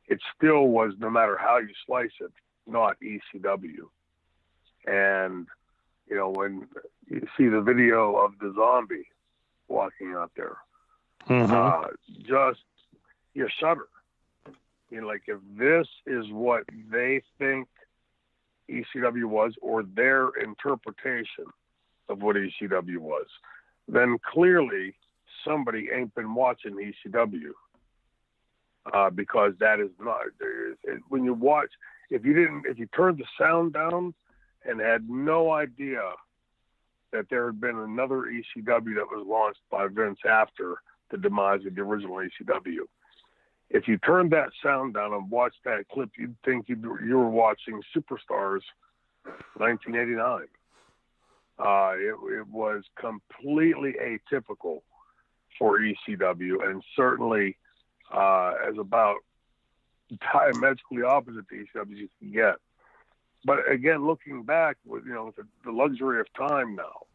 It 0.07 0.19
still 0.36 0.67
was, 0.67 0.93
no 0.99 1.09
matter 1.09 1.38
how 1.38 1.57
you 1.59 1.69
slice 1.86 2.11
it, 2.19 2.32
not 2.67 2.97
ECW. 3.01 3.88
And 4.86 5.47
you 6.09 6.15
know, 6.17 6.29
when 6.29 6.67
you 7.09 7.25
see 7.38 7.47
the 7.47 7.61
video 7.61 8.15
of 8.15 8.34
the 8.39 8.53
zombie 8.55 9.07
walking 9.67 10.13
out 10.15 10.32
there, 10.36 10.57
Mm-hmm. 11.29 11.53
uh, 11.53 11.88
just 12.27 12.61
you 13.36 13.47
shudder. 13.59 13.88
You 14.89 15.01
know, 15.01 15.07
like 15.07 15.21
if 15.27 15.38
this 15.55 15.88
is 16.07 16.25
what 16.32 16.63
they 16.91 17.21
think 17.38 17.67
ECW 18.69 19.25
was, 19.25 19.53
or 19.61 19.84
their 19.84 20.29
interpretation 20.41 21.45
of 22.09 22.23
what 22.23 22.36
ECW 22.38 22.97
was, 22.97 23.27
then 23.88 24.17
clearly 24.32 24.95
somebody 25.45 25.89
ain't 25.93 26.13
been 26.15 26.34
watching 26.34 26.75
ECW. 26.75 27.51
Uh, 28.93 29.11
because 29.11 29.53
that 29.59 29.79
is 29.79 29.91
not 29.99 30.21
it, 30.39 30.99
when 31.09 31.23
you 31.23 31.36
watch. 31.36 31.69
If 32.09 32.25
you 32.25 32.34
didn't, 32.34 32.65
if 32.65 32.79
you 32.79 32.88
turned 32.88 33.19
the 33.19 33.25
sound 33.39 33.73
down 33.73 34.15
and 34.65 34.79
had 34.79 35.07
no 35.07 35.51
idea 35.51 36.01
that 37.11 37.27
there 37.29 37.45
had 37.45 37.61
been 37.61 37.77
another 37.77 38.23
ECW 38.23 38.95
that 38.95 39.11
was 39.11 39.25
launched 39.27 39.59
by 39.69 39.88
Vince 39.88 40.19
after 40.27 40.77
the 41.11 41.17
demise 41.17 41.65
of 41.65 41.75
the 41.75 41.82
original 41.82 42.15
ECW. 42.15 42.88
If 43.69 43.88
you 43.88 43.97
turned 43.99 44.32
that 44.32 44.49
sound 44.63 44.95
down 44.95 45.13
and 45.13 45.29
watched 45.29 45.63
that 45.65 45.88
clip, 45.89 46.09
you'd 46.17 46.36
think 46.43 46.67
you 46.67 46.75
you 47.05 47.17
were 47.17 47.29
watching 47.29 47.82
Superstars 47.95 48.61
1989. 49.57 50.47
Uh, 51.64 51.93
it, 51.95 52.16
it 52.39 52.47
was 52.47 52.84
completely 52.99 53.93
atypical 54.01 54.82
for 55.59 55.80
ECW, 55.80 56.68
and 56.68 56.82
certainly 56.95 57.55
uh, 58.12 58.53
as 58.68 58.78
about 58.80 59.18
diametrically 60.34 61.03
opposite 61.03 61.47
to 61.49 61.55
ECW 61.55 61.93
as 61.93 61.97
you 61.99 62.09
can 62.20 62.32
get. 62.32 62.55
But 63.45 63.70
again, 63.72 64.05
looking 64.05 64.43
back 64.43 64.78
with 64.86 65.05
you 65.05 65.14
know 65.14 65.26
with 65.26 65.36
the, 65.36 65.47
the 65.66 65.72
luxury 65.72 66.20
of 66.20 66.28
time 66.34 66.76
now, 66.76 67.05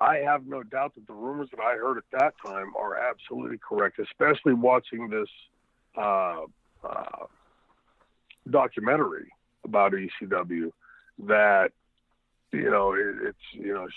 I 0.00 0.16
have 0.18 0.46
no 0.46 0.62
doubt 0.62 0.94
that 0.94 1.06
the 1.06 1.12
rumors 1.12 1.48
that 1.50 1.60
I 1.60 1.76
heard 1.76 1.98
at 1.98 2.04
that 2.18 2.34
time 2.44 2.72
are 2.78 2.96
absolutely 2.96 3.58
correct, 3.58 3.98
especially 3.98 4.54
watching 4.54 5.08
this 5.08 5.28
uh, 5.96 6.40
uh, 6.84 7.26
documentary 8.50 9.30
about 9.64 9.92
ECW. 9.92 10.72
That 11.18 11.72
you 12.52 12.70
know, 12.70 12.92
it, 12.92 13.16
it's 13.28 13.38
you 13.52 13.72
know, 13.72 13.88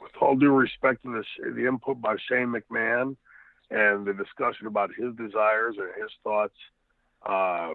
with 0.00 0.12
all 0.20 0.36
due 0.36 0.50
respect 0.50 1.02
to 1.02 1.12
the 1.12 1.52
the 1.52 1.66
input 1.66 2.00
by 2.00 2.16
Shane 2.16 2.52
McMahon 2.54 3.16
and 3.70 4.06
the 4.06 4.14
discussion 4.14 4.66
about 4.66 4.90
his 4.94 5.14
desires 5.14 5.76
and 5.78 5.88
his 6.02 6.10
thoughts. 6.24 6.56
Uh, 7.24 7.74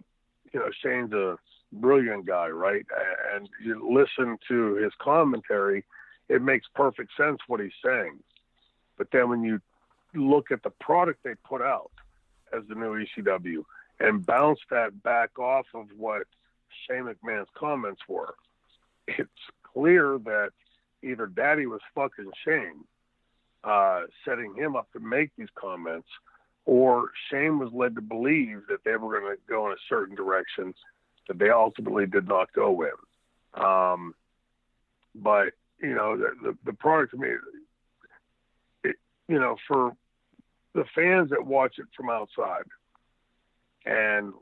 you 0.52 0.60
know, 0.60 0.70
Shane's 0.82 1.14
a 1.14 1.38
brilliant 1.72 2.26
guy, 2.26 2.48
right? 2.48 2.86
And 3.34 3.48
you 3.64 3.90
listen 3.94 4.38
to 4.48 4.76
his 4.76 4.92
commentary, 5.00 5.86
it 6.30 6.42
makes 6.42 6.68
perfect 6.74 7.12
sense 7.16 7.40
what 7.48 7.60
he's 7.60 7.72
saying. 7.84 8.20
But 8.98 9.08
then 9.12 9.30
when 9.30 9.44
you 9.44 9.62
look 10.14 10.52
at 10.52 10.64
the 10.64 10.70
product 10.70 11.24
they 11.24 11.36
put 11.48 11.62
out 11.62 11.92
as 12.54 12.64
the 12.68 12.76
new 12.76 13.06
ECW 13.06 13.64
and 14.00 14.26
bounce 14.26 14.60
that 14.70 15.04
back 15.04 15.38
off 15.38 15.66
of 15.74 15.88
what 15.98 16.24
Shane 16.88 17.04
McMahon's 17.04 17.50
comments 17.56 18.02
were, 18.08 18.36
it's 19.08 19.30
clear 19.76 20.18
that 20.24 20.50
either 21.04 21.28
Daddy 21.28 21.66
was 21.66 21.82
fucking 21.94 22.32
Shane, 22.44 22.84
uh, 23.64 24.04
setting 24.24 24.56
him 24.56 24.76
up 24.76 24.92
to 24.94 25.00
make 25.00 25.32
these 25.38 25.50
comments, 25.56 26.08
or 26.66 27.10
Shane 27.30 27.60
was 27.60 27.72
led 27.74 27.96
to 27.96 28.02
believe 28.02 28.62
that 28.70 28.84
they 28.84 28.96
were 28.96 29.20
going 29.20 29.36
to 29.36 29.42
go 29.48 29.68
in 29.68 29.74
a 29.74 29.88
certain 29.88 30.16
direction 30.16 30.74
that 31.28 31.38
they 31.38 31.50
ultimately 31.50 32.06
did 32.06 32.28
not 32.28 32.52
go 32.54 32.84
in. 32.84 33.64
Um, 33.64 34.16
but 35.14 35.54
you 35.82 35.94
know, 35.94 36.18
the, 36.18 36.30
the, 36.42 36.58
the 36.66 36.74
product 36.74 37.12
to 37.12 37.18
me, 37.18 37.30
it, 38.84 38.96
you 39.28 39.40
know, 39.40 39.56
for 39.68 39.96
the 40.74 40.86
fans 40.96 41.30
that 41.30 41.46
watch 41.46 41.76
it 41.78 41.86
from 41.96 42.10
outside, 42.10 42.64
and 43.86 44.34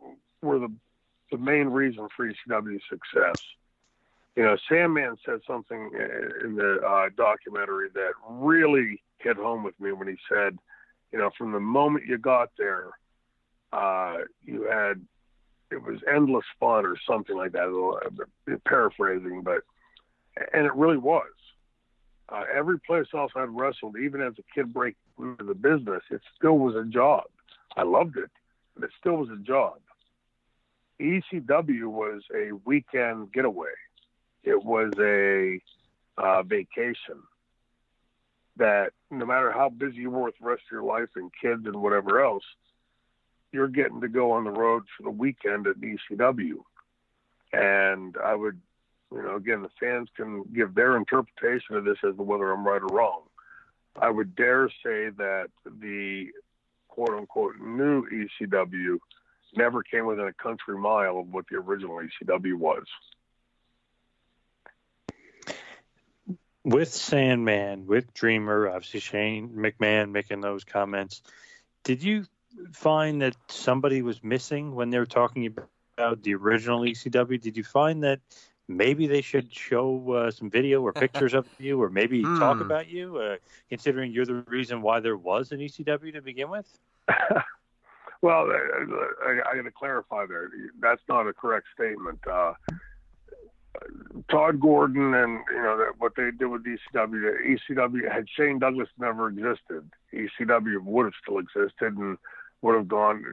were 0.41 0.59
the 0.59 0.71
the 1.31 1.37
main 1.37 1.67
reason 1.67 2.07
for 2.15 2.27
ECW's 2.27 2.83
success. 2.89 3.41
You 4.35 4.43
know, 4.43 4.57
Sandman 4.67 5.15
said 5.25 5.39
something 5.45 5.91
in 6.43 6.55
the 6.55 6.79
uh, 6.85 7.09
documentary 7.15 7.89
that 7.93 8.11
really 8.27 9.01
hit 9.19 9.37
home 9.37 9.63
with 9.63 9.79
me 9.79 9.91
when 9.91 10.07
he 10.07 10.15
said, 10.27 10.57
you 11.11 11.19
know, 11.19 11.29
from 11.37 11.51
the 11.51 11.59
moment 11.59 12.05
you 12.07 12.17
got 12.17 12.49
there, 12.57 12.89
uh, 13.71 14.17
you 14.43 14.63
had 14.63 15.01
it 15.71 15.81
was 15.81 15.99
endless 16.11 16.45
fun 16.59 16.85
or 16.85 16.95
something 17.07 17.35
like 17.35 17.51
that. 17.53 17.63
I'm 18.47 18.61
paraphrasing, 18.67 19.41
but 19.41 19.61
and 20.53 20.65
it 20.65 20.73
really 20.75 20.97
was. 20.97 21.29
Uh, 22.29 22.43
every 22.55 22.79
place 22.79 23.07
else 23.13 23.31
I'd 23.35 23.49
wrestled, 23.49 23.97
even 23.97 24.21
as 24.21 24.33
a 24.39 24.43
kid 24.55 24.73
breaking 24.73 24.97
into 25.19 25.43
the 25.43 25.53
business, 25.53 26.01
it 26.09 26.21
still 26.37 26.57
was 26.57 26.75
a 26.75 26.85
job. 26.85 27.23
I 27.75 27.83
loved 27.83 28.17
it, 28.17 28.29
but 28.75 28.85
it 28.85 28.91
still 28.99 29.17
was 29.17 29.29
a 29.29 29.43
job. 29.43 29.79
ECW 31.01 31.87
was 31.87 32.21
a 32.33 32.51
weekend 32.65 33.33
getaway. 33.33 33.67
It 34.43 34.63
was 34.63 34.91
a 34.99 35.59
uh, 36.17 36.43
vacation 36.43 37.21
that 38.57 38.91
no 39.09 39.25
matter 39.25 39.51
how 39.51 39.69
busy 39.69 39.97
you 39.97 40.11
were 40.11 40.23
with 40.23 40.35
the 40.39 40.45
rest 40.45 40.63
of 40.67 40.71
your 40.71 40.83
life 40.83 41.09
and 41.15 41.31
kids 41.41 41.65
and 41.65 41.81
whatever 41.81 42.23
else, 42.23 42.43
you're 43.51 43.67
getting 43.67 44.01
to 44.01 44.07
go 44.07 44.31
on 44.31 44.43
the 44.43 44.51
road 44.51 44.83
for 44.95 45.03
the 45.03 45.09
weekend 45.09 45.67
at 45.67 45.77
ECW. 45.77 46.63
And 47.51 48.15
I 48.23 48.35
would, 48.35 48.59
you 49.11 49.21
know, 49.21 49.35
again, 49.35 49.61
the 49.61 49.69
fans 49.79 50.09
can 50.15 50.43
give 50.55 50.73
their 50.75 50.97
interpretation 50.97 51.75
of 51.75 51.85
this 51.85 51.97
as 52.07 52.15
to 52.15 52.23
whether 52.23 52.51
I'm 52.51 52.67
right 52.67 52.81
or 52.81 52.87
wrong. 52.87 53.21
I 53.99 54.09
would 54.09 54.35
dare 54.35 54.69
say 54.83 55.09
that 55.17 55.47
the 55.65 56.31
quote 56.87 57.11
unquote 57.11 57.59
new 57.59 58.07
ECW 58.09 58.97
never 59.55 59.83
came 59.83 60.07
within 60.07 60.27
a 60.27 60.33
country 60.33 60.77
mile 60.77 61.19
of 61.19 61.31
what 61.31 61.45
the 61.49 61.57
original 61.57 61.99
ECW 61.99 62.55
was. 62.55 62.85
With 66.63 66.93
Sandman, 66.93 67.87
with 67.87 68.13
Dreamer, 68.13 68.69
obviously 68.69 69.01
Shane 69.01 69.49
McMahon 69.49 70.11
making 70.11 70.41
those 70.41 70.63
comments, 70.63 71.21
did 71.83 72.01
you 72.01 72.25
find 72.71 73.21
that 73.21 73.35
somebody 73.49 74.01
was 74.01 74.23
missing 74.23 74.73
when 74.73 74.89
they 74.89 74.97
were 74.97 75.05
talking 75.05 75.45
about 75.47 76.23
the 76.23 76.35
original 76.35 76.81
ECW? 76.81 77.41
Did 77.41 77.57
you 77.57 77.63
find 77.63 78.03
that 78.03 78.21
maybe 78.69 79.07
they 79.07 79.21
should 79.21 79.53
show 79.53 80.11
uh, 80.13 80.31
some 80.31 80.49
video 80.49 80.81
or 80.81 80.93
pictures 80.93 81.33
of 81.33 81.47
you, 81.59 81.81
or 81.81 81.89
maybe 81.89 82.21
Hmm. 82.23 82.39
talk 82.39 82.61
about 82.61 82.87
you, 82.87 83.17
uh, 83.17 83.35
considering 83.67 84.13
you're 84.13 84.25
the 84.25 84.43
reason 84.47 84.81
why 84.81 85.01
there 85.01 85.17
was 85.17 85.51
an 85.51 85.59
ECW 85.59 86.13
to 86.13 86.21
begin 86.21 86.49
with? 86.49 86.67
Well, 88.21 88.49
I, 88.49 89.25
I, 89.25 89.51
I 89.51 89.55
got 89.57 89.63
to 89.63 89.71
clarify 89.71 90.25
there. 90.25 90.49
That's 90.79 91.01
not 91.09 91.27
a 91.27 91.33
correct 91.33 91.67
statement. 91.75 92.19
Uh, 92.25 92.53
Tod 94.29 94.59
Gordon 94.59 95.13
and 95.13 95.39
you 95.51 95.61
know 95.61 95.77
that 95.77 95.93
what 95.97 96.13
they 96.15 96.29
did 96.31 96.45
with 96.45 96.63
ECW. 96.65 97.57
ECW 97.71 98.11
had 98.11 98.25
Shane 98.29 98.59
Douglas 98.59 98.89
never 98.99 99.29
existed, 99.29 99.89
ECW 100.13 100.83
would 100.83 101.05
have 101.05 101.13
still 101.21 101.39
existed 101.39 101.97
and 101.97 102.17
would 102.61 102.75
have 102.75 102.87
gone 102.87 103.23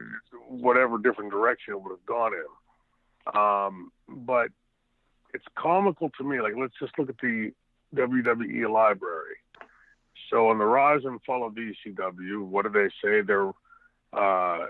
whatever 0.47 0.97
different 0.97 1.31
direction 1.31 1.73
it 1.73 1.81
would 1.81 1.91
have 1.91 2.05
gone 2.05 2.31
in. 2.33 3.39
Um, 3.39 3.91
but 4.07 4.49
it's 5.33 5.45
comical 5.55 6.09
to 6.17 6.23
me. 6.23 6.41
Like 6.41 6.53
let's 6.57 6.73
just 6.79 6.97
look 6.97 7.09
at 7.09 7.17
the 7.19 7.51
WWE 7.95 8.71
library. 8.71 9.35
So 10.29 10.49
on 10.49 10.59
the 10.59 10.65
rise 10.65 11.01
and 11.03 11.21
fall 11.23 11.45
of 11.45 11.53
ECW, 11.53 12.45
what 12.45 12.65
do 12.65 12.71
they 12.71 12.89
say? 13.03 13.21
They're 13.21 13.51
uh, 14.13 14.67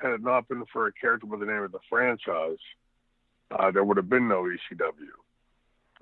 had 0.00 0.12
it 0.12 0.22
not 0.22 0.48
been 0.48 0.64
for 0.72 0.86
a 0.86 0.92
character 0.92 1.26
by 1.26 1.38
the 1.38 1.46
name 1.46 1.62
of 1.62 1.72
the 1.72 1.80
franchise, 1.88 2.58
uh, 3.50 3.70
there 3.70 3.84
would 3.84 3.96
have 3.96 4.08
been 4.08 4.28
no 4.28 4.42
ECW. 4.42 5.10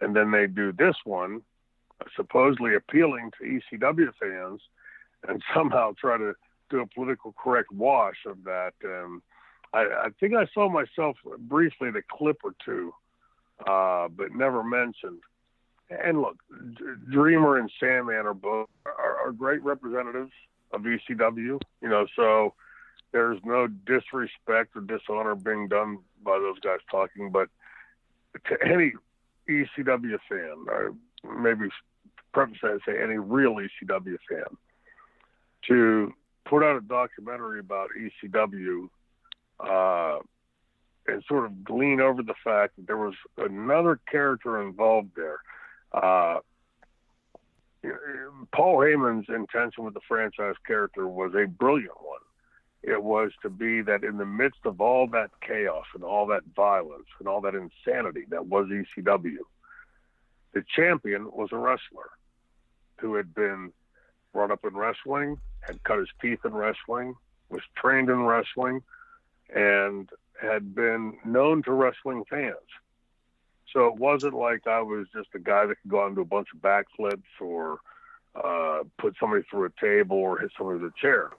And 0.01 0.15
then 0.15 0.31
they 0.31 0.47
do 0.47 0.73
this 0.73 0.97
one, 1.05 1.43
supposedly 2.17 2.75
appealing 2.75 3.31
to 3.39 3.61
ECW 3.79 4.13
fans, 4.21 4.61
and 5.29 5.43
somehow 5.55 5.95
try 5.99 6.19
to 6.19 6.35
do 6.71 6.81
a 6.81 6.87
political 6.87 7.33
correct 7.33 7.71
wash 7.73 8.17
of 8.27 8.45
that. 8.45 8.73
I, 9.73 9.79
I 9.79 10.09
think 10.19 10.35
I 10.35 10.47
saw 10.53 10.69
myself 10.69 11.17
briefly 11.39 11.89
a 11.89 12.03
clip 12.09 12.39
or 12.45 12.55
two, 12.65 12.93
uh, 13.67 14.09
but 14.09 14.35
never 14.35 14.63
mentioned. 14.63 15.21
And 15.91 16.21
look, 16.21 16.37
Dreamer 17.11 17.59
and 17.59 17.71
Sandman 17.79 18.27
are 18.27 18.35
both 18.35 18.69
are, 18.85 19.27
are 19.27 19.33
great 19.33 19.63
representatives 19.63 20.33
of 20.73 20.83
ECW. 20.83 21.61
You 21.81 21.89
know, 21.89 22.07
so 22.17 22.55
there's 23.13 23.39
no 23.45 23.67
disrespect 23.67 24.77
or 24.77 24.83
dishonor 24.83 25.35
being 25.35 25.69
done 25.69 25.99
by 26.23 26.39
those 26.39 26.59
guys 26.61 26.81
talking, 26.91 27.31
but 27.31 27.49
to 28.47 28.57
any 28.65 28.93
ECW 29.49 30.19
fan, 30.29 30.67
or 30.69 30.95
maybe 31.25 31.69
preface 32.33 32.59
that 32.63 32.73
and 32.73 32.81
say 32.87 33.03
any 33.03 33.17
real 33.17 33.55
ECW 33.55 34.17
fan, 34.29 34.57
to 35.69 36.13
put 36.45 36.63
out 36.63 36.77
a 36.77 36.81
documentary 36.81 37.61
about 37.61 37.91
ECW 37.99 38.89
uh, 39.61 40.19
and 41.07 41.23
sort 41.29 41.47
of 41.47 41.65
glean 41.65 42.01
over 42.01 42.23
the 42.23 42.35
fact 42.45 42.77
that 42.77 42.87
there 42.87 42.97
was 42.97 43.15
another 43.39 44.01
character 44.11 44.61
involved 44.61 45.11
there. 45.17 45.39
Uh, 45.93 46.41
Paul 48.53 48.79
Heyman's 48.79 49.29
intention 49.29 49.85
with 49.85 49.95
the 49.95 50.01
franchise 50.09 50.57
character 50.67 51.07
was 51.07 51.33
a 51.35 51.47
brilliant 51.47 51.97
one 52.03 52.21
it 52.87 53.03
was 53.03 53.33
to 53.43 53.51
be 53.51 53.83
that 53.83 54.05
in 54.05 54.17
the 54.17 54.25
midst 54.25 54.61
of 54.65 54.81
all 54.81 55.09
that 55.09 55.31
chaos 55.47 55.85
and 55.93 56.05
all 56.05 56.25
that 56.27 56.45
violence 56.55 57.09
and 57.19 57.27
all 57.27 57.41
that 57.41 57.57
insanity 57.57 58.25
that 58.31 58.47
was 58.47 58.69
ECW, 58.69 59.39
the 60.55 60.65
champion 60.75 61.29
was 61.33 61.49
a 61.51 61.57
wrestler 61.57 62.11
who 63.01 63.17
had 63.17 63.35
been 63.35 63.73
brought 64.33 64.53
up 64.53 64.65
in 64.65 64.77
wrestling, 64.77 65.37
had 65.63 65.83
cut 65.83 65.99
his 65.99 66.09
teeth 66.23 66.39
in 66.45 66.55
wrestling, 66.55 67.17
was 67.51 67.63
trained 67.77 68.09
in 68.09 68.23
wrestling, 68.23 68.81
and 69.53 70.09
had 70.41 70.73
been 70.73 71.19
known 71.25 71.65
to 71.65 71.73
wrestling 71.73 72.25
fans. 72.31 72.55
So 73.73 73.89
it 73.89 73.97
wasn't 73.97 74.35
like 74.35 74.69
I 74.69 74.81
was 74.81 75.09
just 75.13 75.29
a 75.35 75.41
guy 75.41 75.67
that 75.67 75.75
could 75.83 75.91
go 75.91 76.03
out 76.03 76.07
and 76.07 76.17
do 76.17 76.23
a 76.23 76.25
bunch 76.25 76.49
of 76.55 76.61
backflips 76.61 77.23
or 77.41 77.79
uh, 78.37 78.85
put 78.97 79.17
somebody 79.19 79.43
through 79.51 79.65
a 79.65 79.81
table 79.81 80.19
or 80.19 80.39
hit 80.39 80.53
somebody 80.57 80.79
with 80.79 80.93
a 80.93 81.01
chair 81.01 81.33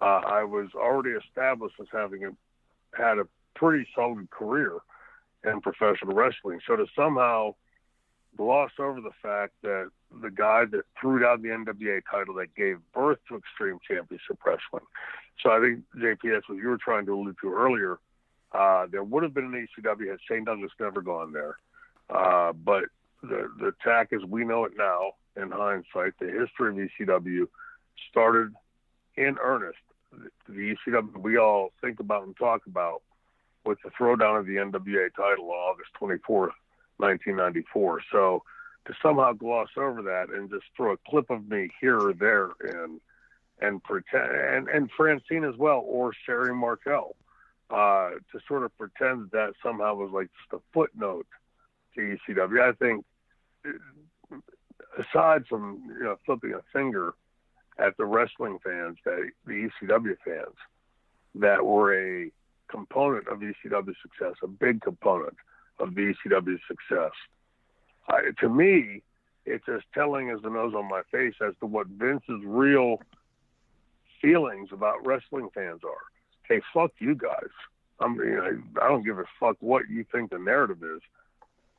uh, 0.00 0.22
I 0.24 0.44
was 0.44 0.68
already 0.74 1.10
established 1.10 1.76
as 1.80 1.86
having 1.92 2.24
a, 2.24 2.30
had 2.96 3.18
a 3.18 3.26
pretty 3.54 3.86
solid 3.94 4.30
career 4.30 4.78
in 5.44 5.60
professional 5.60 6.14
wrestling. 6.14 6.60
So 6.66 6.76
to 6.76 6.86
somehow 6.94 7.54
gloss 8.36 8.70
over 8.78 9.00
the 9.00 9.10
fact 9.22 9.54
that 9.62 9.90
the 10.22 10.30
guy 10.30 10.64
that 10.66 10.82
threw 11.00 11.18
down 11.18 11.42
the 11.42 11.48
NWA 11.48 12.00
title 12.10 12.34
that 12.34 12.54
gave 12.54 12.78
birth 12.94 13.18
to 13.28 13.36
Extreme 13.36 13.78
Championship 13.86 14.38
Wrestling. 14.44 14.86
So 15.42 15.50
I 15.50 15.60
think, 15.60 15.84
JP, 15.96 16.32
that's 16.32 16.48
what 16.48 16.58
you 16.58 16.68
were 16.68 16.78
trying 16.78 17.06
to 17.06 17.14
allude 17.14 17.36
to 17.42 17.52
earlier. 17.52 17.98
Uh, 18.52 18.86
there 18.90 19.02
would 19.02 19.22
have 19.22 19.34
been 19.34 19.44
an 19.44 19.68
ECW 19.78 20.10
had 20.10 20.18
Shane 20.26 20.44
Douglas 20.44 20.72
never 20.80 21.02
gone 21.02 21.32
there. 21.32 21.56
Uh, 22.08 22.52
but 22.52 22.84
the, 23.22 23.50
the 23.58 23.74
tack 23.84 24.12
as 24.12 24.24
we 24.24 24.44
know 24.44 24.64
it 24.64 24.72
now, 24.76 25.12
in 25.36 25.50
hindsight, 25.50 26.14
the 26.18 26.26
history 26.26 26.70
of 26.70 26.90
ECW 27.08 27.46
started 28.10 28.52
in 29.16 29.36
earnest 29.42 29.78
the 30.48 30.76
ECW 30.86 31.18
we 31.18 31.38
all 31.38 31.72
think 31.80 32.00
about 32.00 32.24
and 32.24 32.36
talk 32.36 32.66
about 32.66 33.02
with 33.64 33.78
the 33.84 33.90
throwdown 33.90 34.38
of 34.38 34.46
the 34.46 34.56
NWA 34.56 35.14
title 35.14 35.50
on 35.50 35.74
August 35.74 35.90
24th, 36.00 36.56
1994. 36.96 38.00
So 38.10 38.42
to 38.86 38.94
somehow 39.02 39.32
gloss 39.32 39.68
over 39.76 40.02
that 40.02 40.30
and 40.30 40.48
just 40.48 40.64
throw 40.76 40.92
a 40.92 40.96
clip 41.08 41.30
of 41.30 41.48
me 41.48 41.70
here 41.80 41.98
or 41.98 42.12
there 42.12 42.50
and 42.60 43.00
and 43.60 43.82
pretend 43.82 44.30
and, 44.30 44.68
and 44.68 44.90
Francine 44.96 45.44
as 45.44 45.56
well 45.56 45.82
or 45.84 46.12
Sherri 46.24 46.54
Martel 46.54 47.16
uh, 47.70 48.10
to 48.32 48.40
sort 48.46 48.62
of 48.62 48.76
pretend 48.78 49.24
that, 49.24 49.32
that 49.32 49.52
somehow 49.62 49.94
was 49.94 50.10
like 50.12 50.30
just 50.40 50.60
a 50.60 50.64
footnote 50.72 51.26
to 51.94 52.16
ECW. 52.28 52.62
I 52.62 52.72
think 52.72 53.04
aside 54.98 55.46
from 55.46 55.82
you 55.98 56.04
know 56.04 56.16
flipping 56.24 56.54
a 56.54 56.62
finger 56.72 57.14
at 57.78 57.96
the 57.96 58.04
wrestling 58.04 58.58
fans, 58.64 58.98
that 59.04 59.30
the 59.46 59.70
ECW 59.82 60.16
fans, 60.24 60.56
that 61.36 61.64
were 61.64 61.94
a 61.94 62.30
component 62.68 63.28
of 63.28 63.38
ECW 63.40 63.94
success, 64.02 64.34
a 64.42 64.48
big 64.48 64.80
component 64.80 65.36
of 65.78 65.94
the 65.94 66.14
ECW 66.14 66.58
success. 66.66 67.12
I, 68.08 68.30
to 68.40 68.48
me, 68.48 69.02
it's 69.46 69.68
as 69.68 69.80
telling 69.94 70.30
as 70.30 70.40
the 70.42 70.50
nose 70.50 70.74
on 70.74 70.88
my 70.88 71.02
face 71.10 71.34
as 71.46 71.54
to 71.60 71.66
what 71.66 71.86
Vince's 71.86 72.42
real 72.44 73.00
feelings 74.20 74.70
about 74.72 75.06
wrestling 75.06 75.48
fans 75.54 75.80
are. 75.84 76.02
Hey, 76.44 76.60
fuck 76.74 76.92
you 76.98 77.14
guys. 77.14 77.50
I'm, 78.00 78.16
you 78.16 78.36
know, 78.36 78.62
I 78.82 78.88
don't 78.88 79.04
give 79.04 79.18
a 79.18 79.24
fuck 79.40 79.56
what 79.60 79.88
you 79.88 80.04
think 80.10 80.30
the 80.30 80.38
narrative 80.38 80.82
is. 80.82 81.00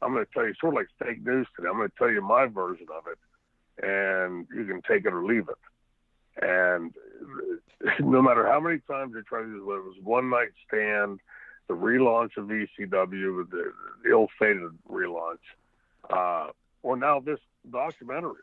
I'm 0.02 0.14
going 0.14 0.26
to 0.26 0.32
tell 0.32 0.46
you, 0.46 0.54
sort 0.60 0.74
of 0.74 0.78
like 0.78 0.88
fake 1.00 1.26
news 1.26 1.48
today. 1.56 1.68
I'm 1.70 1.78
going 1.78 1.90
to 1.90 1.96
tell 1.98 2.10
you 2.10 2.22
my 2.22 2.46
version 2.46 2.88
of 2.96 3.04
it, 3.08 3.86
and 3.86 4.48
you 4.54 4.66
can 4.66 4.82
take 4.82 5.06
it 5.06 5.14
or 5.14 5.24
leave 5.24 5.50
it. 5.50 5.58
And 6.42 6.94
no 8.00 8.22
matter 8.22 8.48
how 8.48 8.60
many 8.60 8.80
times 8.80 9.14
they 9.14 9.22
try 9.22 9.42
to 9.42 9.46
do 9.46 9.72
it, 9.72 9.78
it 9.78 9.84
was 9.84 9.96
one 10.04 10.30
night 10.30 10.50
stand, 10.68 11.20
the 11.68 11.76
relaunch 11.76 12.38
of 12.38 12.46
ECW, 12.46 13.50
the, 13.50 13.74
the 14.04 14.10
ill-fated 14.10 14.72
relaunch, 14.90 15.38
uh, 16.10 16.48
or 16.84 16.98
now 16.98 17.20
this 17.20 17.40
documentary. 17.72 18.36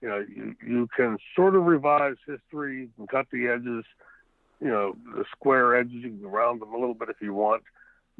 You 0.00 0.08
know, 0.08 0.26
you, 0.28 0.54
you 0.66 0.88
can 0.96 1.16
sort 1.36 1.54
of 1.54 1.64
revise 1.64 2.16
history, 2.26 2.88
and 2.98 3.08
cut 3.08 3.26
the 3.32 3.48
edges, 3.48 3.84
you 4.60 4.68
know, 4.68 4.96
the 5.14 5.24
square 5.30 5.76
edges, 5.76 5.92
you 5.94 6.10
can 6.10 6.22
round 6.22 6.60
them 6.60 6.72
a 6.72 6.78
little 6.78 6.94
bit 6.94 7.08
if 7.08 7.16
you 7.20 7.34
want, 7.34 7.62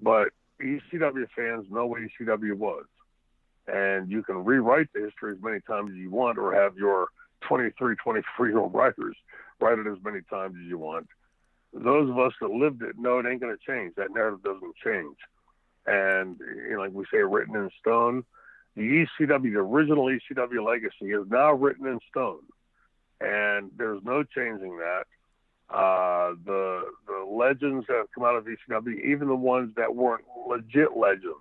but 0.00 0.28
ECW 0.60 1.26
fans 1.34 1.66
know 1.70 1.86
what 1.86 2.00
ECW 2.00 2.54
was. 2.54 2.84
And 3.68 4.10
you 4.10 4.22
can 4.22 4.44
rewrite 4.44 4.88
the 4.92 5.04
history 5.04 5.32
as 5.32 5.42
many 5.42 5.60
times 5.60 5.90
as 5.92 5.96
you 5.96 6.10
want 6.10 6.38
or 6.38 6.52
have 6.54 6.76
your 6.76 7.08
23, 7.48 7.96
24 7.96 8.48
year 8.48 8.58
old 8.58 8.74
writers 8.74 9.16
write 9.62 9.78
it 9.78 9.86
as 9.86 9.98
many 10.04 10.20
times 10.28 10.56
as 10.60 10.68
you 10.68 10.78
want. 10.78 11.06
Those 11.72 12.10
of 12.10 12.18
us 12.18 12.32
that 12.40 12.50
lived 12.50 12.82
it 12.82 12.98
know 12.98 13.18
it 13.18 13.26
ain't 13.26 13.40
going 13.40 13.56
to 13.56 13.72
change. 13.72 13.94
That 13.96 14.12
narrative 14.12 14.42
doesn't 14.42 14.76
change. 14.84 15.16
And, 15.86 16.38
you 16.40 16.74
know, 16.74 16.80
like 16.80 16.92
we 16.92 17.04
say, 17.10 17.18
written 17.18 17.56
in 17.56 17.70
stone, 17.80 18.24
the 18.76 19.06
ECW, 19.20 19.52
the 19.52 19.58
original 19.58 20.06
ECW 20.06 20.64
legacy 20.64 21.12
is 21.12 21.26
now 21.28 21.52
written 21.52 21.86
in 21.86 21.98
stone. 22.10 22.42
And 23.20 23.70
there's 23.76 24.02
no 24.04 24.22
changing 24.22 24.78
that. 24.78 25.04
Uh, 25.70 26.34
the 26.44 26.82
the 27.06 27.26
legends 27.30 27.86
that 27.88 27.96
have 27.96 28.12
come 28.14 28.24
out 28.24 28.36
of 28.36 28.44
ECW, 28.44 29.04
even 29.04 29.28
the 29.28 29.34
ones 29.34 29.72
that 29.76 29.94
weren't 29.94 30.24
legit 30.46 30.96
legends, 30.96 31.36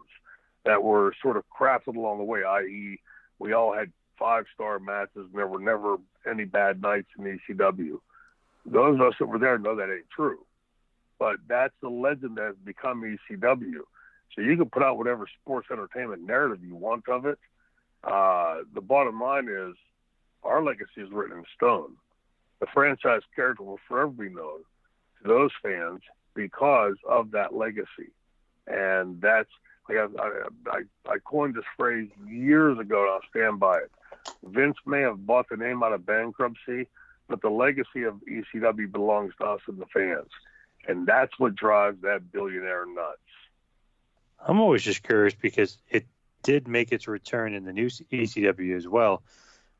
that 0.64 0.82
were 0.82 1.14
sort 1.22 1.36
of 1.36 1.44
crafted 1.50 1.98
along 1.98 2.20
the 2.20 2.24
way, 2.24 2.44
i.e., 2.44 3.02
we 3.40 3.52
all 3.52 3.74
had 3.74 3.92
five 4.18 4.46
star 4.54 4.80
matches 4.80 5.12
and 5.16 5.34
there 5.34 5.48
were 5.48 5.60
never 5.60 5.98
any 6.30 6.46
bad 6.46 6.82
nights 6.82 7.08
in 7.18 7.40
ECW. 7.50 8.00
Those 8.66 8.96
of 8.96 9.02
us 9.02 9.14
that 9.20 9.26
were 9.26 9.40
there 9.40 9.58
know 9.58 9.76
that 9.76 9.92
ain't 9.92 10.10
true. 10.16 10.40
But 11.20 11.38
that's 11.48 11.74
the 11.82 11.90
legend 11.90 12.38
that 12.38 12.46
has 12.46 12.56
become 12.64 13.04
ECW. 13.04 13.82
So 14.36 14.42
you 14.42 14.56
can 14.56 14.70
put 14.70 14.84
out 14.84 14.98
whatever 14.98 15.28
sports 15.42 15.68
entertainment 15.72 16.26
narrative 16.26 16.64
you 16.64 16.76
want 16.76 17.08
of 17.10 17.26
it. 17.26 17.38
Uh, 18.04 18.60
the 18.74 18.82
bottom 18.82 19.20
line 19.20 19.48
is 19.50 19.76
our 20.44 20.64
legacy 20.64 21.02
is 21.02 21.12
written 21.12 21.38
in 21.38 21.44
stone. 21.56 21.96
The 22.60 22.68
franchise 22.74 23.22
character 23.36 23.64
will 23.64 23.80
forever 23.88 24.12
be 24.12 24.30
known 24.30 24.60
to 25.22 25.28
those 25.28 25.52
fans 25.62 26.02
because 26.34 26.96
of 27.08 27.32
that 27.32 27.54
legacy. 27.54 28.12
And 28.68 29.22
that's 29.22 29.50
like 29.90 29.98
I, 29.98 30.72
I, 30.72 30.82
I 31.08 31.18
coined 31.26 31.56
this 31.56 31.64
phrase 31.78 32.10
years 32.28 32.80
ago, 32.80 33.02
and 33.02 33.12
I'll 33.12 33.30
stand 33.30 33.60
by 33.60 33.78
it. 33.78 33.92
Vince 34.44 34.78
may 34.86 35.02
have 35.02 35.26
bought 35.26 35.48
the 35.50 35.58
name 35.58 35.84
out 35.84 35.94
of 35.94 36.06
bankruptcy, 36.06 36.88
but 37.28 37.42
the 37.42 37.50
legacy 37.50 38.04
of 38.04 38.16
ECW 38.30 38.92
belongs 38.92 39.34
to 39.40 39.46
us 39.46 39.62
and 39.68 39.80
the 39.80 39.86
fans, 39.88 40.30
and 40.88 41.06
that's 41.06 41.38
what 41.40 41.56
drives 41.56 42.02
that 42.02 42.32
billionaire 42.32 42.86
nuts. 42.86 43.18
I'm 44.40 44.60
always 44.60 44.84
just 44.84 45.04
curious 45.04 45.36
because 45.36 45.78
it 45.90 46.06
did 46.44 46.68
make 46.68 46.92
its 46.92 47.08
return 47.08 47.54
in 47.54 47.64
the 47.64 47.74
new 47.74 47.88
ECW 47.88 48.76
as 48.76 48.88
well. 48.88 49.24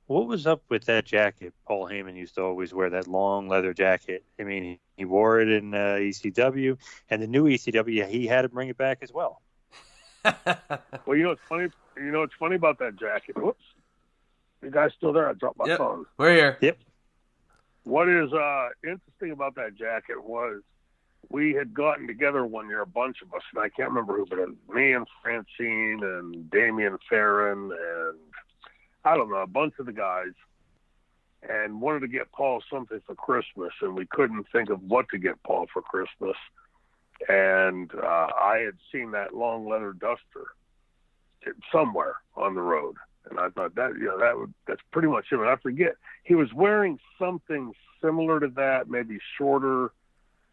What 0.08 0.28
was 0.28 0.46
up 0.46 0.62
with 0.70 0.86
that 0.86 1.06
jacket? 1.06 1.54
Paul 1.66 1.88
Heyman 1.88 2.18
used 2.18 2.36
to 2.36 2.42
always 2.42 2.74
wear 2.74 2.90
that 2.90 3.08
long 3.08 3.48
leather 3.48 3.74
jacket. 3.74 4.24
I 4.40 4.44
mean, 4.44 4.78
he, 4.98 5.06
wore 5.06 5.40
it 5.40 5.48
in 5.48 5.74
uh, 5.74 5.98
ECW, 6.00 6.78
and 7.10 7.22
the 7.22 7.28
new 7.28 7.46
ECW, 7.46 8.08
he 8.08 8.28
had 8.28 8.42
to 8.42 8.50
bring 8.50 8.70
it 8.70 8.78
back 8.78 9.00
as 9.02 9.12
well. 9.12 9.42
well, 10.26 11.16
you 11.16 11.24
know 11.24 11.30
what's 11.30 11.42
funny? 11.48 11.70
You 11.96 12.12
know 12.12 12.20
what's 12.20 12.34
funny 12.38 12.56
about 12.56 12.78
that 12.80 12.98
jacket? 12.98 13.42
Whoops, 13.42 13.64
you 14.62 14.72
guys 14.72 14.92
still 14.98 15.14
there? 15.14 15.30
I 15.30 15.34
dropped 15.34 15.58
my 15.58 15.68
yep. 15.68 15.78
phone. 15.78 16.06
We're 16.18 16.34
here. 16.34 16.58
Yep. 16.62 16.78
What 17.84 18.08
is 18.10 18.32
uh, 18.32 18.70
interesting 18.84 19.32
about 19.32 19.56
that 19.56 19.76
jacket 19.76 20.24
was 20.24 20.62
we 21.30 21.54
had 21.54 21.74
gotten 21.74 22.08
together 22.08 22.46
one 22.46 22.68
year, 22.68 22.82
a 22.82 22.88
bunch 22.88 23.18
of 23.22 23.34
us, 23.34 23.42
and 23.54 23.64
I 23.64 23.70
can't 23.70 23.90
remember 23.90 24.18
who, 24.18 24.26
but 24.26 24.40
it 24.40 24.50
was 24.50 24.58
me 24.70 24.94
and 24.94 25.08
Francine 25.24 26.00
and 26.04 26.50
Damien 26.52 26.98
Farron 27.10 27.72
and 27.72 28.18
I 29.04 29.18
don't 29.18 29.30
know, 29.30 29.38
a 29.38 29.48
bunch 29.48 29.74
of 29.80 29.86
the 29.86 29.94
guys, 29.94 30.34
and 31.48 31.82
wanted 31.82 32.02
to 32.02 32.08
get 32.08 32.32
Paul 32.32 32.62
something 32.72 33.02
for 33.06 33.16
Christmas, 33.16 33.74
and 33.82 33.96
we 33.96 34.06
couldn't 34.06 34.46
think 34.52 34.70
of 34.70 34.84
what 34.84 35.10
to 35.10 35.18
get 35.18 35.42
Paul 35.44 35.68
for 35.74 35.82
Christmas. 35.82 36.38
And 37.28 37.92
uh, 37.96 38.28
I 38.40 38.62
had 38.64 38.76
seen 38.92 39.12
that 39.12 39.36
long 39.36 39.68
leather 39.68 39.94
duster 39.94 40.54
somewhere 41.72 42.16
on 42.36 42.54
the 42.54 42.62
road, 42.62 42.96
and 43.30 43.40
I 43.40 43.50
thought 43.50 43.76
that 43.76 43.94
you 43.98 44.06
know 44.06 44.20
that 44.20 44.38
would 44.38 44.54
that's 44.68 44.82
pretty 44.92 45.08
much 45.08 45.32
him. 45.32 45.42
And 45.42 45.50
I 45.50 45.56
forget 45.56 45.94
he 46.24 46.36
was 46.36 46.54
wearing 46.54 47.00
something 47.20 47.74
similar 48.02 48.40
to 48.40 48.48
that, 48.56 48.90
maybe 48.90 49.20
shorter, 49.38 49.92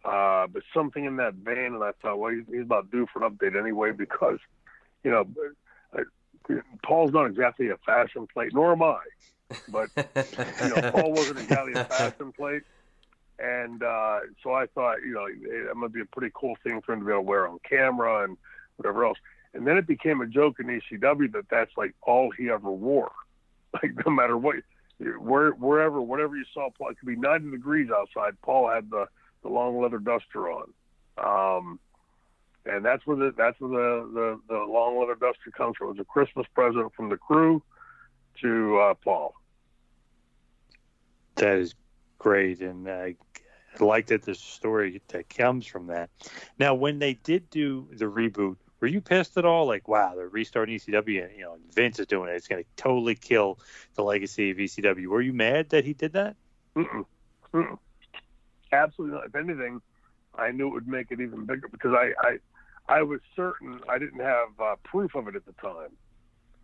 uh, 0.04 0.46
but 0.46 0.62
something 0.74 1.04
in 1.04 1.16
that 1.16 1.34
vein. 1.34 1.74
And 1.74 1.82
I 1.82 1.92
thought, 2.02 2.18
well, 2.18 2.32
he's, 2.32 2.44
he's 2.50 2.62
about 2.62 2.90
due 2.90 3.06
for 3.12 3.24
an 3.24 3.30
update 3.30 3.58
anyway 3.58 3.92
because 3.92 4.38
you 5.02 5.10
know 5.10 5.26
Paul's 6.82 7.12
not 7.12 7.26
exactly 7.26 7.68
a 7.68 7.76
fashion 7.78 8.26
plate, 8.26 8.52
nor 8.54 8.72
am 8.72 8.82
I. 8.82 9.00
But 9.68 9.90
you 9.96 10.68
know, 10.68 10.90
Paul 10.90 11.12
wasn't 11.12 11.40
exactly 11.40 11.72
a 11.74 11.84
fashion 11.84 12.32
plate, 12.32 12.62
and 13.38 13.82
uh, 13.82 14.20
so 14.42 14.52
I 14.52 14.66
thought, 14.66 14.96
you 15.04 15.12
know, 15.12 15.26
it, 15.26 15.76
might 15.76 15.92
be 15.92 16.00
a 16.00 16.06
pretty 16.06 16.32
cool 16.34 16.56
thing 16.62 16.80
for 16.82 16.92
him 16.92 17.00
to 17.00 17.06
be 17.06 17.12
able 17.12 17.22
to 17.22 17.28
wear 17.28 17.48
on 17.48 17.58
camera 17.68 18.24
and 18.24 18.36
whatever 18.76 19.06
else. 19.06 19.18
And 19.54 19.66
then 19.66 19.76
it 19.76 19.86
became 19.86 20.20
a 20.20 20.26
joke 20.26 20.60
in 20.60 20.66
ECW 20.66 21.32
that 21.32 21.48
that's 21.50 21.72
like 21.76 21.94
all 22.02 22.30
he 22.30 22.50
ever 22.50 22.70
wore. 22.70 23.12
Like 23.74 23.92
no 24.06 24.10
matter 24.10 24.34
what, 24.34 24.56
where 25.20 25.50
wherever 25.50 26.00
whatever 26.00 26.34
you 26.34 26.44
saw, 26.54 26.70
Paul, 26.70 26.88
it 26.88 26.98
could 26.98 27.06
be 27.06 27.16
90 27.16 27.50
degrees 27.50 27.90
outside. 27.90 28.32
Paul 28.40 28.70
had 28.70 28.88
the 28.88 29.06
the 29.42 29.50
long 29.50 29.80
leather 29.80 29.98
duster 29.98 30.50
on. 30.50 30.72
Um, 31.18 31.78
and 32.64 32.84
that's 32.84 33.06
where 33.06 33.16
the 33.16 33.34
that's 33.36 33.60
where 33.60 33.70
the 33.70 34.10
the, 34.12 34.40
the 34.48 34.58
long 34.58 34.98
leather 34.98 35.14
duster 35.14 35.50
comes 35.50 35.76
from. 35.76 35.88
It 35.88 35.90
was 35.90 36.00
a 36.00 36.04
Christmas 36.04 36.46
present 36.54 36.92
from 36.94 37.08
the 37.08 37.16
crew 37.16 37.62
to 38.42 38.78
uh, 38.78 38.94
Paul. 38.94 39.34
That 41.36 41.58
is 41.58 41.74
great, 42.18 42.60
and 42.60 42.88
I 42.88 43.16
like 43.80 44.06
that 44.06 44.22
the 44.22 44.34
story 44.34 45.00
that 45.08 45.28
comes 45.28 45.66
from 45.66 45.86
that. 45.88 46.10
Now, 46.58 46.74
when 46.74 46.98
they 46.98 47.14
did 47.14 47.48
do 47.50 47.88
the 47.92 48.06
reboot, 48.06 48.56
were 48.80 48.88
you 48.88 49.00
pissed 49.00 49.36
at 49.36 49.44
all? 49.44 49.66
Like, 49.66 49.88
wow, 49.88 50.14
they're 50.14 50.28
restarting 50.28 50.78
ECW, 50.78 51.24
and 51.24 51.36
you 51.36 51.42
know 51.42 51.58
Vince 51.74 51.98
is 51.98 52.06
doing 52.06 52.30
it. 52.30 52.34
It's 52.34 52.48
going 52.48 52.62
to 52.62 52.68
totally 52.76 53.14
kill 53.14 53.58
the 53.94 54.02
legacy 54.02 54.50
of 54.50 54.58
ECW. 54.58 55.06
Were 55.06 55.20
you 55.20 55.32
mad 55.32 55.70
that 55.70 55.84
he 55.84 55.94
did 55.94 56.12
that? 56.12 56.36
Mm-mm. 56.76 57.04
Mm-mm. 57.52 57.78
Absolutely 58.72 59.16
not. 59.16 59.26
If 59.26 59.34
anything, 59.34 59.80
I 60.34 60.50
knew 60.50 60.68
it 60.68 60.74
would 60.74 60.88
make 60.88 61.10
it 61.10 61.20
even 61.20 61.44
bigger 61.44 61.68
because 61.68 61.94
I, 61.94 62.12
I 62.20 62.38
I 62.88 63.02
was 63.02 63.20
certain 63.34 63.80
I 63.88 63.98
didn't 63.98 64.20
have 64.20 64.48
uh, 64.60 64.76
proof 64.84 65.14
of 65.14 65.28
it 65.28 65.34
at 65.34 65.44
the 65.44 65.52
time, 65.52 65.90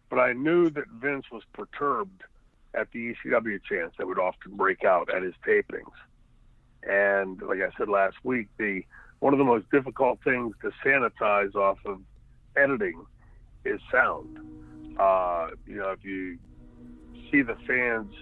but 0.09 0.19
I 0.19 0.33
knew 0.33 0.71
that 0.71 0.87
Vince 0.89 1.27
was 1.33 1.43
perturbed 1.53 2.23
at 2.75 2.91
the 2.93 3.15
ECW 3.15 3.63
chants 3.63 3.97
that 3.99 4.07
would 4.07 4.19
often 4.19 4.57
break 4.57 4.85
out 4.85 5.13
at 5.13 5.23
his 5.23 5.35
tapings. 5.47 5.93
And 6.83 7.41
like 7.43 7.61
I 7.61 7.71
said 7.79 7.89
last 7.89 8.17
week, 8.23 8.49
the 8.59 8.85
one 9.21 9.33
of 9.33 9.39
the 9.39 9.45
most 9.45 9.71
difficult 9.71 10.19
things 10.23 10.55
to 10.63 10.71
sanitize 10.85 11.55
off 11.55 11.79
of 11.85 12.01
editing 12.57 13.05
is 13.65 13.81
sound. 13.91 14.39
Uh, 14.99 15.49
you 15.67 15.77
know, 15.77 15.91
if 15.91 16.05
you 16.05 16.39
see 17.31 17.43
the 17.43 17.57
fans 17.67 18.13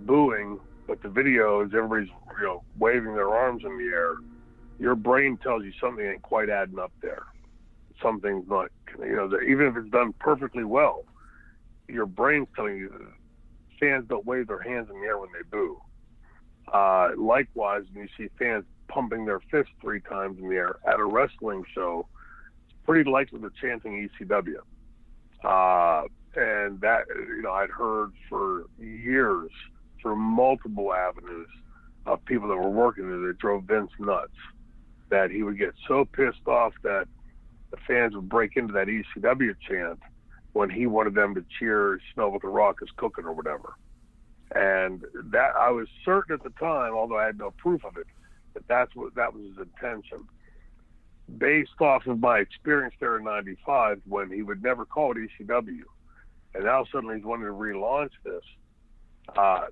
booing, 0.00 0.58
but 0.86 1.02
the 1.02 1.08
video 1.08 1.64
is 1.64 1.70
everybody's 1.74 2.10
you 2.38 2.46
know 2.46 2.62
waving 2.78 3.14
their 3.14 3.30
arms 3.30 3.62
in 3.64 3.78
the 3.78 3.84
air, 3.84 4.14
your 4.78 4.94
brain 4.94 5.38
tells 5.38 5.64
you 5.64 5.72
something 5.80 6.04
ain't 6.04 6.22
quite 6.22 6.50
adding 6.50 6.78
up 6.78 6.92
there 7.00 7.24
something's 8.02 8.48
not, 8.48 8.70
you 8.98 9.16
know, 9.16 9.30
even 9.46 9.66
if 9.66 9.76
it's 9.76 9.90
done 9.90 10.12
perfectly 10.18 10.64
well, 10.64 11.04
your 11.88 12.06
brain's 12.06 12.48
telling 12.54 12.76
you 12.76 13.12
fans 13.78 14.04
don't 14.08 14.26
wave 14.26 14.46
their 14.46 14.60
hands 14.60 14.88
in 14.90 15.00
the 15.00 15.06
air 15.06 15.18
when 15.18 15.30
they 15.32 15.42
boo. 15.50 15.80
Uh, 16.72 17.10
likewise, 17.16 17.82
when 17.92 18.04
you 18.04 18.08
see 18.16 18.30
fans 18.38 18.64
pumping 18.90 19.24
their 19.24 19.40
fist 19.50 19.70
three 19.80 20.00
times 20.00 20.38
in 20.38 20.48
the 20.48 20.56
air 20.56 20.76
at 20.86 20.98
a 20.98 21.04
wrestling 21.04 21.64
show, 21.74 22.06
it's 22.64 22.74
pretty 22.84 23.08
likely 23.08 23.40
they're 23.40 23.50
chanting 23.60 24.08
ECW. 24.20 24.56
Uh, 25.44 26.06
and 26.36 26.80
that, 26.80 27.04
you 27.08 27.42
know, 27.42 27.52
I'd 27.52 27.70
heard 27.70 28.12
for 28.28 28.66
years 28.78 29.50
through 30.00 30.16
multiple 30.16 30.92
avenues 30.92 31.48
of 32.06 32.24
people 32.24 32.48
that 32.48 32.56
were 32.56 32.70
working 32.70 33.08
there 33.08 33.18
that 33.28 33.38
drove 33.38 33.64
Vince 33.64 33.90
nuts. 33.98 34.32
That 35.10 35.30
he 35.30 35.42
would 35.42 35.58
get 35.58 35.74
so 35.88 36.04
pissed 36.04 36.46
off 36.46 36.72
that 36.84 37.08
the 37.70 37.76
fans 37.86 38.14
would 38.14 38.28
break 38.28 38.56
into 38.56 38.72
that 38.74 38.86
ECW 38.86 39.54
chant 39.68 39.98
when 40.52 40.70
he 40.70 40.86
wanted 40.86 41.14
them 41.14 41.34
to 41.34 41.44
cheer 41.58 42.00
"Smell 42.14 42.30
what 42.30 42.42
the 42.42 42.48
Rock 42.48 42.76
is 42.82 42.88
cooking" 42.96 43.24
or 43.24 43.32
whatever. 43.32 43.74
And 44.54 45.04
that 45.32 45.54
I 45.56 45.70
was 45.70 45.88
certain 46.04 46.34
at 46.34 46.42
the 46.42 46.50
time, 46.50 46.92
although 46.94 47.18
I 47.18 47.26
had 47.26 47.38
no 47.38 47.52
proof 47.52 47.84
of 47.84 47.96
it, 47.96 48.06
that 48.54 48.66
that's 48.68 48.94
what 48.94 49.14
that 49.14 49.32
was 49.34 49.44
his 49.44 49.58
intention. 49.58 50.26
Based 51.38 51.80
off 51.80 52.06
of 52.06 52.18
my 52.18 52.38
experience 52.38 52.94
there 53.00 53.16
in 53.16 53.24
'95, 53.24 54.00
when 54.06 54.30
he 54.30 54.42
would 54.42 54.62
never 54.62 54.84
call 54.84 55.12
it 55.12 55.18
ECW, 55.18 55.82
and 56.54 56.64
now 56.64 56.84
suddenly 56.90 57.16
he's 57.16 57.24
wanting 57.24 57.46
to 57.46 57.52
relaunch 57.52 58.10
this. 58.24 58.42
Uh, 59.36 59.66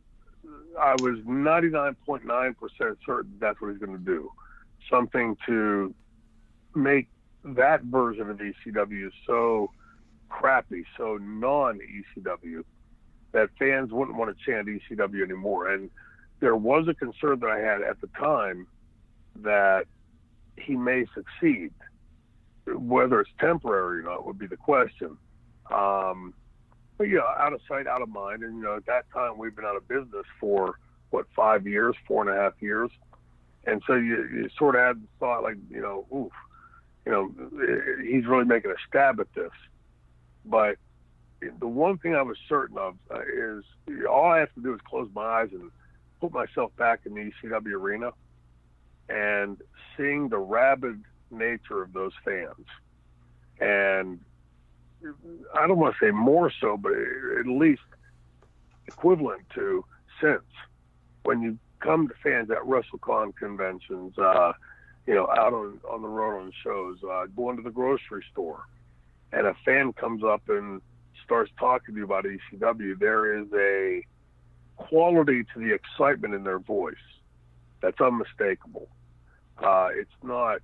I 0.80 0.92
was 1.00 1.18
99.9% 1.26 2.96
certain 3.04 3.32
that's 3.40 3.60
what 3.60 3.70
he's 3.70 3.78
going 3.78 3.98
to 3.98 4.04
do. 4.04 4.30
Something 4.88 5.36
to 5.46 5.94
make 6.74 7.08
that 7.44 7.82
version 7.82 8.30
of 8.30 8.38
ECW 8.38 9.10
so 9.26 9.70
crappy, 10.28 10.84
so 10.96 11.18
non 11.20 11.80
ECW, 11.80 12.64
that 13.32 13.50
fans 13.58 13.92
wouldn't 13.92 14.16
want 14.16 14.36
to 14.36 14.44
chant 14.44 14.68
ECW 14.68 15.22
anymore. 15.22 15.72
And 15.72 15.90
there 16.40 16.56
was 16.56 16.88
a 16.88 16.94
concern 16.94 17.40
that 17.40 17.50
I 17.50 17.58
had 17.58 17.82
at 17.82 18.00
the 18.00 18.08
time 18.18 18.66
that 19.36 19.86
he 20.56 20.76
may 20.76 21.06
succeed. 21.14 21.72
Whether 22.66 23.20
it's 23.20 23.30
temporary 23.40 24.00
or 24.00 24.02
not 24.02 24.26
would 24.26 24.38
be 24.38 24.46
the 24.46 24.56
question. 24.56 25.16
Um, 25.70 26.34
but 26.98 27.04
yeah, 27.04 27.20
out 27.38 27.52
of 27.52 27.60
sight, 27.66 27.86
out 27.86 28.02
of 28.02 28.08
mind. 28.08 28.42
And 28.42 28.56
you 28.56 28.62
know, 28.62 28.76
at 28.76 28.86
that 28.86 29.06
time 29.12 29.38
we've 29.38 29.56
been 29.56 29.64
out 29.64 29.76
of 29.76 29.88
business 29.88 30.26
for 30.38 30.78
what 31.10 31.26
five 31.34 31.66
years, 31.66 31.96
four 32.06 32.28
and 32.28 32.36
a 32.36 32.40
half 32.40 32.52
years, 32.60 32.90
and 33.64 33.82
so 33.86 33.94
you, 33.94 34.28
you 34.34 34.48
sort 34.58 34.74
of 34.74 34.82
had 34.82 34.96
the 35.02 35.06
thought 35.18 35.42
like, 35.42 35.56
you 35.70 35.80
know, 35.80 36.06
oof, 36.14 36.32
you 37.06 37.12
know, 37.12 37.32
he's 38.02 38.26
really 38.26 38.44
making 38.44 38.70
a 38.70 38.74
stab 38.86 39.20
at 39.20 39.32
this. 39.34 39.50
But 40.44 40.76
the 41.60 41.68
one 41.68 41.98
thing 41.98 42.14
I 42.14 42.22
was 42.22 42.36
certain 42.48 42.76
of 42.76 42.96
uh, 43.10 43.20
is 43.20 43.64
all 44.10 44.26
I 44.26 44.40
have 44.40 44.52
to 44.54 44.60
do 44.60 44.74
is 44.74 44.80
close 44.88 45.08
my 45.14 45.22
eyes 45.22 45.48
and 45.52 45.70
put 46.20 46.32
myself 46.32 46.74
back 46.76 47.00
in 47.04 47.14
the 47.14 47.30
ECW 47.42 47.72
arena, 47.72 48.10
and 49.08 49.58
seeing 49.96 50.28
the 50.28 50.38
rabid 50.38 51.02
nature 51.30 51.82
of 51.82 51.92
those 51.92 52.12
fans, 52.24 52.66
and 53.60 54.20
I 55.54 55.66
don't 55.66 55.78
want 55.78 55.94
to 55.98 56.06
say 56.06 56.10
more 56.10 56.52
so, 56.60 56.76
but 56.76 56.92
at 56.92 57.46
least 57.46 57.82
equivalent 58.86 59.42
to 59.54 59.84
since 60.20 60.42
when 61.22 61.42
you 61.42 61.58
come 61.80 62.08
to 62.08 62.14
fans 62.22 62.50
at 62.50 62.58
WrestleCon 62.58 63.36
conventions, 63.36 64.18
uh, 64.18 64.52
you 65.06 65.14
know, 65.14 65.28
out 65.30 65.52
on, 65.52 65.80
on 65.88 66.02
the 66.02 66.08
road 66.08 66.40
on 66.40 66.52
shows, 66.64 66.98
uh, 67.08 67.26
going 67.36 67.56
to 67.56 67.62
the 67.62 67.70
grocery 67.70 68.24
store, 68.32 68.64
and 69.32 69.46
a 69.46 69.54
fan 69.64 69.92
comes 69.92 70.24
up 70.24 70.42
and 70.48 70.80
starts 71.24 71.50
talking 71.58 71.94
to 71.94 71.98
you 71.98 72.04
about 72.04 72.24
ECW, 72.24 72.98
there 72.98 73.38
is 73.38 73.46
a 73.54 74.04
quality 74.78 75.44
to 75.52 75.58
the 75.58 75.74
excitement 75.74 76.34
in 76.34 76.44
their 76.44 76.58
voice 76.58 76.94
that's 77.82 78.00
unmistakable. 78.00 78.88
Uh, 79.58 79.88
it's 79.92 80.10
not, 80.22 80.60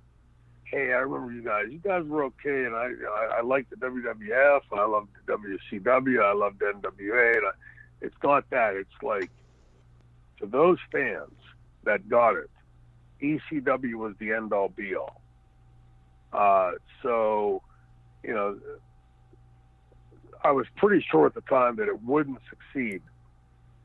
hey, 0.65 0.93
I 0.93 0.99
remember 0.99 1.31
you 1.31 1.43
guys. 1.43 1.65
You 1.69 1.79
guys 1.79 2.03
were 2.05 2.23
okay, 2.25 2.65
and 2.65 2.75
I 2.75 2.89
I, 3.09 3.37
I 3.37 3.41
like 3.41 3.69
the 3.69 3.75
WWF. 3.75 4.61
I 4.73 4.85
love 4.85 5.07
the 5.25 5.33
WCW. 5.33 6.23
I 6.23 6.33
loved 6.33 6.59
NWA. 6.59 7.37
And 7.37 7.47
I, 7.47 7.51
it's 8.01 8.15
not 8.23 8.49
that. 8.49 8.75
It's 8.75 9.03
like 9.03 9.29
to 10.39 10.45
those 10.45 10.77
fans 10.91 11.33
that 11.83 12.09
got 12.09 12.35
it, 12.35 12.49
ECW 13.21 13.95
was 13.95 14.15
the 14.19 14.33
end 14.33 14.53
all 14.53 14.69
be 14.69 14.95
all. 14.95 15.21
Uh, 16.33 16.71
so, 17.01 17.61
you 18.23 18.33
know, 18.33 18.59
I 20.43 20.51
was 20.51 20.67
pretty 20.75 21.05
sure 21.09 21.25
at 21.25 21.33
the 21.33 21.41
time 21.41 21.77
that 21.77 21.87
it 21.87 22.03
wouldn't 22.03 22.39
succeed, 22.49 23.01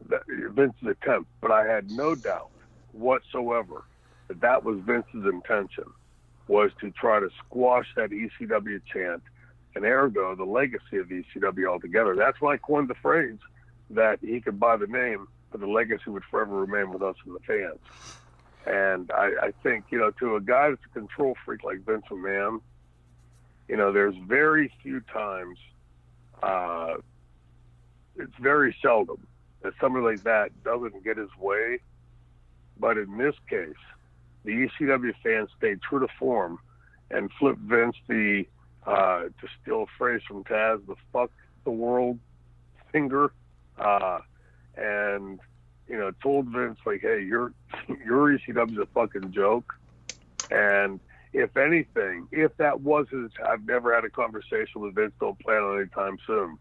Vince's 0.07 0.89
attempt, 0.89 1.31
but 1.41 1.51
I 1.51 1.67
had 1.67 1.91
no 1.91 2.15
doubt 2.15 2.51
whatsoever 2.93 3.85
that 4.29 4.41
that 4.41 4.65
was 4.65 4.79
Vince's 4.81 5.27
intention, 5.27 5.85
was 6.49 6.71
to 6.81 6.91
try 6.91 7.21
to 7.21 7.29
squash 7.39 7.87
that 7.97 8.11
ECW 8.11 8.81
chant 8.93 9.23
and 9.75 9.85
ergo 9.85 10.35
the 10.35 10.45
legacy 10.45 10.97
of 10.97 11.09
ECW 11.09 11.69
altogether. 11.69 12.17
That's 12.17 12.41
why 12.41 12.55
I 12.55 12.57
coined 12.57 12.89
the 12.89 12.95
phrase 12.95 13.39
that 13.91 14.19
he 14.21 14.41
could 14.41 14.59
buy 14.59 14.77
the 14.77 14.87
name, 14.87 15.29
but 15.51 15.61
the 15.61 15.67
legacy 15.67 16.11
would 16.11 16.25
forever 16.25 16.57
remain 16.57 16.93
with 16.93 17.03
us 17.03 17.17
and 17.25 17.35
the 17.35 17.41
fans. 17.41 17.79
And 18.67 19.11
I, 19.13 19.31
I 19.43 19.53
think, 19.63 19.87
you 19.91 19.99
know, 19.99 20.11
to 20.13 20.37
a 20.37 20.41
guy 20.41 20.71
that's 20.71 20.83
a 20.91 20.99
control 20.99 21.37
freak 21.45 21.65
like 21.65 21.85
Vince 21.85 22.05
McMahon, 22.11 22.61
you 23.69 23.77
know, 23.77 23.93
there's 23.93 24.17
very 24.27 24.73
few 24.83 25.01
times, 25.01 25.59
uh, 26.43 26.95
it's 28.17 28.35
very 28.41 28.77
seldom 28.83 29.25
that 29.63 29.73
somebody 29.81 30.05
like 30.05 30.23
that 30.25 30.51
doesn't 30.65 31.05
get 31.05 31.17
his 31.17 31.31
way. 31.39 31.81
But 32.79 32.97
in 32.99 33.19
this 33.19 33.35
case, 33.49 33.75
the 34.45 34.53
ECW 34.53 35.13
fans 35.23 35.51
stayed 35.59 35.83
true 35.83 36.01
to 36.01 36.09
form 36.19 36.59
and 37.11 37.31
flipped 37.39 37.61
Vince 37.61 37.97
the, 38.09 38.47
uh, 38.87 39.25
to 39.25 39.49
steal 39.61 39.83
a 39.83 39.87
phrase 39.99 40.23
from 40.27 40.45
Taz, 40.45 40.85
the 40.87 40.97
fuck 41.13 41.31
the 41.65 41.71
world 41.71 42.19
finger. 42.93 43.33
Uh, 43.79 44.21
and 44.77 45.41
you 45.89 45.99
know, 45.99 46.13
told 46.23 46.47
Vince 46.47 46.79
like, 46.87 47.01
"Hey, 47.01 47.23
your 47.23 47.53
your 47.89 48.29
ECW's 48.39 48.79
a 48.79 48.87
fucking 48.87 49.33
joke," 49.33 49.75
and 50.51 51.01
if 51.33 51.57
anything, 51.57 52.29
if 52.31 52.57
that 52.57 52.81
was 52.81 53.09
his, 53.11 53.31
I've 53.45 53.65
never 53.67 53.95
had 53.95 54.05
a 54.05 54.11
conversation 54.11 54.81
with 54.81 54.95
Vince. 54.95 55.13
Don't 55.21 55.39
plan 55.39 55.63
on 55.63 55.79
any 55.79 55.89
time 55.89 56.19
soon, 56.27 56.59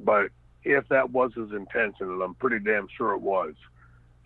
but 0.00 0.30
if 0.72 0.88
that 0.88 1.10
was 1.10 1.32
his 1.34 1.50
intention, 1.52 2.10
and 2.10 2.22
I'm 2.22 2.34
pretty 2.34 2.58
damn 2.64 2.88
sure 2.96 3.12
it 3.12 3.20
was, 3.20 3.54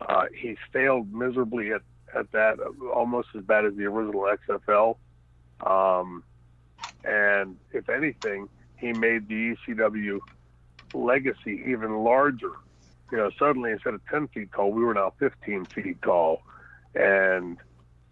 uh, 0.01 0.25
he 0.35 0.57
failed 0.73 1.13
miserably 1.13 1.73
at 1.73 1.83
at 2.15 2.31
that, 2.33 2.59
almost 2.95 3.29
as 3.35 3.43
bad 3.43 3.65
as 3.65 3.75
the 3.75 3.85
original 3.85 4.29
XFL. 4.47 4.97
Um, 5.67 6.23
and 7.05 7.57
if 7.73 7.89
anything, 7.89 8.51
he 8.77 8.93
made 8.93 9.29
the 9.29 9.57
ECW 9.67 10.21
legacy 10.93 11.65
even 11.67 12.05
larger 12.05 12.53
you 13.13 13.19
know, 13.19 13.31
suddenly 13.39 13.71
instead 13.71 13.93
of 13.93 14.01
10 14.07 14.29
feet 14.29 14.49
tall, 14.53 14.73
we 14.73 14.83
were 14.83 14.95
now 14.95 15.13
15 15.19 15.69
feet 15.75 16.01
tall. 16.03 16.41
And 16.95 17.59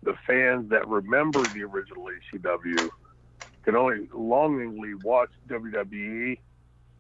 the 0.03 0.15
fans 0.27 0.69
that 0.71 0.87
remember 0.87 1.49
the 1.49 1.63
original 1.63 2.05
ECW 2.05 2.91
can 3.65 3.77
only 3.77 4.09
longingly 4.13 4.95
watch 4.95 5.31
WWE 5.49 6.39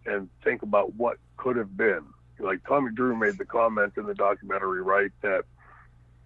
and 0.06 0.28
think 0.42 0.62
about 0.62 0.94
what 0.94 1.18
could 1.36 1.56
have 1.56 1.76
been. 1.76 2.04
Like 2.38 2.66
Tommy 2.66 2.90
Dreamer 2.92 3.26
made 3.26 3.38
the 3.38 3.44
comment 3.44 3.94
in 3.96 4.06
the 4.06 4.14
documentary, 4.14 4.82
right, 4.82 5.10
that 5.22 5.44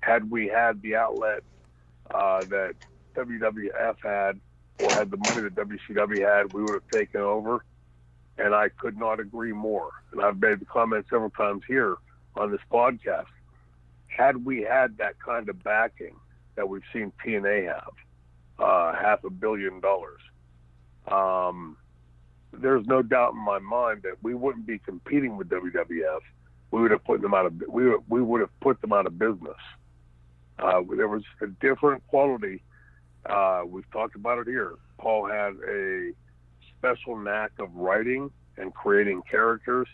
had 0.01 0.31
we 0.31 0.47
had 0.49 0.81
the 0.83 0.97
outlet 0.97 1.43
uh, 2.13 2.45
that 2.45 2.75
WWF 3.17 3.97
had 4.03 4.41
or 4.81 4.91
had 4.93 5.11
the 5.11 5.17
money 5.17 5.43
that 5.43 5.55
WCW 5.55 6.21
had, 6.21 6.53
we 6.53 6.63
would 6.63 6.75
have 6.75 6.89
taken 6.91 7.21
over 7.21 7.65
and 8.39 8.55
I 8.55 8.69
could 8.69 8.99
not 8.99 9.21
agree 9.21 9.53
more. 9.53 9.91
And 10.13 10.21
I've 10.23 10.41
made 10.41 10.61
the 10.61 10.65
comment 10.65 11.07
several 11.09 11.31
times 11.31 11.63
here 11.67 11.97
on 12.37 12.51
this 12.51 12.61
podcast. 12.71 13.27
Had 14.07 14.45
we 14.45 14.63
had 14.63 14.99
that 14.99 15.19
kind 15.19 15.49
of 15.49 15.63
backing 15.63 16.17
that 16.57 16.69
we've 16.69 16.83
seen 16.93 17.13
TNA 17.25 17.67
have, 17.67 17.93
uh, 18.59 18.93
half 18.95 19.25
a 19.25 19.31
billion 19.31 19.81
dollars, 19.81 20.21
um, 21.09 21.77
there's 22.61 22.87
no 22.87 23.03
doubt 23.03 23.33
in 23.33 23.45
my 23.45 23.59
mind 23.59 24.03
that 24.03 24.23
we 24.23 24.35
wouldn't 24.35 24.67
be 24.67 24.79
competing 24.79 25.37
with 25.37 25.49
WWF. 25.49 26.21
We 26.71 26.83
would 26.83 26.91
have 26.91 27.05
put 27.05 27.21
them 27.21 27.35
out 27.35 27.47
of 27.47 27.63
we 27.69 27.89
would, 27.89 28.01
we 28.09 28.21
would 28.21 28.41
have 28.41 28.61
put 28.61 28.81
them 28.81 28.93
out 28.93 29.07
of 29.07 29.19
business. 29.19 29.57
Uh, 30.59 30.83
there 30.97 31.09
was 31.09 31.23
a 31.41 31.47
different 31.47 32.07
quality. 32.09 32.63
Uh, 33.27 33.63
we've 33.67 33.91
talked 33.91 34.15
about 34.17 34.39
it 34.39 34.47
here. 34.47 34.75
Paul 34.99 35.27
had 35.27 35.55
a 35.69 36.13
special 36.79 37.17
knack 37.17 37.53
of 37.59 37.75
writing 37.75 38.31
and 38.57 38.73
creating 38.73 39.23
characters, 39.23 39.89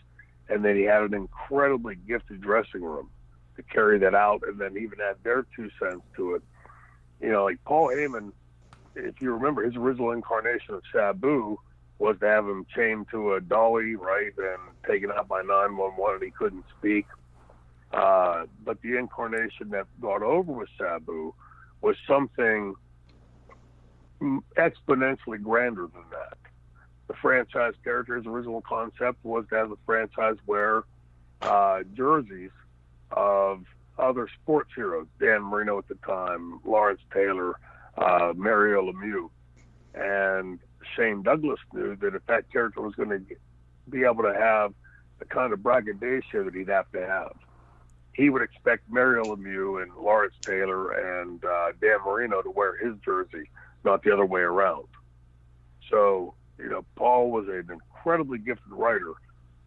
and 0.49 0.63
then 0.63 0.75
he 0.75 0.83
had 0.83 1.03
an 1.03 1.13
incredibly 1.13 1.95
gifted 1.95 2.41
dressing 2.41 2.81
room 2.81 3.09
to 3.55 3.63
carry 3.63 3.99
that 3.99 4.15
out, 4.15 4.43
and 4.47 4.59
then 4.59 4.77
even 4.77 4.99
add 5.01 5.15
their 5.23 5.45
two 5.55 5.69
cents 5.79 6.03
to 6.15 6.35
it. 6.35 6.43
You 7.21 7.31
know, 7.31 7.43
like 7.43 7.63
Paul 7.65 7.89
Heyman, 7.89 8.31
if 8.95 9.21
you 9.21 9.33
remember, 9.33 9.63
his 9.63 9.75
original 9.75 10.11
incarnation 10.11 10.73
of 10.75 10.83
Sabu 10.91 11.57
was 12.01 12.17
to 12.19 12.27
have 12.27 12.45
him 12.45 12.65
chained 12.75 13.07
to 13.11 13.33
a 13.33 13.41
dolly, 13.41 13.95
right, 13.95 14.33
and 14.37 14.59
taken 14.87 15.11
out 15.11 15.27
by 15.27 15.41
911, 15.41 16.15
and 16.15 16.23
he 16.23 16.31
couldn't 16.31 16.65
speak. 16.77 17.05
Uh, 17.93 18.45
but 18.63 18.81
the 18.81 18.97
incarnation 18.97 19.69
that 19.69 19.85
got 20.01 20.23
over 20.23 20.51
with 20.51 20.69
Sabu 20.77 21.33
was 21.81 21.95
something 22.07 22.75
exponentially 24.57 25.41
grander 25.41 25.87
than 25.87 26.03
that 26.11 26.37
the 27.11 27.17
franchise 27.17 27.73
character's 27.83 28.25
original 28.25 28.61
concept 28.61 29.17
was 29.23 29.43
to 29.49 29.55
have 29.55 29.69
the 29.69 29.75
franchise 29.85 30.37
wear 30.47 30.83
uh, 31.41 31.81
jerseys 31.93 32.51
of 33.11 33.65
other 33.99 34.29
sports 34.41 34.71
heroes, 34.73 35.07
Dan 35.19 35.41
Marino 35.41 35.77
at 35.77 35.89
the 35.89 35.95
time, 35.95 36.61
Lawrence 36.63 37.01
Taylor, 37.13 37.59
uh, 37.97 38.31
Mario 38.33 38.89
Lemieux. 38.89 39.29
And 39.93 40.59
Shane 40.95 41.23
Douglas 41.23 41.59
knew 41.73 41.95
that 41.97 42.15
if 42.15 42.25
that 42.27 42.51
character 42.51 42.81
was 42.81 42.95
going 42.95 43.09
to 43.09 43.35
be 43.89 44.03
able 44.03 44.23
to 44.23 44.33
have 44.33 44.73
the 45.19 45.25
kind 45.25 45.53
of 45.53 45.61
braggadocio 45.61 46.43
that 46.43 46.55
he'd 46.55 46.69
have 46.69 46.91
to 46.91 47.05
have, 47.05 47.35
he 48.13 48.29
would 48.29 48.41
expect 48.41 48.83
Mario 48.89 49.23
Lemieux 49.23 49.81
and 49.81 49.91
Lawrence 49.95 50.33
Taylor 50.45 50.91
and 50.91 51.43
uh, 51.43 51.71
Dan 51.79 51.97
Marino 52.05 52.41
to 52.41 52.49
wear 52.49 52.75
his 52.77 52.95
jersey, 53.03 53.49
not 53.83 54.03
the 54.03 54.11
other 54.11 54.25
way 54.25 54.41
around. 54.41 54.87
So 55.89 56.33
you 56.61 56.69
know, 56.69 56.85
Paul 56.95 57.31
was 57.31 57.47
an 57.47 57.67
incredibly 57.71 58.37
gifted 58.37 58.71
writer, 58.71 59.13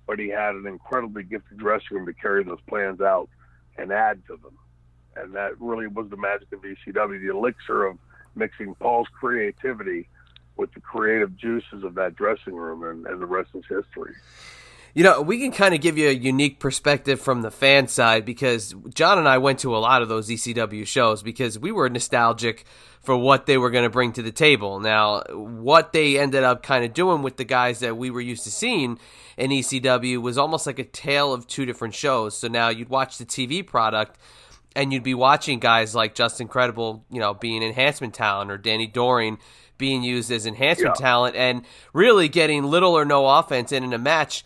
but 0.06 0.18
he 0.18 0.28
had 0.28 0.54
an 0.54 0.66
incredibly 0.66 1.24
gifted 1.24 1.58
dressing 1.58 1.96
room 1.96 2.06
to 2.06 2.12
carry 2.12 2.44
those 2.44 2.60
plans 2.68 3.00
out 3.00 3.28
and 3.76 3.92
add 3.92 4.22
to 4.26 4.36
them. 4.36 4.56
And 5.16 5.34
that 5.34 5.60
really 5.60 5.86
was 5.86 6.08
the 6.10 6.16
magic 6.16 6.52
of 6.52 6.62
ECW, 6.62 7.20
the 7.20 7.36
elixir 7.36 7.86
of 7.86 7.98
mixing 8.34 8.74
Paul's 8.76 9.08
creativity 9.08 10.08
with 10.56 10.72
the 10.74 10.80
creative 10.80 11.36
juices 11.36 11.84
of 11.84 11.94
that 11.94 12.16
dressing 12.16 12.54
room, 12.54 12.82
and, 12.84 13.06
and 13.06 13.20
the 13.20 13.26
rest 13.26 13.50
is 13.54 13.64
history. 13.68 14.14
You 14.94 15.02
know, 15.02 15.22
we 15.22 15.38
can 15.40 15.50
kind 15.50 15.74
of 15.74 15.80
give 15.80 15.98
you 15.98 16.08
a 16.08 16.12
unique 16.12 16.60
perspective 16.60 17.20
from 17.20 17.42
the 17.42 17.50
fan 17.50 17.88
side 17.88 18.24
because 18.24 18.76
John 18.94 19.18
and 19.18 19.28
I 19.28 19.38
went 19.38 19.58
to 19.60 19.76
a 19.76 19.78
lot 19.78 20.02
of 20.02 20.08
those 20.08 20.28
ECW 20.28 20.86
shows 20.86 21.20
because 21.20 21.58
we 21.58 21.72
were 21.72 21.88
nostalgic 21.88 22.64
for 23.02 23.16
what 23.16 23.46
they 23.46 23.58
were 23.58 23.70
going 23.70 23.82
to 23.82 23.90
bring 23.90 24.12
to 24.12 24.22
the 24.22 24.30
table. 24.30 24.78
Now, 24.78 25.22
what 25.30 25.92
they 25.92 26.16
ended 26.16 26.44
up 26.44 26.62
kind 26.62 26.84
of 26.84 26.94
doing 26.94 27.22
with 27.22 27.36
the 27.36 27.44
guys 27.44 27.80
that 27.80 27.96
we 27.96 28.10
were 28.10 28.20
used 28.20 28.44
to 28.44 28.52
seeing 28.52 29.00
in 29.36 29.50
ECW 29.50 30.22
was 30.22 30.38
almost 30.38 30.64
like 30.64 30.78
a 30.78 30.84
tale 30.84 31.32
of 31.32 31.48
two 31.48 31.66
different 31.66 31.94
shows. 31.94 32.38
So 32.38 32.46
now 32.46 32.68
you'd 32.68 32.88
watch 32.88 33.18
the 33.18 33.26
TV 33.26 33.66
product 33.66 34.16
and 34.76 34.92
you'd 34.92 35.02
be 35.02 35.14
watching 35.14 35.58
guys 35.58 35.94
like 35.94 36.14
Justin 36.14 36.48
Credible, 36.48 37.04
you 37.10 37.20
know, 37.20 37.34
being 37.34 37.62
enhancement 37.62 38.14
talent 38.14 38.50
or 38.50 38.58
Danny 38.58 38.86
Doring 38.86 39.38
being 39.78 40.02
used 40.02 40.30
as 40.30 40.46
enhancement 40.46 40.96
yeah. 40.98 41.04
talent 41.04 41.36
and 41.36 41.62
really 41.92 42.28
getting 42.28 42.64
little 42.64 42.96
or 42.96 43.04
no 43.04 43.28
offense 43.28 43.72
in, 43.72 43.84
in 43.84 43.92
a 43.92 43.98
match 43.98 44.44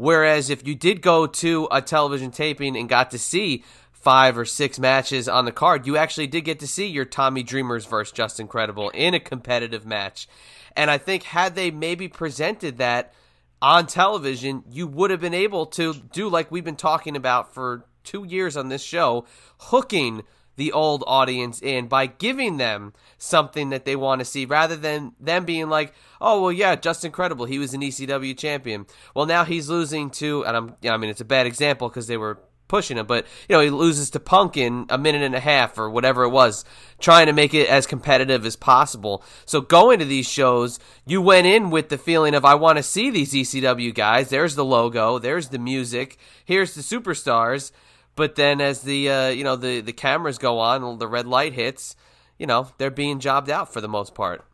Whereas 0.00 0.48
if 0.48 0.66
you 0.66 0.74
did 0.74 1.02
go 1.02 1.26
to 1.26 1.68
a 1.70 1.82
television 1.82 2.30
taping 2.30 2.74
and 2.74 2.88
got 2.88 3.10
to 3.10 3.18
see 3.18 3.64
five 3.92 4.38
or 4.38 4.46
six 4.46 4.78
matches 4.78 5.28
on 5.28 5.44
the 5.44 5.52
card, 5.52 5.86
you 5.86 5.98
actually 5.98 6.26
did 6.26 6.46
get 6.46 6.60
to 6.60 6.66
see 6.66 6.86
your 6.86 7.04
Tommy 7.04 7.42
Dreamers 7.42 7.84
versus 7.84 8.10
Justin 8.10 8.48
Credible 8.48 8.88
in 8.94 9.12
a 9.12 9.20
competitive 9.20 9.84
match. 9.84 10.26
And 10.74 10.90
I 10.90 10.96
think 10.96 11.24
had 11.24 11.54
they 11.54 11.70
maybe 11.70 12.08
presented 12.08 12.78
that 12.78 13.12
on 13.60 13.86
television, 13.86 14.64
you 14.70 14.86
would 14.86 15.10
have 15.10 15.20
been 15.20 15.34
able 15.34 15.66
to 15.66 15.92
do 15.92 16.30
like 16.30 16.50
we've 16.50 16.64
been 16.64 16.76
talking 16.76 17.14
about 17.14 17.52
for 17.52 17.84
two 18.02 18.24
years 18.24 18.56
on 18.56 18.70
this 18.70 18.82
show, 18.82 19.26
hooking 19.58 20.22
the 20.60 20.72
old 20.72 21.02
audience 21.06 21.62
in 21.62 21.88
by 21.88 22.04
giving 22.04 22.58
them 22.58 22.92
something 23.16 23.70
that 23.70 23.86
they 23.86 23.96
want 23.96 24.18
to 24.18 24.26
see 24.26 24.44
rather 24.44 24.76
than 24.76 25.12
them 25.18 25.46
being 25.46 25.70
like, 25.70 25.94
oh, 26.20 26.42
well, 26.42 26.52
yeah, 26.52 26.76
Justin 26.76 27.10
Credible. 27.10 27.46
he 27.46 27.58
was 27.58 27.72
an 27.72 27.80
ECW 27.80 28.36
champion. 28.36 28.86
Well, 29.14 29.24
now 29.24 29.44
he's 29.44 29.70
losing 29.70 30.10
to, 30.10 30.44
and 30.44 30.54
I'm, 30.54 30.66
you 30.82 30.90
know, 30.90 30.92
I 30.92 30.98
mean, 30.98 31.08
it's 31.08 31.22
a 31.22 31.24
bad 31.24 31.46
example 31.46 31.88
because 31.88 32.08
they 32.08 32.18
were 32.18 32.40
pushing 32.68 32.98
him, 32.98 33.06
but 33.06 33.26
you 33.48 33.56
know 33.56 33.62
he 33.62 33.70
loses 33.70 34.10
to 34.10 34.20
Punk 34.20 34.58
in 34.58 34.84
a 34.90 34.98
minute 34.98 35.22
and 35.22 35.34
a 35.34 35.40
half 35.40 35.78
or 35.78 35.88
whatever 35.88 36.24
it 36.24 36.28
was, 36.28 36.64
trying 37.00 37.26
to 37.26 37.32
make 37.32 37.54
it 37.54 37.68
as 37.68 37.86
competitive 37.86 38.44
as 38.44 38.54
possible. 38.54 39.24
So 39.46 39.62
going 39.62 39.98
to 39.98 40.04
these 40.04 40.28
shows, 40.28 40.78
you 41.06 41.22
went 41.22 41.46
in 41.46 41.70
with 41.70 41.88
the 41.88 41.98
feeling 41.98 42.34
of 42.34 42.44
I 42.44 42.54
want 42.54 42.76
to 42.76 42.82
see 42.82 43.08
these 43.08 43.32
ECW 43.32 43.94
guys. 43.94 44.28
There's 44.28 44.56
the 44.56 44.64
logo, 44.64 45.18
there's 45.18 45.48
the 45.48 45.58
music, 45.58 46.18
here's 46.44 46.74
the 46.74 46.82
superstars. 46.82 47.72
But 48.16 48.34
then 48.34 48.60
as 48.60 48.82
the 48.82 49.10
uh, 49.10 49.28
you 49.28 49.44
know 49.44 49.56
the 49.56 49.80
the 49.80 49.92
cameras 49.92 50.38
go 50.38 50.58
on, 50.58 50.82
and 50.82 50.98
the 50.98 51.08
red 51.08 51.26
light 51.26 51.52
hits, 51.52 51.96
you 52.38 52.46
know 52.46 52.68
they're 52.78 52.90
being 52.90 53.20
jobbed 53.20 53.50
out 53.50 53.72
for 53.72 53.80
the 53.80 53.88
most 53.88 54.14
part. 54.14 54.44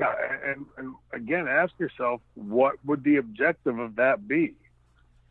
Yeah, 0.00 0.14
and, 0.44 0.64
and 0.76 0.94
again, 1.12 1.48
ask 1.48 1.72
yourself, 1.78 2.20
what 2.34 2.76
would 2.84 3.02
the 3.02 3.16
objective 3.16 3.80
of 3.80 3.96
that 3.96 4.28
be? 4.28 4.54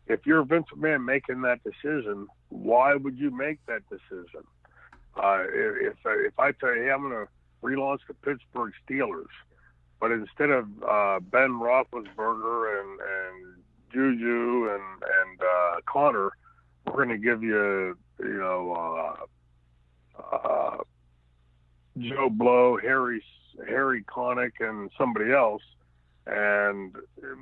if 0.08 0.26
you're 0.26 0.42
Vince 0.42 0.66
McMahon 0.74 1.04
making 1.04 1.42
that 1.42 1.60
decision, 1.62 2.26
why 2.48 2.94
would 2.94 3.18
you 3.18 3.30
make 3.30 3.58
that 3.66 3.82
decision? 3.88 4.44
Uh, 5.16 5.44
if 5.52 5.94
if 6.04 6.38
I 6.38 6.52
tell 6.52 6.74
you, 6.74 6.84
hey, 6.84 6.90
I'm 6.90 7.02
going 7.02 7.26
to 7.26 7.28
relaunch 7.62 8.00
the 8.08 8.14
Pittsburgh 8.14 8.72
Steelers, 8.88 9.26
but 10.00 10.12
instead 10.12 10.50
of 10.50 10.64
uh, 10.82 11.20
Ben 11.20 11.50
Roethlisberger 11.50 12.80
and 12.80 13.00
and 13.00 13.54
Juju 13.92 14.68
and 14.70 15.02
and 15.02 15.40
uh, 15.40 15.80
Conner, 15.86 16.30
we're 16.88 17.04
going 17.04 17.08
to 17.10 17.18
give 17.18 17.42
you 17.42 17.96
you 18.20 18.38
know 18.38 19.16
uh, 20.20 20.36
uh, 20.36 20.76
Joe 21.98 22.30
Blow, 22.30 22.78
Harry 22.78 23.22
Harry 23.66 24.02
Connick, 24.04 24.60
and 24.60 24.90
somebody 24.96 25.32
else 25.32 25.62
and 26.28 26.94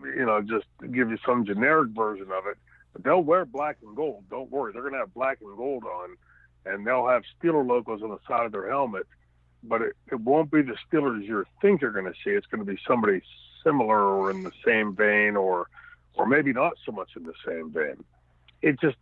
you 0.04 0.24
know 0.24 0.40
just 0.40 0.66
give 0.80 1.10
you 1.10 1.18
some 1.26 1.44
generic 1.44 1.90
version 1.90 2.30
of 2.30 2.46
it. 2.46 2.56
But 2.92 3.04
they'll 3.04 3.22
wear 3.22 3.44
black 3.44 3.78
and 3.84 3.96
gold. 3.96 4.24
Don't 4.30 4.50
worry, 4.50 4.72
they're 4.72 4.82
going 4.82 4.94
to 4.94 5.00
have 5.00 5.14
black 5.14 5.38
and 5.40 5.56
gold 5.56 5.84
on, 5.84 6.16
and 6.64 6.86
they'll 6.86 7.08
have 7.08 7.22
Steeler 7.36 7.66
logos 7.66 8.02
on 8.02 8.10
the 8.10 8.18
side 8.28 8.46
of 8.46 8.52
their 8.52 8.70
helmet. 8.70 9.06
But 9.62 9.82
it, 9.82 9.96
it 10.12 10.20
won't 10.20 10.50
be 10.50 10.62
the 10.62 10.76
Steelers 10.86 11.26
you 11.26 11.44
think 11.60 11.80
you're 11.80 11.90
going 11.90 12.06
to 12.06 12.18
see. 12.24 12.30
It's 12.30 12.46
going 12.46 12.64
to 12.64 12.70
be 12.70 12.78
somebody 12.86 13.22
similar 13.64 14.00
or 14.00 14.30
in 14.30 14.44
the 14.44 14.52
same 14.64 14.94
vein, 14.94 15.36
or 15.36 15.68
or 16.14 16.26
maybe 16.26 16.52
not 16.52 16.74
so 16.84 16.92
much 16.92 17.10
in 17.16 17.24
the 17.24 17.34
same 17.46 17.72
vein. 17.72 18.04
It 18.62 18.80
just 18.80 18.96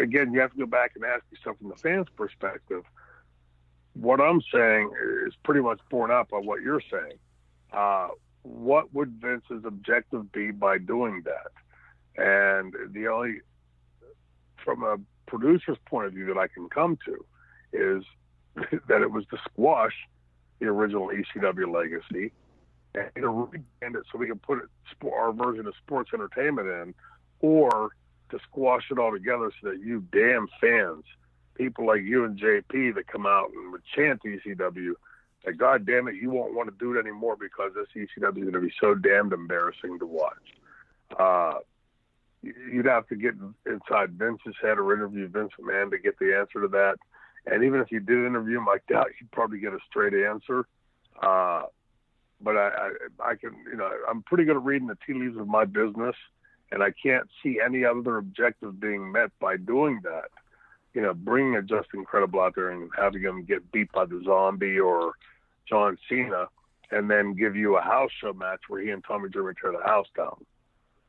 again, 0.00 0.32
you 0.32 0.40
have 0.40 0.52
to 0.52 0.58
go 0.58 0.66
back 0.66 0.92
and 0.94 1.04
ask 1.04 1.22
yourself 1.30 1.58
from 1.58 1.68
the 1.68 1.76
fans' 1.76 2.06
perspective. 2.16 2.84
What 3.94 4.20
I'm 4.20 4.40
saying 4.52 4.90
is 5.26 5.34
pretty 5.42 5.60
much 5.60 5.80
borne 5.90 6.10
out 6.10 6.30
by 6.30 6.38
what 6.38 6.62
you're 6.62 6.82
saying. 6.90 7.18
Uh, 7.72 8.08
what 8.42 8.92
would 8.94 9.20
Vince's 9.20 9.64
objective 9.64 10.32
be 10.32 10.50
by 10.50 10.78
doing 10.78 11.24
that? 11.24 11.52
And 12.16 12.74
the 12.92 13.08
only, 13.08 13.40
from 14.64 14.82
a 14.82 14.96
producer's 15.26 15.78
point 15.86 16.06
of 16.06 16.12
view, 16.12 16.26
that 16.26 16.38
I 16.38 16.48
can 16.48 16.68
come 16.68 16.98
to 17.04 17.24
is 17.72 18.04
that 18.88 19.02
it 19.02 19.10
was 19.10 19.24
to 19.26 19.38
squash 19.44 19.94
the 20.58 20.66
original 20.66 21.08
ECW 21.08 21.72
legacy 21.72 22.32
and 22.94 23.10
to 23.16 23.22
rebrand 23.22 23.96
it 23.96 24.04
so 24.10 24.18
we 24.18 24.26
can 24.26 24.38
put 24.38 24.58
it, 24.58 24.68
our 25.06 25.32
version 25.32 25.66
of 25.66 25.74
sports 25.76 26.10
entertainment 26.12 26.68
in, 26.68 26.94
or 27.40 27.90
to 28.32 28.38
squash 28.48 28.84
it 28.90 28.98
all 28.98 29.12
together 29.12 29.52
so 29.60 29.70
that 29.70 29.80
you 29.80 30.04
damn 30.12 30.48
fans, 30.60 31.04
people 31.54 31.86
like 31.86 32.02
you 32.02 32.24
and 32.24 32.38
JP 32.38 32.96
that 32.96 33.06
come 33.06 33.26
out 33.26 33.50
and 33.54 33.74
chant 33.94 34.22
ECW, 34.24 34.94
that 35.44 35.58
God 35.58 35.86
damn 35.86 36.08
it, 36.08 36.16
you 36.16 36.30
won't 36.30 36.54
want 36.54 36.68
to 36.68 36.76
do 36.78 36.96
it 36.96 37.00
anymore 37.00 37.36
because 37.36 37.72
this 37.74 37.86
ECW 37.94 38.38
is 38.38 38.50
going 38.50 38.52
to 38.52 38.60
be 38.60 38.72
so 38.80 38.94
damned 38.94 39.32
embarrassing 39.32 39.98
to 39.98 40.06
watch. 40.06 40.32
Uh, 41.18 41.54
you'd 42.42 42.86
have 42.86 43.06
to 43.08 43.16
get 43.16 43.34
inside 43.66 44.18
Vince's 44.18 44.56
head 44.60 44.78
or 44.78 44.92
interview 44.92 45.28
Vince 45.28 45.52
McMahon 45.60 45.90
to 45.90 45.98
get 45.98 46.18
the 46.18 46.36
answer 46.36 46.60
to 46.60 46.68
that. 46.68 46.96
And 47.46 47.64
even 47.64 47.80
if 47.80 47.90
you 47.90 48.00
did 48.00 48.24
interview 48.24 48.58
him, 48.58 48.68
I 48.68 48.78
doubt 48.88 49.08
you'd 49.20 49.30
probably 49.30 49.58
get 49.58 49.72
a 49.72 49.78
straight 49.88 50.14
answer. 50.14 50.66
Uh, 51.20 51.62
but 52.40 52.56
I, 52.56 52.68
I, 53.20 53.30
I 53.30 53.34
can, 53.36 53.54
you 53.70 53.76
know, 53.76 53.90
I'm 54.08 54.22
pretty 54.22 54.44
good 54.44 54.56
at 54.56 54.64
reading 54.64 54.88
the 54.88 54.98
tea 55.06 55.14
leaves 55.14 55.36
of 55.36 55.48
my 55.48 55.64
business, 55.64 56.16
and 56.72 56.82
I 56.82 56.90
can't 56.90 57.28
see 57.42 57.60
any 57.64 57.84
other 57.84 58.16
objective 58.16 58.80
being 58.80 59.12
met 59.12 59.30
by 59.38 59.58
doing 59.58 60.00
that. 60.04 60.30
You 60.94 61.02
know, 61.02 61.14
bringing 61.14 61.54
a 61.54 61.62
Justin 61.62 62.04
Credible 62.04 62.40
out 62.40 62.54
there 62.54 62.70
and 62.70 62.90
having 62.96 63.22
him 63.22 63.44
get 63.44 63.70
beat 63.72 63.92
by 63.92 64.06
the 64.06 64.22
zombie 64.24 64.78
or 64.78 65.12
John 65.68 65.96
Cena, 66.08 66.48
and 66.90 67.10
then 67.10 67.34
give 67.34 67.56
you 67.56 67.76
a 67.76 67.80
house 67.80 68.10
show 68.20 68.32
match 68.32 68.60
where 68.68 68.82
he 68.82 68.90
and 68.90 69.04
Tommy 69.04 69.28
Dreamer 69.28 69.54
tear 69.54 69.72
the 69.72 69.86
house 69.86 70.08
down. 70.16 70.44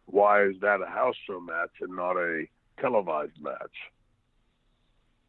Why 0.05 0.43
is 0.43 0.55
that 0.61 0.82
a 0.82 0.86
house 0.86 1.16
show 1.28 1.39
match 1.39 1.72
and 1.82 1.95
not 1.95 2.18
a 2.18 2.45
televised 2.80 3.41
match? 3.41 3.76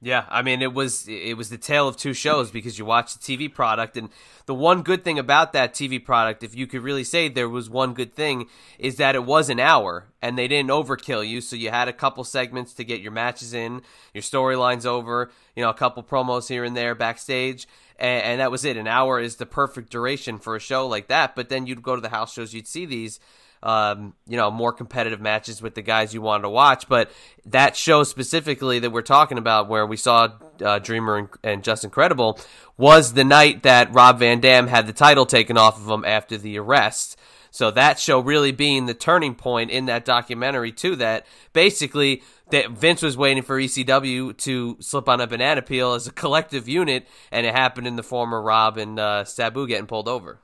Yeah, 0.04 0.26
I 0.28 0.42
mean 0.42 0.60
it 0.60 0.74
was 0.74 1.08
it 1.08 1.34
was 1.38 1.48
the 1.48 1.56
tale 1.56 1.88
of 1.88 1.96
two 1.96 2.12
shows 2.12 2.50
because 2.50 2.78
you 2.78 2.84
watch 2.84 3.16
the 3.16 3.20
TV 3.20 3.52
product 3.52 3.96
and 3.96 4.10
the 4.44 4.54
one 4.54 4.82
good 4.82 5.02
thing 5.02 5.18
about 5.18 5.54
that 5.54 5.72
TV 5.72 6.04
product, 6.04 6.42
if 6.42 6.54
you 6.54 6.66
could 6.66 6.82
really 6.82 7.04
say 7.04 7.30
there 7.30 7.48
was 7.48 7.70
one 7.70 7.94
good 7.94 8.12
thing, 8.12 8.46
is 8.78 8.96
that 8.96 9.14
it 9.14 9.24
was 9.24 9.48
an 9.48 9.58
hour 9.58 10.04
and 10.20 10.36
they 10.36 10.46
didn't 10.46 10.68
overkill 10.68 11.26
you, 11.26 11.40
so 11.40 11.56
you 11.56 11.70
had 11.70 11.88
a 11.88 11.92
couple 11.94 12.22
segments 12.22 12.74
to 12.74 12.84
get 12.84 13.00
your 13.00 13.12
matches 13.12 13.54
in, 13.54 13.80
your 14.12 14.20
storylines 14.20 14.84
over, 14.84 15.30
you 15.56 15.62
know, 15.62 15.70
a 15.70 15.74
couple 15.74 16.02
promos 16.02 16.48
here 16.50 16.64
and 16.64 16.76
there 16.76 16.94
backstage, 16.94 17.66
and, 17.98 18.22
and 18.24 18.40
that 18.42 18.50
was 18.50 18.66
it. 18.66 18.76
An 18.76 18.86
hour 18.86 19.18
is 19.18 19.36
the 19.36 19.46
perfect 19.46 19.88
duration 19.88 20.38
for 20.38 20.54
a 20.54 20.60
show 20.60 20.86
like 20.86 21.08
that. 21.08 21.34
But 21.34 21.48
then 21.48 21.66
you'd 21.66 21.82
go 21.82 21.94
to 21.94 22.02
the 22.02 22.10
house 22.10 22.34
shows, 22.34 22.52
you'd 22.52 22.68
see 22.68 22.84
these 22.84 23.20
um, 23.64 24.14
you 24.28 24.36
know, 24.36 24.50
more 24.50 24.72
competitive 24.72 25.20
matches 25.20 25.60
with 25.62 25.74
the 25.74 25.82
guys 25.82 26.14
you 26.14 26.20
wanted 26.20 26.42
to 26.42 26.50
watch. 26.50 26.86
But 26.88 27.10
that 27.46 27.76
show 27.76 28.04
specifically 28.04 28.78
that 28.78 28.90
we're 28.90 29.02
talking 29.02 29.38
about, 29.38 29.68
where 29.68 29.86
we 29.86 29.96
saw 29.96 30.28
uh, 30.62 30.78
Dreamer 30.78 31.16
and, 31.16 31.28
and 31.42 31.64
Justin 31.64 31.90
Credible, 31.90 32.38
was 32.76 33.14
the 33.14 33.24
night 33.24 33.62
that 33.62 33.92
Rob 33.92 34.18
Van 34.18 34.40
Dam 34.40 34.66
had 34.66 34.86
the 34.86 34.92
title 34.92 35.24
taken 35.24 35.56
off 35.56 35.80
of 35.80 35.88
him 35.88 36.04
after 36.04 36.36
the 36.36 36.58
arrest. 36.58 37.18
So 37.50 37.70
that 37.70 37.98
show 37.98 38.18
really 38.18 38.52
being 38.52 38.86
the 38.86 38.94
turning 38.94 39.34
point 39.34 39.70
in 39.70 39.86
that 39.86 40.04
documentary 40.04 40.72
too. 40.72 40.96
That 40.96 41.24
basically 41.52 42.22
that 42.50 42.70
Vince 42.70 43.00
was 43.00 43.16
waiting 43.16 43.42
for 43.42 43.58
ECW 43.58 44.36
to 44.38 44.76
slip 44.80 45.08
on 45.08 45.20
a 45.20 45.26
banana 45.26 45.62
peel 45.62 45.94
as 45.94 46.06
a 46.06 46.12
collective 46.12 46.68
unit, 46.68 47.06
and 47.32 47.46
it 47.46 47.54
happened 47.54 47.86
in 47.86 47.96
the 47.96 48.02
former 48.02 48.42
Rob 48.42 48.76
and 48.76 48.98
uh, 48.98 49.24
Sabu 49.24 49.66
getting 49.66 49.86
pulled 49.86 50.08
over. 50.08 50.40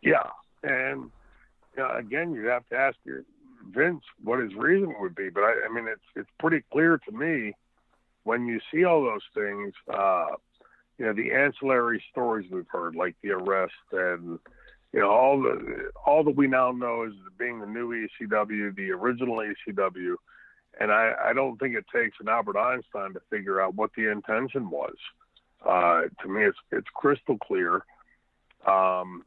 Yeah, 0.00 0.30
and 0.62 1.10
uh, 1.78 1.96
again, 1.96 2.32
you 2.32 2.46
have 2.46 2.68
to 2.68 2.76
ask 2.76 2.96
your 3.04 3.24
Vince 3.70 4.02
what 4.22 4.40
his 4.40 4.54
reason 4.54 4.94
would 5.00 5.14
be. 5.14 5.28
But 5.28 5.44
I, 5.44 5.54
I 5.68 5.72
mean, 5.72 5.86
it's 5.88 6.02
it's 6.16 6.30
pretty 6.38 6.64
clear 6.72 6.98
to 6.98 7.12
me 7.12 7.54
when 8.24 8.46
you 8.46 8.60
see 8.72 8.84
all 8.84 9.02
those 9.02 9.22
things. 9.34 9.72
Uh, 9.92 10.36
you 10.98 11.06
know, 11.06 11.12
the 11.12 11.32
ancillary 11.32 12.02
stories 12.10 12.50
we've 12.50 12.66
heard, 12.68 12.96
like 12.96 13.14
the 13.22 13.30
arrest 13.30 13.72
and 13.92 14.38
you 14.92 15.00
know 15.00 15.10
all 15.10 15.40
the 15.40 15.90
all 16.04 16.24
that 16.24 16.36
we 16.36 16.46
now 16.46 16.72
know 16.72 17.04
is 17.04 17.12
being 17.38 17.60
the 17.60 17.66
new 17.66 17.90
ECW, 17.90 18.74
the 18.74 18.90
original 18.90 19.36
ECW. 19.36 20.16
And 20.80 20.92
I, 20.92 21.12
I 21.24 21.32
don't 21.32 21.58
think 21.58 21.74
it 21.74 21.86
takes 21.92 22.16
an 22.20 22.28
Albert 22.28 22.56
Einstein 22.56 23.12
to 23.14 23.20
figure 23.30 23.60
out 23.60 23.74
what 23.74 23.90
the 23.96 24.10
intention 24.10 24.70
was. 24.70 24.94
Uh, 25.66 26.02
to 26.22 26.28
me, 26.28 26.44
it's 26.44 26.58
it's 26.70 26.86
crystal 26.94 27.38
clear. 27.38 27.84
Um, 28.66 29.24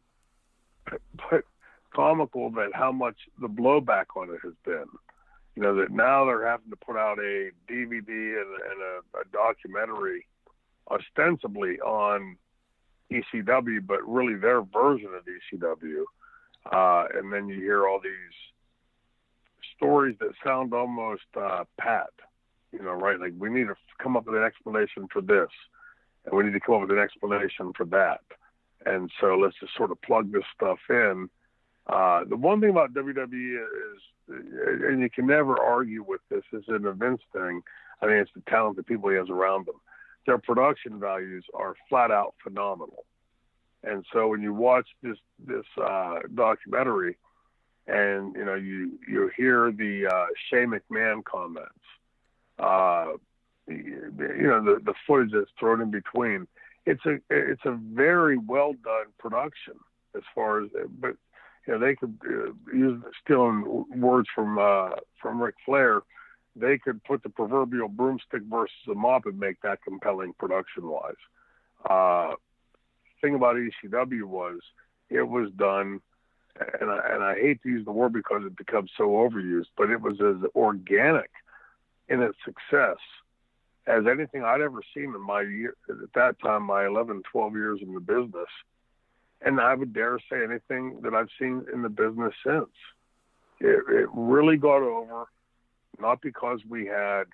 but 0.86 1.44
comical 1.94 2.50
that 2.52 2.70
how 2.74 2.92
much 2.92 3.18
the 3.40 3.48
blowback 3.48 4.06
on 4.16 4.30
it 4.30 4.40
has 4.44 4.54
been. 4.66 4.86
You 5.56 5.64
know 5.64 5.76
that 5.76 5.92
now 5.92 6.26
they're 6.26 6.48
having 6.48 6.70
to 6.70 6.78
put 6.78 6.96
out 6.96 7.20
a 7.20 7.52
DVD 7.70 8.08
and, 8.08 8.50
and 8.72 8.82
a, 8.82 9.20
a 9.20 9.24
documentary, 9.34 10.26
ostensibly 10.90 11.80
on 11.82 12.38
ECW, 13.12 13.86
but 13.86 14.08
really 14.08 14.36
their 14.36 14.62
version 14.62 15.10
of 15.14 15.26
ECW. 15.26 16.04
Uh, 16.72 17.08
and 17.18 17.34
then 17.34 17.50
you 17.50 17.56
hear 17.56 17.88
all 17.88 18.00
these 18.02 18.12
stories 19.76 20.16
that 20.20 20.32
sound 20.44 20.74
almost 20.74 21.24
uh, 21.36 21.64
pat, 21.78 22.12
you 22.72 22.82
know, 22.82 22.92
right? 22.92 23.20
Like 23.20 23.34
we 23.38 23.50
need 23.50 23.68
to 23.68 23.76
come 24.02 24.16
up 24.16 24.26
with 24.26 24.36
an 24.36 24.44
explanation 24.44 25.08
for 25.12 25.22
this, 25.22 25.50
and 26.26 26.36
we 26.38 26.44
need 26.44 26.54
to 26.54 26.60
come 26.60 26.76
up 26.76 26.82
with 26.82 26.92
an 26.92 27.00
explanation 27.00 27.74
for 27.76 27.86
that. 27.88 28.22
And 28.86 29.12
so 29.20 29.36
let's 29.36 29.60
just 29.60 29.76
sort 29.76 29.92
of 29.92 30.02
plug 30.02 30.32
this 30.32 30.44
stuff 30.56 30.80
in 30.90 31.30
uh, 31.88 32.24
the 32.26 32.36
one 32.36 32.62
thing 32.62 32.70
about 32.70 32.94
WWE 32.94 33.64
is, 33.64 34.02
and 34.30 35.02
you 35.02 35.10
can 35.10 35.28
never 35.28 35.60
argue 35.60 36.04
with 36.08 36.22
this, 36.30 36.44
is 36.54 36.64
an 36.68 36.86
events 36.86 37.24
thing. 37.34 37.62
I 38.02 38.08
mean, 38.08 38.18
it's 38.18 38.32
the 38.34 38.42
talent 38.50 38.78
that 38.78 38.88
people 38.88 39.10
he 39.10 39.18
has 39.18 39.30
around 39.30 39.66
them. 39.66 39.76
Their 40.26 40.38
production 40.38 41.00
values 41.00 41.46
are 41.54 41.76
flat 41.90 42.12
out 42.12 42.36
phenomenal. 42.44 43.06
And 43.84 44.06
so 44.14 44.28
when 44.28 44.42
you 44.42 44.54
watch 44.54 44.88
this 45.02 45.18
this 45.44 45.66
uh, 45.82 46.20
documentary, 46.36 47.18
and 47.88 48.36
you 48.36 48.46
know 48.46 48.54
you 48.54 49.00
you 49.08 49.32
hear 49.36 49.72
the 49.72 50.06
uh, 50.08 50.28
McMahon 50.54 51.24
comments, 51.24 51.74
uh, 52.60 53.14
you 53.68 54.48
know 54.48 54.64
the 54.64 54.80
the 54.84 54.94
footage 55.08 55.32
that's 55.34 55.50
thrown 55.60 55.82
in 55.82 55.90
between. 55.90 56.48
It's 56.86 57.04
a 57.08 57.20
it's 57.32 57.66
a 57.66 57.72
very 57.72 58.38
well 58.38 58.74
done 58.74 59.08
production 59.18 59.74
as 60.16 60.24
far 60.36 60.64
as 60.64 60.70
but 61.00 61.16
you 61.68 61.74
know 61.74 61.80
they 61.80 61.96
could 61.96 62.18
uh, 62.26 62.52
use 62.76 63.02
stealing 63.24 63.86
words 63.96 64.28
from 64.34 64.58
uh, 64.58 64.92
from 65.22 65.42
Ric 65.42 65.56
Flair. 65.66 66.02
They 66.56 66.78
could 66.78 67.04
put 67.04 67.24
the 67.24 67.30
proverbial 67.30 67.88
broomstick 67.88 68.44
versus 68.44 68.76
a 68.90 68.96
mop 68.96 69.26
and 69.26 69.40
make 69.40 69.62
that 69.62 69.84
compelling 69.84 70.34
production 70.34 70.88
wise. 70.88 71.14
Uh, 71.90 72.36
thing 73.22 73.36
about 73.36 73.56
ECW 73.56 74.24
was 74.24 74.60
it 75.10 75.22
was 75.22 75.50
done, 75.52 76.02
and 76.80 76.90
I, 76.90 77.00
and 77.14 77.24
I 77.24 77.36
hate 77.36 77.64
to 77.64 77.70
use 77.70 77.86
the 77.86 77.92
word 77.92 78.14
because 78.14 78.44
it 78.46 78.58
becomes 78.58 78.92
so 78.98 79.10
overused, 79.10 79.68
but 79.78 79.90
it 79.90 80.02
was 80.02 80.20
as 80.20 80.50
organic 80.56 81.30
in 82.10 82.22
its 82.22 82.38
success 82.44 82.98
as 83.88 84.04
anything 84.10 84.44
I'd 84.44 84.62
ever 84.62 84.82
seen 84.94 85.14
in 85.16 85.22
my 85.22 85.42
year 85.42 85.76
at 85.90 86.14
that 86.14 86.40
time, 86.40 86.64
my 86.64 86.86
11, 86.86 87.24
12 87.32 87.54
years 87.54 87.80
in 87.82 87.94
the 87.94 88.00
business. 88.00 88.48
And 89.44 89.60
I 89.60 89.74
would 89.74 89.94
dare 89.94 90.20
say 90.30 90.44
anything 90.44 91.02
that 91.02 91.14
I've 91.14 91.30
seen 91.40 91.66
in 91.74 91.82
the 91.82 91.90
business 91.90 92.34
since. 92.46 92.70
It, 93.60 93.84
it 93.90 94.10
really 94.14 94.58
got 94.58 94.82
over, 94.82 95.26
not 96.00 96.22
because 96.22 96.62
we 96.68 96.86
had 96.86 97.26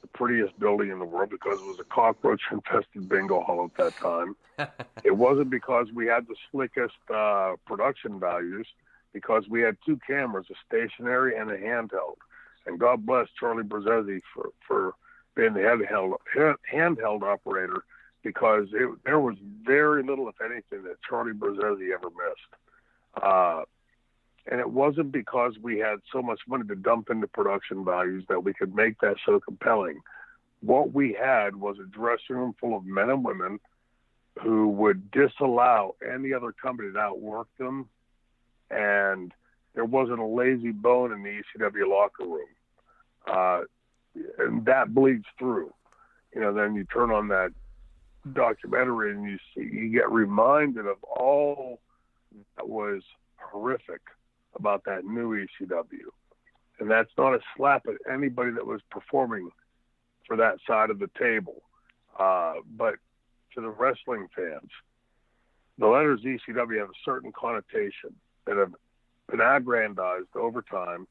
the 0.00 0.08
prettiest 0.08 0.58
building 0.58 0.90
in 0.90 0.98
the 0.98 1.04
world, 1.04 1.30
because 1.30 1.60
it 1.60 1.66
was 1.66 1.78
a 1.80 1.84
cockroach 1.84 2.42
infested 2.50 3.08
bingo 3.08 3.40
hall 3.40 3.70
at 3.72 3.76
that 3.82 3.96
time. 3.96 4.36
it 5.04 5.16
wasn't 5.16 5.50
because 5.50 5.88
we 5.92 6.06
had 6.06 6.26
the 6.26 6.36
slickest 6.50 6.94
uh, 7.12 7.54
production 7.66 8.20
values, 8.20 8.66
because 9.12 9.48
we 9.48 9.62
had 9.62 9.76
two 9.86 9.98
cameras, 10.06 10.46
a 10.50 10.54
stationary 10.66 11.36
and 11.36 11.50
a 11.50 11.56
handheld. 11.56 12.16
And 12.66 12.78
God 12.78 13.06
bless 13.06 13.28
Charlie 13.38 13.62
Brzezzi 13.62 14.20
for, 14.32 14.50
for 14.66 14.94
being 15.34 15.54
the 15.54 15.60
handheld, 15.60 16.16
handheld 16.72 17.22
operator 17.22 17.84
because 18.24 18.68
it, 18.72 18.88
there 19.04 19.20
was 19.20 19.36
very 19.62 20.02
little, 20.02 20.28
if 20.28 20.40
anything, 20.40 20.82
that 20.84 20.96
Charlie 21.08 21.32
Brzezzi 21.32 21.92
ever 21.92 22.08
missed. 22.08 23.22
Uh, 23.22 23.62
and 24.50 24.60
it 24.60 24.70
wasn't 24.70 25.12
because 25.12 25.54
we 25.62 25.78
had 25.78 25.98
so 26.12 26.20
much 26.20 26.40
money 26.48 26.66
to 26.66 26.74
dump 26.74 27.10
into 27.10 27.26
production 27.28 27.84
values 27.84 28.24
that 28.28 28.42
we 28.42 28.52
could 28.52 28.74
make 28.74 28.98
that 29.00 29.16
so 29.24 29.38
compelling. 29.40 30.00
What 30.60 30.92
we 30.92 31.12
had 31.12 31.56
was 31.56 31.76
a 31.78 31.86
dressing 31.86 32.36
room 32.36 32.54
full 32.58 32.76
of 32.76 32.84
men 32.84 33.10
and 33.10 33.24
women 33.24 33.60
who 34.42 34.68
would 34.68 35.10
disallow 35.10 35.94
any 36.06 36.32
other 36.32 36.52
company 36.52 36.92
to 36.92 36.98
outwork 36.98 37.48
them. 37.58 37.88
And 38.70 39.32
there 39.74 39.84
wasn't 39.84 40.18
a 40.18 40.26
lazy 40.26 40.72
bone 40.72 41.12
in 41.12 41.22
the 41.22 41.40
ECW 41.58 41.88
locker 41.88 42.24
room. 42.24 42.48
Uh, 43.26 43.60
and 44.38 44.64
that 44.66 44.94
bleeds 44.94 45.26
through. 45.38 45.72
You 46.34 46.40
know, 46.40 46.52
then 46.52 46.74
you 46.74 46.84
turn 46.84 47.10
on 47.10 47.28
that 47.28 47.52
documentary 48.32 49.12
and 49.12 49.24
you 49.24 49.38
see 49.54 49.68
you 49.74 49.90
get 49.90 50.10
reminded 50.10 50.86
of 50.86 50.96
all 51.04 51.80
that 52.56 52.68
was 52.68 53.02
horrific 53.36 54.00
about 54.56 54.84
that 54.84 55.04
new 55.04 55.34
ECW. 55.34 56.10
And 56.80 56.90
that's 56.90 57.10
not 57.16 57.34
a 57.34 57.40
slap 57.56 57.86
at 57.86 58.12
anybody 58.12 58.50
that 58.52 58.66
was 58.66 58.80
performing 58.90 59.50
for 60.26 60.36
that 60.36 60.56
side 60.66 60.90
of 60.90 60.98
the 60.98 61.10
table. 61.18 61.62
Uh, 62.18 62.54
but 62.76 62.94
to 63.54 63.60
the 63.60 63.68
wrestling 63.68 64.26
fans, 64.34 64.70
the 65.78 65.86
letters 65.86 66.20
ECW 66.24 66.78
have 66.78 66.88
a 66.88 67.02
certain 67.04 67.32
connotation 67.32 68.14
that 68.46 68.56
have 68.56 68.72
been 69.30 69.40
aggrandized 69.40 70.34
over 70.36 70.62
time 70.62 71.06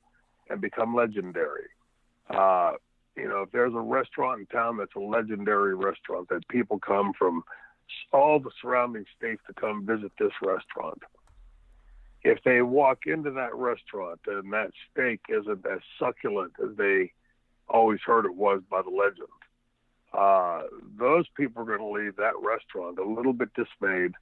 and 0.50 0.62
become 0.62 0.96
legendary. 0.96 1.68
Uh, 2.30 2.74
you 3.16 3.28
know, 3.28 3.42
if 3.42 3.52
there's 3.52 3.74
a 3.74 3.80
restaurant 3.80 4.42
in 4.42 4.46
town 4.48 4.78
that's 4.78 4.96
a 4.96 5.00
legendary 5.00 5.76
restaurant 5.76 6.30
that 6.30 6.48
people 6.48 6.80
come 6.80 7.14
from 7.18 7.44
all 8.12 8.40
the 8.40 8.52
surrounding 8.62 9.06
states 9.18 9.42
to 9.48 9.54
come 9.54 9.86
visit 9.86 10.12
this 10.20 10.32
restaurant, 10.42 11.02
if 12.24 12.40
they 12.44 12.62
walk 12.62 13.06
into 13.06 13.32
that 13.32 13.54
restaurant 13.54 14.20
and 14.28 14.52
that 14.54 14.72
steak 14.92 15.20
isn't 15.30 15.66
as 15.66 15.80
succulent 16.00 16.54
as 16.64 16.76
they 16.78 17.12
always 17.68 18.00
heard 18.06 18.26
it 18.26 18.36
was 18.36 18.62
by 18.70 18.82
the 18.82 18.90
legend, 18.90 19.28
uh, 20.14 20.64
those 20.98 21.26
people 21.36 21.62
are 21.62 21.66
going 21.66 21.80
to 21.80 22.04
leave 22.04 22.16
that 22.16 22.34
restaurant 22.42 22.98
a 23.00 23.04
little 23.04 23.34
bit 23.34 23.50
dismayed, 23.54 24.14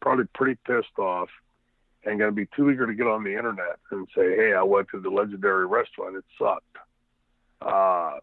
probably 0.00 0.26
pretty 0.34 0.58
pissed 0.66 0.98
off, 0.98 1.28
and 2.04 2.18
going 2.18 2.30
to 2.30 2.34
be 2.34 2.48
too 2.56 2.70
eager 2.70 2.86
to 2.86 2.94
get 2.94 3.06
on 3.06 3.24
the 3.24 3.36
internet 3.36 3.78
and 3.90 4.06
say, 4.14 4.36
"Hey, 4.36 4.52
I 4.54 4.62
went 4.62 4.88
to 4.90 5.00
the 5.00 5.10
legendary 5.10 5.66
restaurant; 5.66 6.16
it 6.16 6.24
sucked." 6.38 6.76
Uh, 7.60 8.18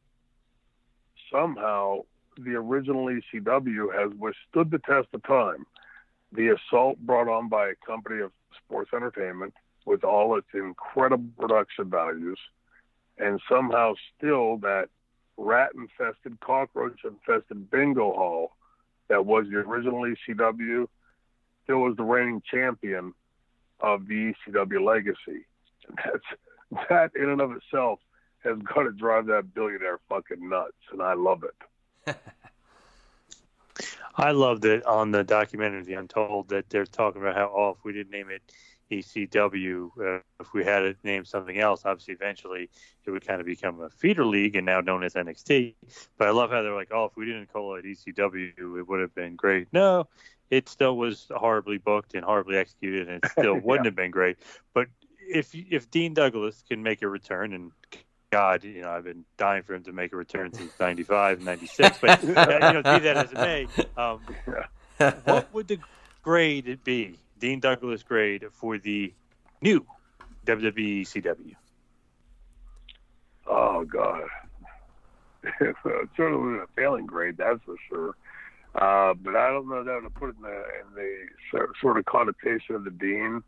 somehow 1.36 2.00
the 2.38 2.56
original 2.56 3.06
ECW 3.06 3.94
has 3.94 4.12
withstood 4.18 4.72
the 4.72 4.80
test 4.80 5.08
of 5.14 5.24
time. 5.24 5.66
The 6.32 6.56
assault 6.56 6.98
brought 7.00 7.28
on 7.28 7.50
by 7.50 7.70
a 7.70 7.76
company 7.86 8.22
of 8.22 8.32
sports 8.64 8.92
entertainment 8.94 9.54
with 9.86 10.04
all 10.04 10.38
its 10.38 10.48
incredible 10.54 11.30
production 11.38 11.90
values, 11.90 12.40
and 13.18 13.40
somehow 13.50 13.94
still 14.18 14.58
that 14.58 14.90
rat 15.38 15.72
infested, 15.76 16.40
cockroach 16.40 17.00
infested 17.04 17.70
bingo 17.70 18.12
hall 18.14 18.52
that 19.08 19.26
was 19.26 19.46
the 19.50 19.58
original 19.58 20.02
ECW 20.02 20.88
still 21.64 21.80
was 21.80 21.96
the 21.98 22.04
reigning 22.04 22.42
champion 22.50 23.14
of 23.80 24.08
the 24.08 24.34
ECW 24.48 24.84
legacy. 24.84 25.46
And 25.88 25.98
that's 26.06 26.90
that 26.90 27.12
in 27.16 27.30
and 27.30 27.42
of 27.42 27.52
itself 27.52 28.00
has 28.46 28.58
got 28.60 28.84
to 28.84 28.92
drive 28.92 29.26
that 29.28 29.54
billionaire 29.54 30.00
fucking 30.10 30.48
nuts, 30.48 30.74
and 30.92 31.02
I 31.02 31.14
love 31.14 31.44
it. 31.44 32.16
I 34.18 34.32
loved 34.32 34.66
it 34.66 34.86
on 34.86 35.12
the 35.12 35.24
documentary 35.24 35.84
The 35.84 35.94
Untold 35.94 36.50
that 36.50 36.70
they're 36.70 36.86
talking 36.86 37.22
about 37.22 37.36
how, 37.36 37.52
oh, 37.54 37.76
if 37.78 37.84
we 37.84 37.92
didn't 37.92 38.12
name 38.12 38.30
it 38.30 38.42
ECW, 38.92 39.90
uh, 40.00 40.20
if 40.40 40.54
we 40.54 40.64
had 40.64 40.84
it 40.84 40.98
named 41.04 41.28
something 41.28 41.60
else, 41.60 41.82
obviously 41.86 42.14
eventually 42.14 42.70
it 43.06 43.12
would 43.12 43.26
kind 43.26 43.42
of 43.42 43.48
become 43.48 43.82
a 43.82 43.90
feeder 43.90 44.26
league 44.26 44.56
and 44.56 44.66
now 44.66 44.80
known 44.80 45.04
as 45.04 45.16
NXT. 45.16 45.76
But 46.18 46.28
I 46.28 46.32
love 46.32 46.52
how 46.52 46.62
they're 46.62 46.76
like, 46.76 46.92
oh, 46.94 47.06
if 47.06 47.18
we 47.18 47.26
didn't 47.26 47.52
call 47.52 47.76
it 47.76 47.86
ECW, 47.86 48.80
it 48.80 48.88
would 48.88 49.02
have 49.02 49.16
been 49.16 49.36
great. 49.36 49.68
No, 49.74 50.08
it 50.50 50.70
still 50.70 50.96
was 50.96 51.28
horribly 51.36 51.78
booked 51.78 52.14
and 52.14 52.24
horribly 52.24 52.58
executed, 52.58 53.10
and 53.10 53.24
it 53.24 53.32
still 53.32 53.56
wouldn't 53.64 53.86
have 53.86 53.96
been 53.96 54.12
great. 54.12 54.38
But 54.74 54.88
if 55.28 55.54
if 55.54 55.90
Dean 55.90 56.14
Douglas 56.14 56.64
can 56.68 56.84
make 56.84 57.02
a 57.02 57.10
return 57.10 57.54
and 57.54 57.72
God, 58.36 58.66
you 58.66 58.82
know, 58.82 58.90
I've 58.90 59.06
been 59.06 59.24
dying 59.38 59.64
for 59.64 59.76
him 59.76 59.84
to 59.84 59.94
make 59.94 60.12
a 60.12 60.18
return 60.18 60.52
since 60.52 60.78
'95, 60.78 61.42
'96. 61.42 62.00
But 62.02 62.22
uh, 62.22 62.68
you 62.68 62.74
know, 62.74 62.84
be 62.84 63.00
that 63.06 63.16
as 63.16 63.32
it 63.32 63.36
may, 63.36 63.68
um, 63.96 64.20
what 65.24 65.54
would 65.54 65.70
the 65.70 65.80
grade 66.22 66.84
be, 66.84 67.18
Dean 67.40 67.62
Douglas 67.62 68.04
grade 68.04 68.44
for 68.52 68.78
the 68.78 69.14
new 69.62 69.86
WWE 70.46 71.04
CW? 71.04 71.56
Oh 73.48 73.86
God, 73.86 74.24
it's 75.62 75.80
certainly 76.18 76.60
a 76.60 76.68
failing 76.76 77.06
grade, 77.06 77.38
that's 77.38 77.64
for 77.64 77.76
sure. 77.88 78.16
Uh, 78.76 79.14
but 79.14 79.38
I 79.38 79.48
don't 79.48 79.70
know 79.70 79.82
that 79.82 80.02
to 80.02 80.10
put 80.10 80.32
it 80.32 80.36
in 80.36 80.42
the, 80.42 80.50
in 80.50 80.94
the 80.94 81.68
sort 81.80 81.98
of 81.98 82.04
connotation 82.04 82.76
of 82.76 82.84
the 82.84 82.92
dean. 82.92 83.42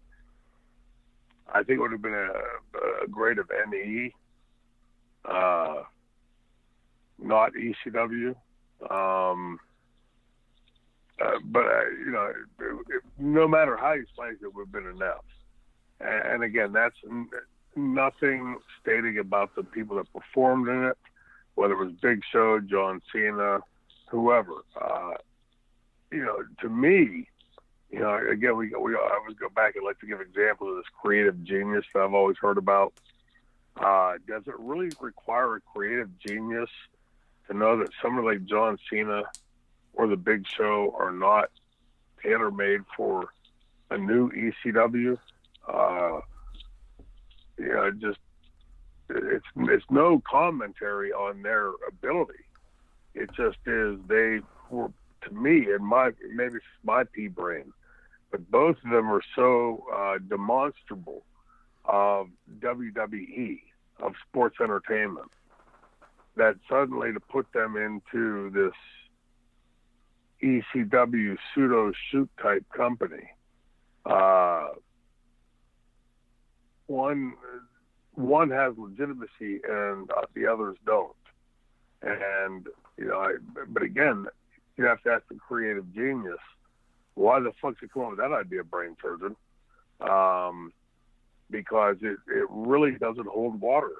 I 1.53 1.63
think 1.63 1.71
it 1.71 1.81
would 1.81 1.91
have 1.91 2.01
been 2.01 2.13
a, 2.13 3.03
a 3.03 3.07
grade 3.09 3.37
of 3.37 3.51
NE 3.69 4.13
uh, 5.27 5.83
not 7.19 7.51
ECW. 7.53 8.35
Um, 8.89 9.59
uh, 11.19 11.31
but 11.45 11.65
uh, 11.65 11.89
you 12.05 12.11
know, 12.11 12.31
it, 12.59 12.95
it, 12.95 13.01
no 13.17 13.47
matter 13.47 13.75
how 13.75 13.93
you 13.93 14.05
slice 14.15 14.35
it, 14.41 14.53
would 14.53 14.67
have 14.67 14.71
been 14.71 14.85
enough. 14.87 15.25
And, 15.99 16.33
and 16.33 16.43
again, 16.43 16.73
that's 16.73 16.95
n- 17.09 17.29
nothing 17.75 18.57
stating 18.81 19.17
about 19.17 19.55
the 19.55 19.63
people 19.63 19.97
that 19.97 20.11
performed 20.13 20.67
in 20.67 20.85
it, 20.85 20.97
whether 21.55 21.73
it 21.73 21.83
was 21.83 21.93
Big 22.01 22.21
Show, 22.31 22.59
John 22.59 23.01
Cena, 23.11 23.59
whoever. 24.09 24.53
Uh, 24.79 25.13
you 26.11 26.23
know, 26.23 26.43
to 26.61 26.69
me, 26.69 27.27
you 27.89 27.99
know, 27.99 28.19
again, 28.29 28.55
we 28.55 28.69
we 28.69 28.95
I 28.95 29.17
always 29.19 29.37
go 29.37 29.49
back 29.49 29.75
and 29.75 29.85
like 29.85 29.99
to 30.01 30.07
give 30.07 30.21
examples 30.21 30.69
of 30.71 30.75
this 30.77 30.85
creative 31.01 31.43
genius 31.43 31.85
that 31.93 32.03
I've 32.03 32.13
always 32.13 32.37
heard 32.39 32.57
about. 32.57 32.93
Uh, 33.79 34.13
does 34.27 34.43
it 34.47 34.55
really 34.57 34.89
require 34.99 35.55
a 35.55 35.61
creative 35.61 36.09
genius 36.19 36.69
to 37.47 37.55
know 37.55 37.77
that 37.77 37.89
someone 38.01 38.25
like 38.25 38.45
John 38.45 38.77
Cena 38.89 39.23
or 39.93 40.07
the 40.07 40.17
Big 40.17 40.45
Show 40.47 40.95
are 40.97 41.11
not 41.11 41.49
tailor 42.23 42.51
made 42.51 42.81
for 42.95 43.29
a 43.91 43.97
new 43.97 44.31
ECW? 44.31 45.17
Uh, 45.67 46.21
just 47.99 48.19
it's 49.09 49.45
it's 49.55 49.85
no 49.89 50.21
commentary 50.29 51.11
on 51.11 51.41
their 51.41 51.71
ability. 51.87 52.43
It 53.13 53.29
just 53.35 53.57
is. 53.65 53.97
They 54.07 54.41
were 54.69 54.91
to 55.23 55.33
me, 55.33 55.71
and 55.71 55.85
my 55.85 56.11
maybe 56.33 56.55
it's 56.55 56.65
my 56.83 57.03
pea 57.03 57.27
brain, 57.27 57.71
but 58.31 58.49
both 58.51 58.77
of 58.83 58.91
them 58.91 59.11
are 59.11 59.21
so 59.35 59.83
uh, 59.93 60.17
demonstrable 60.27 61.23
of 61.87 62.27
WWE 62.59 63.61
of 63.99 64.13
sports 64.29 64.57
entertainment 64.61 65.31
that 66.35 66.55
suddenly 66.69 67.11
to 67.13 67.19
put 67.19 67.51
them 67.53 67.75
into 67.75 68.49
this 68.51 68.73
ECW 70.43 71.37
pseudo 71.53 71.91
shoot 72.11 72.29
type 72.41 72.63
company. 72.75 73.31
Uh, 74.05 74.67
one 76.85 77.33
one 78.13 78.49
has 78.49 78.73
legitimacy 78.77 79.61
and 79.67 80.09
uh, 80.11 80.21
the 80.33 80.47
others 80.47 80.77
don't. 80.85 81.15
And 82.01 82.67
you 82.97 83.05
know, 83.05 83.17
I, 83.17 83.35
but 83.67 83.83
again, 83.83 84.25
you 84.77 84.85
have 84.85 85.01
to 85.03 85.11
ask 85.11 85.23
the 85.29 85.35
creative 85.35 85.91
genius, 85.93 86.37
why 87.15 87.39
the 87.39 87.51
fuck's 87.61 87.77
he 87.81 87.87
come 87.87 88.03
up 88.03 88.09
with 88.11 88.19
that 88.19 88.31
idea, 88.31 88.63
brain 88.63 88.95
surgeon? 89.01 89.35
Um, 89.99 90.71
because 91.49 91.97
it 92.01 92.17
it 92.27 92.45
really 92.49 92.91
doesn't 92.91 93.27
hold 93.27 93.59
water. 93.59 93.93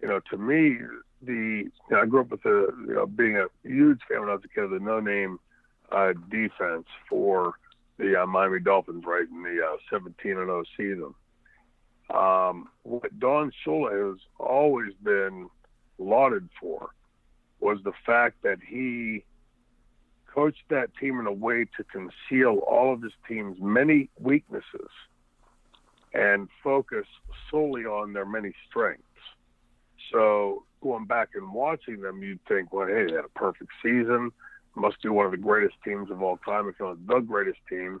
You 0.00 0.08
know, 0.08 0.20
to 0.30 0.36
me, 0.36 0.78
the 1.22 1.32
you 1.32 1.72
know, 1.90 2.00
I 2.00 2.06
grew 2.06 2.20
up 2.20 2.30
with 2.30 2.42
the 2.42 2.72
you 2.86 2.94
know 2.94 3.06
being 3.06 3.36
a 3.36 3.46
huge 3.62 4.00
fan 4.08 4.20
when 4.20 4.28
I 4.28 4.34
was 4.34 4.44
a 4.44 4.48
kid 4.48 4.64
of 4.64 4.70
the 4.70 4.80
no 4.80 5.00
name 5.00 5.38
uh, 5.90 6.12
defense 6.30 6.86
for 7.08 7.54
the 7.98 8.22
uh, 8.22 8.26
Miami 8.26 8.60
Dolphins, 8.60 9.04
right 9.06 9.28
in 9.28 9.42
the 9.42 9.60
uh, 9.64 9.76
17 9.90 10.32
and 10.32 10.46
0 10.46 10.64
season. 10.76 11.14
Um, 12.14 12.68
what 12.84 13.18
Don 13.18 13.50
Shula 13.66 14.12
has 14.12 14.20
always 14.38 14.94
been 15.02 15.48
lauded 15.98 16.48
for 16.60 16.90
was 17.60 17.78
the 17.84 17.92
fact 18.06 18.42
that 18.44 18.58
he 18.66 19.24
coached 20.32 20.62
that 20.70 20.90
team 20.96 21.18
in 21.18 21.26
a 21.26 21.32
way 21.32 21.66
to 21.76 21.84
conceal 21.84 22.58
all 22.58 22.92
of 22.92 23.02
his 23.02 23.12
team's 23.26 23.58
many 23.60 24.08
weaknesses 24.20 24.90
and 26.14 26.48
focus 26.62 27.06
solely 27.50 27.84
on 27.84 28.12
their 28.12 28.26
many 28.26 28.52
strengths. 28.68 29.02
So 30.12 30.64
going 30.80 31.06
back 31.06 31.30
and 31.34 31.52
watching 31.52 32.00
them, 32.00 32.22
you'd 32.22 32.44
think, 32.46 32.72
well, 32.72 32.86
hey, 32.86 33.06
they 33.06 33.14
had 33.14 33.24
a 33.24 33.38
perfect 33.38 33.70
season. 33.82 34.32
Must 34.74 35.00
be 35.02 35.08
one 35.08 35.26
of 35.26 35.32
the 35.32 35.38
greatest 35.38 35.74
teams 35.84 36.10
of 36.10 36.22
all 36.22 36.36
time, 36.38 36.68
if 36.68 36.78
not 36.78 37.04
the 37.06 37.20
greatest 37.20 37.58
team 37.68 38.00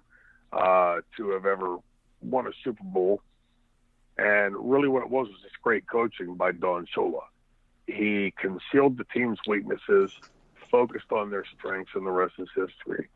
uh, 0.52 1.00
to 1.16 1.30
have 1.30 1.44
ever 1.44 1.78
won 2.22 2.46
a 2.46 2.52
Super 2.62 2.84
Bowl. 2.84 3.20
And 4.16 4.54
really, 4.58 4.88
what 4.88 5.02
it 5.02 5.10
was 5.10 5.28
was 5.28 5.40
just 5.42 5.60
great 5.62 5.86
coaching 5.88 6.34
by 6.34 6.52
Don 6.52 6.86
Shula. 6.86 7.22
He 7.86 8.32
concealed 8.38 8.98
the 8.98 9.04
team's 9.12 9.38
weaknesses, 9.46 10.12
focused 10.70 11.10
on 11.10 11.30
their 11.30 11.44
strengths, 11.56 11.92
and 11.94 12.06
the 12.06 12.10
rest 12.10 12.34
is 12.38 12.48
history. 12.54 13.08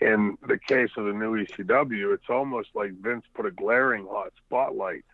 In 0.00 0.38
the 0.46 0.58
case 0.58 0.90
of 0.96 1.04
the 1.04 1.12
new 1.12 1.44
ECW, 1.44 2.14
it's 2.14 2.30
almost 2.30 2.70
like 2.74 2.92
Vince 2.92 3.24
put 3.34 3.44
a 3.44 3.50
glaring 3.50 4.06
hot 4.06 4.32
spotlight 4.46 5.04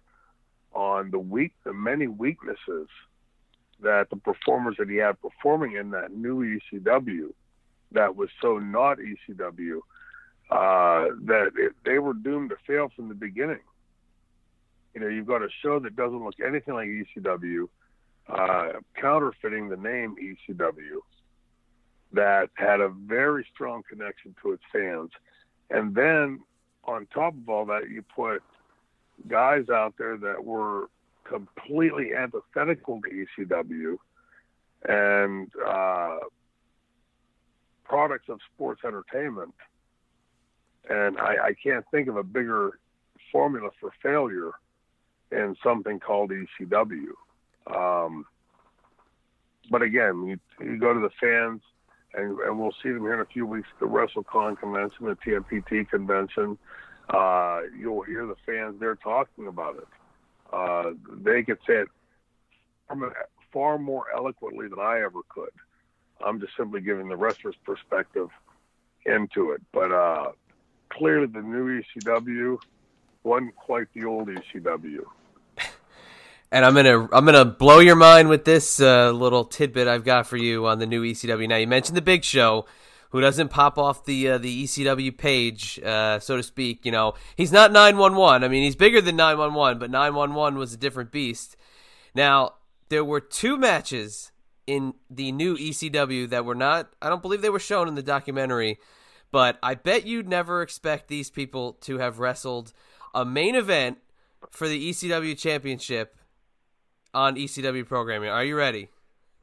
on 0.73 1.11
the 1.11 1.19
weak, 1.19 1.53
the 1.65 1.73
many 1.73 2.07
weaknesses 2.07 2.89
that 3.81 4.11
the 4.11 4.17
performers 4.17 4.77
that 4.79 4.89
he 4.89 4.97
had 4.97 5.21
performing 5.21 5.73
in 5.73 5.91
that 5.91 6.13
new 6.13 6.59
ECW, 6.73 7.33
that 7.93 8.15
was 8.17 8.31
so 8.41 8.59
not 8.59 8.99
ECW, 8.99 9.81
uh, 10.51 11.15
that 11.25 11.51
it, 11.57 11.73
they 11.85 11.99
were 11.99 12.15
doomed 12.15 12.51
to 12.51 12.57
fail 12.67 12.91
from 12.95 13.09
the 13.09 13.15
beginning. 13.15 13.61
You 14.95 15.01
know, 15.01 15.09
you've 15.09 15.27
got 15.27 15.43
a 15.43 15.49
show 15.63 15.79
that 15.81 15.97
doesn't 15.97 16.25
look 16.25 16.35
anything 16.41 16.75
like 16.75 16.89
ECW, 16.89 17.69
uh, 18.29 18.81
counterfeiting 19.01 19.69
the 19.69 19.77
name 19.77 20.17
ECW, 20.23 21.01
that 22.13 22.51
had 22.55 22.81
a 22.81 22.89
very 22.89 23.47
strong 23.53 23.83
connection 23.89 24.35
to 24.43 24.53
its 24.53 24.63
fans. 24.73 25.11
And 25.71 25.95
then 25.95 26.41
on 26.85 27.07
top 27.13 27.35
of 27.35 27.49
all 27.49 27.67
that, 27.67 27.91
you 27.91 28.03
put 28.03 28.43
guys 29.29 29.69
out 29.69 29.95
there 29.99 30.17
that 30.17 30.45
were 30.45 30.89
completely 31.25 32.15
antithetical 32.15 33.01
to 33.03 33.27
ECW 33.41 33.97
and 34.89 35.51
uh, 35.67 36.19
products 37.85 38.29
of 38.29 38.39
sports 38.55 38.83
entertainment. 38.85 39.55
And 40.89 41.19
I, 41.19 41.47
I 41.47 41.55
can't 41.61 41.85
think 41.91 42.09
of 42.09 42.17
a 42.17 42.23
bigger 42.23 42.79
formula 43.33 43.71
for 43.81 43.91
failure 44.03 44.53
in 45.33 45.57
something 45.63 45.99
called 45.99 46.31
ECW. 46.31 47.13
Um, 47.67 48.25
but 49.71 49.83
again, 49.83 50.27
you, 50.27 50.39
you 50.65 50.79
go 50.79 50.95
to 50.95 51.01
the 51.01 51.11
fans, 51.21 51.61
and, 52.15 52.39
and 52.41 52.59
we'll 52.59 52.75
see 52.83 52.91
them 52.91 53.03
here 53.03 53.15
in 53.15 53.21
a 53.21 53.27
few 53.27 53.47
weeks 53.47 53.69
at 53.75 53.81
the 53.81 53.87
WrestleCon 53.87 54.59
convention, 54.59 55.07
the 55.07 55.17
TMPT 55.17 55.89
convention. 55.89 56.59
Uh, 57.09 57.61
you'll 57.79 58.03
hear 58.03 58.27
the 58.27 58.37
fans 58.45 58.81
there 58.81 58.97
talking 58.97 59.47
about 59.47 59.77
it. 59.77 59.89
Uh, 60.53 60.93
they 61.23 61.43
could 61.43 61.59
say 61.67 61.75
it 61.75 61.89
far 63.53 63.79
more 63.79 64.07
eloquently 64.15 64.69
than 64.69 64.79
I 64.79 65.01
ever 65.01 65.21
could. 65.29 65.51
I'm 66.25 66.41
just 66.41 66.57
simply 66.57 66.81
giving 66.81 67.09
the 67.09 67.17
wrestler's 67.17 67.57
perspective 67.65 68.29
into 69.05 69.53
it. 69.53 69.63
But 69.73 69.93
uh, 69.93 70.33
clearly, 70.91 71.27
the 71.27 71.43
new 71.43 71.81
ECW 71.81 72.59
wasn't 73.23 73.57
quite 73.57 73.89
the 73.95 74.05
old 74.05 74.29
ECW. 74.29 75.05
And 76.53 76.65
I'm 76.65 76.75
gonna 76.75 77.09
I'm 77.13 77.25
gonna 77.25 77.45
blow 77.45 77.81
your 77.81 77.97
mind 77.97 78.29
with 78.29 78.45
this 78.45 78.81
uh, 78.81 79.11
little 79.11 79.45
tidbit 79.45 79.89
I've 79.89 80.05
got 80.05 80.27
for 80.27 80.37
you 80.37 80.67
on 80.67 80.79
the 80.79 80.87
new 80.87 81.03
ECW. 81.03 81.49
Now 81.49 81.57
you 81.57 81.67
mentioned 81.67 81.97
the 81.97 82.03
Big 82.03 82.25
Show, 82.25 82.67
who 83.11 83.21
doesn't 83.21 83.49
pop 83.49 83.79
off 83.79 84.05
the 84.05 84.31
uh, 84.31 84.39
the 84.39 84.65
ECW 84.65 85.17
page, 85.17 85.81
uh, 85.81 86.21
so 86.21 86.37
to 86.37 86.43
speak. 86.43 86.85
You 86.85 86.93
know 86.93 87.15
he's 87.37 87.53
not 87.53 87.73
911. 87.73 88.45
I 88.45 88.49
mean 88.49 88.63
he's 88.63 88.77
bigger 88.77 89.01
than 89.01 89.17
911, 89.17 89.79
but 89.79 89.91
911 89.91 90.59
was 90.59 90.73
a 90.73 90.77
different 90.77 91.11
beast. 91.11 91.57
Now 92.15 92.55
there 92.89 93.05
were 93.05 93.21
two 93.21 93.57
matches 93.57 94.31
in 94.67 94.95
the 95.11 95.33
new 95.33 95.57
ECW 95.57 96.29
that 96.31 96.45
were 96.45 96.55
not. 96.55 96.93
I 97.03 97.09
don't 97.09 97.23
believe 97.23 97.43
they 97.43 97.51
were 97.51 97.59
shown 97.59 97.89
in 97.89 97.97
the 97.97 98.03
documentary, 98.03 98.79
but 99.33 99.59
I 99.63 99.75
bet 99.75 100.07
you'd 100.07 100.29
never 100.29 100.63
expect 100.63 101.09
these 101.09 101.31
people 101.31 101.75
to 101.83 101.99
have 101.99 102.19
wrestled 102.19 102.73
a 103.15 103.25
main 103.25 103.55
event 103.55 103.99
for 104.51 104.69
the 104.69 104.91
ECW 104.91 105.37
championship 105.37 106.17
on 107.17 107.35
ECW 107.35 107.87
programming. 107.87 108.29
Are 108.29 108.45
you 108.45 108.57
ready? 108.57 108.91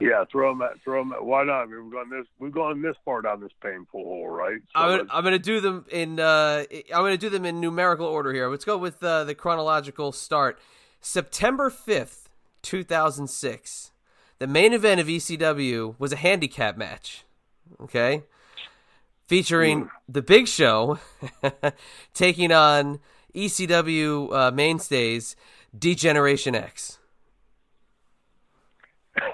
yeah, 0.00 0.24
throw 0.30 0.50
them 0.50 0.62
at, 0.62 0.82
throw 0.82 1.02
them 1.02 1.12
at, 1.12 1.24
why 1.24 1.44
not? 1.44 1.62
I 1.62 1.66
mean, 1.66 1.84
we've 1.84 1.92
gone 1.92 2.10
this, 2.10 2.26
we've 2.40 2.52
gone 2.52 2.82
this 2.82 2.96
far 3.04 3.22
down 3.22 3.40
this 3.40 3.52
painful 3.62 4.02
hole, 4.02 4.28
right? 4.28 4.58
So 4.74 4.80
I'm, 4.80 4.98
gonna, 4.98 5.10
I'm 5.12 5.24
gonna 5.24 5.38
do 5.38 5.60
them 5.60 5.86
in, 5.90 6.18
uh, 6.18 6.64
I'm 6.92 7.02
gonna 7.02 7.16
do 7.16 7.30
them 7.30 7.44
in 7.44 7.60
numerical 7.60 8.06
order 8.06 8.32
here. 8.32 8.48
Let's 8.50 8.64
go 8.64 8.76
with 8.76 9.02
uh, 9.04 9.22
the 9.22 9.36
chronological 9.36 10.10
start. 10.10 10.58
September 11.00 11.70
5th, 11.70 12.24
2006. 12.62 13.92
The 14.40 14.46
main 14.48 14.72
event 14.72 15.00
of 15.00 15.06
ECW 15.06 15.94
was 15.98 16.12
a 16.12 16.16
handicap 16.16 16.76
match. 16.76 17.24
Okay, 17.80 18.24
featuring 19.28 19.84
mm. 19.84 19.90
the 20.08 20.22
Big 20.22 20.48
Show 20.48 20.98
taking 22.14 22.50
on 22.50 22.98
ECW 23.32 24.32
uh, 24.32 24.50
mainstays 24.50 25.36
D-Generation 25.76 26.54
X. 26.54 26.98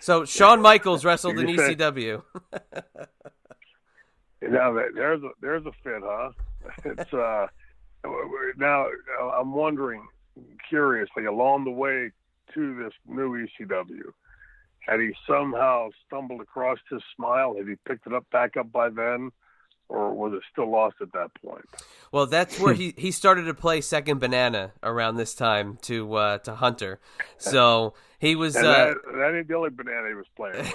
so 0.00 0.24
Shawn 0.24 0.60
Michaels 0.60 1.04
wrestled 1.04 1.38
in 1.38 1.46
ECW. 1.46 2.22
now 4.42 4.72
there's 4.72 5.22
a 5.22 5.30
there's 5.40 5.64
a 5.66 5.72
fit, 5.82 6.02
huh? 6.04 6.30
It's 6.84 7.12
uh 7.12 7.46
now 8.56 8.86
I'm 9.34 9.52
wondering 9.52 10.06
curiously 10.68 11.24
along 11.24 11.64
the 11.64 11.70
way 11.70 12.10
to 12.54 12.76
this 12.76 12.92
new 13.06 13.46
ECW, 13.46 14.12
had 14.80 15.00
he 15.00 15.12
somehow 15.26 15.90
stumbled 16.06 16.40
across 16.40 16.78
his 16.90 17.02
smile? 17.14 17.56
Had 17.56 17.68
he 17.68 17.74
picked 17.86 18.06
it 18.06 18.14
up 18.14 18.24
back 18.30 18.56
up 18.56 18.70
by 18.70 18.88
then? 18.88 19.30
Or 19.88 20.12
was 20.12 20.32
it 20.32 20.42
still 20.50 20.70
lost 20.70 20.96
at 21.00 21.12
that 21.12 21.30
point? 21.42 21.64
Well, 22.12 22.26
that's 22.26 22.58
where 22.58 22.74
he, 22.74 22.94
he 22.96 23.10
started 23.10 23.44
to 23.44 23.54
play 23.54 23.80
second 23.80 24.18
banana 24.18 24.72
around 24.82 25.16
this 25.16 25.34
time 25.34 25.78
to 25.82 26.14
uh, 26.14 26.38
to 26.38 26.54
Hunter. 26.54 26.98
So 27.38 27.94
he 28.18 28.34
was 28.34 28.56
uh, 28.56 28.62
that, 28.62 28.96
that, 29.04 29.36
ain't 29.36 29.48
the 29.48 29.54
only 29.54 29.70
banana 29.70 30.08
he 30.08 30.14
was 30.14 30.26
playing 30.36 30.72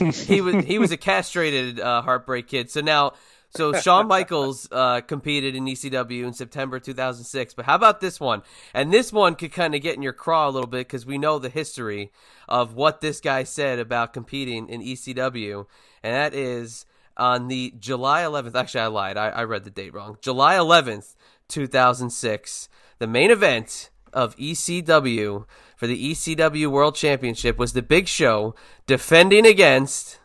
with. 0.00 0.26
he 0.28 0.40
was 0.40 0.64
he 0.64 0.78
was 0.78 0.90
a 0.90 0.96
castrated 0.96 1.80
uh, 1.80 2.02
heartbreak 2.02 2.48
kid. 2.48 2.70
So 2.70 2.80
now. 2.80 3.12
So 3.54 3.74
Shawn 3.74 4.08
Michaels 4.08 4.66
uh, 4.72 5.02
competed 5.02 5.54
in 5.54 5.66
ECW 5.66 6.26
in 6.26 6.32
September 6.32 6.80
2006. 6.80 7.52
But 7.52 7.66
how 7.66 7.74
about 7.74 8.00
this 8.00 8.18
one? 8.18 8.40
And 8.72 8.90
this 8.90 9.12
one 9.12 9.34
could 9.34 9.52
kind 9.52 9.74
of 9.74 9.82
get 9.82 9.94
in 9.94 10.00
your 10.00 10.14
craw 10.14 10.48
a 10.48 10.50
little 10.50 10.66
bit 10.66 10.88
because 10.88 11.04
we 11.04 11.18
know 11.18 11.38
the 11.38 11.50
history 11.50 12.12
of 12.48 12.72
what 12.72 13.02
this 13.02 13.20
guy 13.20 13.42
said 13.42 13.78
about 13.78 14.14
competing 14.14 14.70
in 14.70 14.80
ECW, 14.80 15.66
and 16.02 16.14
that 16.14 16.32
is 16.32 16.86
on 17.16 17.48
the 17.48 17.74
July 17.78 18.22
11th. 18.22 18.54
Actually, 18.54 18.80
I 18.80 18.86
lied. 18.88 19.16
I, 19.16 19.28
I 19.28 19.44
read 19.44 19.64
the 19.64 19.70
date 19.70 19.94
wrong. 19.94 20.16
July 20.20 20.54
11th, 20.54 21.14
2006. 21.48 22.68
The 22.98 23.06
main 23.06 23.30
event 23.30 23.90
of 24.12 24.36
ECW 24.36 25.46
for 25.76 25.86
the 25.86 26.12
ECW 26.12 26.70
World 26.70 26.94
Championship 26.94 27.58
was 27.58 27.72
the 27.72 27.82
Big 27.82 28.08
Show 28.08 28.54
defending 28.86 29.46
against 29.46 30.20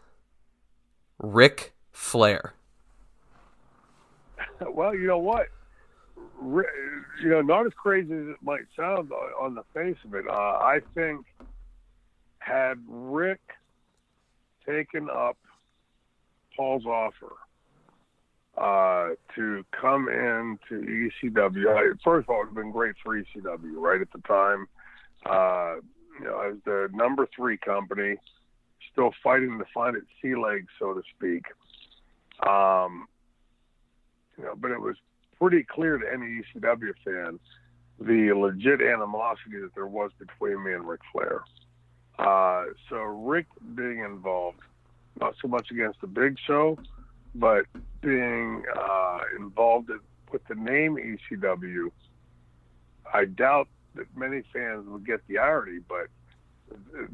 Ric 1.19 1.73
Flair. 1.91 2.53
Well, 4.67 4.93
you 4.95 5.07
know 5.07 5.19
what? 5.19 5.47
You 6.41 7.29
know, 7.29 7.41
not 7.41 7.65
as 7.65 7.73
crazy 7.73 8.13
as 8.13 8.27
it 8.27 8.37
might 8.41 8.65
sound 8.75 9.11
on- 9.11 9.33
on 9.39 9.55
the 9.55 9.63
face 9.73 9.97
of 10.05 10.13
it. 10.13 10.27
Uh, 10.27 10.31
I 10.31 10.81
think 10.93 11.25
had 12.39 12.83
Ric 12.87 13.39
taken 14.65 15.09
up 15.09 15.37
Paul's 16.57 16.85
offer 16.85 17.33
uh, 18.57 19.15
to 19.35 19.63
come 19.79 20.09
in 20.09 20.57
to 20.67 21.09
ECW, 21.23 21.97
first 22.03 22.25
of 22.25 22.29
all, 22.29 22.37
it 22.37 22.39
would 22.39 22.47
have 22.47 22.55
been 22.55 22.71
great 22.71 22.95
for 23.03 23.15
ECW 23.15 23.75
right 23.75 24.01
at 24.01 24.11
the 24.11 24.21
time. 24.27 24.67
Uh, 25.25 25.75
you 26.19 26.25
know, 26.25 26.39
as 26.41 26.55
the 26.65 26.89
number 26.91 27.27
three 27.35 27.57
company, 27.57 28.15
still 28.91 29.11
fighting 29.23 29.59
to 29.59 29.65
find 29.73 29.95
its 29.95 30.07
sea 30.21 30.35
legs, 30.35 30.67
so 30.79 30.93
to 30.93 31.01
speak. 31.15 31.45
Um, 32.47 33.07
you 34.37 34.43
know, 34.43 34.53
but 34.55 34.71
it 34.71 34.81
was 34.81 34.95
pretty 35.39 35.63
clear 35.63 35.97
to 35.99 36.05
any 36.11 36.41
ECW 36.55 36.93
fan 37.05 37.39
the 37.99 38.31
legit 38.35 38.81
animosity 38.81 39.59
that 39.61 39.73
there 39.73 39.87
was 39.87 40.11
between 40.19 40.63
me 40.63 40.73
and 40.73 40.87
Ric 40.87 41.01
Flair. 41.11 41.41
Uh, 42.19 42.65
so 42.89 42.97
Ric 42.97 43.45
being 43.75 43.99
involved, 43.99 44.59
not 45.19 45.35
so 45.41 45.47
much 45.47 45.71
against 45.71 46.01
the 46.01 46.07
Big 46.07 46.37
Show, 46.45 46.77
but 47.35 47.65
being 48.01 48.63
uh, 48.75 49.19
involved 49.35 49.89
with 50.31 50.43
the 50.47 50.55
name 50.55 50.97
ECW, 50.97 51.91
I 53.13 53.25
doubt 53.25 53.67
that 53.95 54.05
many 54.15 54.43
fans 54.53 54.85
would 54.87 55.05
get 55.05 55.21
the 55.27 55.37
irony, 55.37 55.79
but 55.87 56.07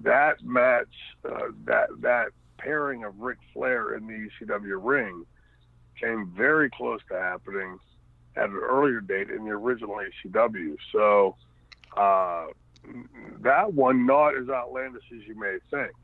that 0.03 0.43
match, 0.43 0.87
uh, 1.25 1.49
that 1.65 1.89
that 2.01 2.29
pairing 2.57 3.03
of 3.03 3.19
Ric 3.19 3.37
Flair 3.53 3.95
in 3.95 4.07
the 4.07 4.29
ECW 4.45 4.79
ring 4.81 5.25
came 5.99 6.31
very 6.35 6.69
close 6.69 7.01
to 7.09 7.15
happening 7.15 7.77
at 8.35 8.49
an 8.49 8.55
earlier 8.55 8.99
date 8.99 9.29
in 9.29 9.45
the 9.45 9.51
original 9.51 9.97
ECW. 10.25 10.75
So 10.91 11.35
uh, 11.95 12.47
that 13.41 13.73
one 13.73 14.05
not 14.05 14.35
as 14.35 14.49
outlandish 14.49 15.03
as 15.13 15.27
you 15.27 15.39
may 15.39 15.57
think. 15.69 15.95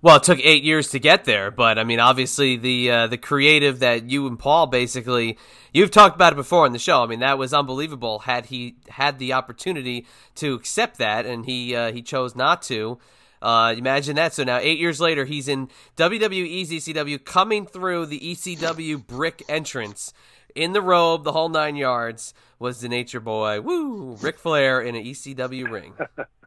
Well, 0.00 0.16
it 0.16 0.22
took 0.22 0.38
eight 0.44 0.62
years 0.62 0.90
to 0.90 1.00
get 1.00 1.24
there, 1.24 1.50
but 1.50 1.76
I 1.76 1.82
mean, 1.82 1.98
obviously 1.98 2.56
the 2.56 2.90
uh, 2.90 3.06
the 3.08 3.18
creative 3.18 3.80
that 3.80 4.08
you 4.08 4.28
and 4.28 4.38
Paul 4.38 4.68
basically 4.68 5.36
you've 5.72 5.90
talked 5.90 6.14
about 6.14 6.32
it 6.32 6.36
before 6.36 6.66
in 6.66 6.72
the 6.72 6.78
show. 6.78 7.02
I 7.02 7.06
mean, 7.06 7.18
that 7.18 7.36
was 7.36 7.52
unbelievable. 7.52 8.20
Had 8.20 8.46
he 8.46 8.76
had 8.88 9.18
the 9.18 9.32
opportunity 9.32 10.06
to 10.36 10.54
accept 10.54 10.98
that, 10.98 11.26
and 11.26 11.44
he 11.46 11.74
uh, 11.74 11.90
he 11.90 12.02
chose 12.02 12.36
not 12.36 12.62
to. 12.62 12.98
Uh, 13.42 13.74
imagine 13.76 14.16
that. 14.16 14.34
So 14.34 14.44
now, 14.44 14.58
eight 14.58 14.78
years 14.78 15.00
later, 15.00 15.24
he's 15.24 15.48
in 15.48 15.68
WWE 15.96 16.68
ECW, 16.68 17.24
coming 17.24 17.66
through 17.66 18.06
the 18.06 18.20
ECW 18.20 19.04
brick 19.04 19.44
entrance 19.48 20.12
in 20.54 20.72
the 20.72 20.82
robe, 20.82 21.24
the 21.24 21.32
whole 21.32 21.48
nine 21.48 21.76
yards. 21.76 22.34
Was 22.60 22.80
the 22.80 22.88
Nature 22.88 23.20
Boy? 23.20 23.60
Woo! 23.60 24.16
Ric 24.20 24.38
Flair 24.38 24.80
in 24.80 24.96
an 24.96 25.04
ECW 25.04 25.70
ring. 25.70 25.94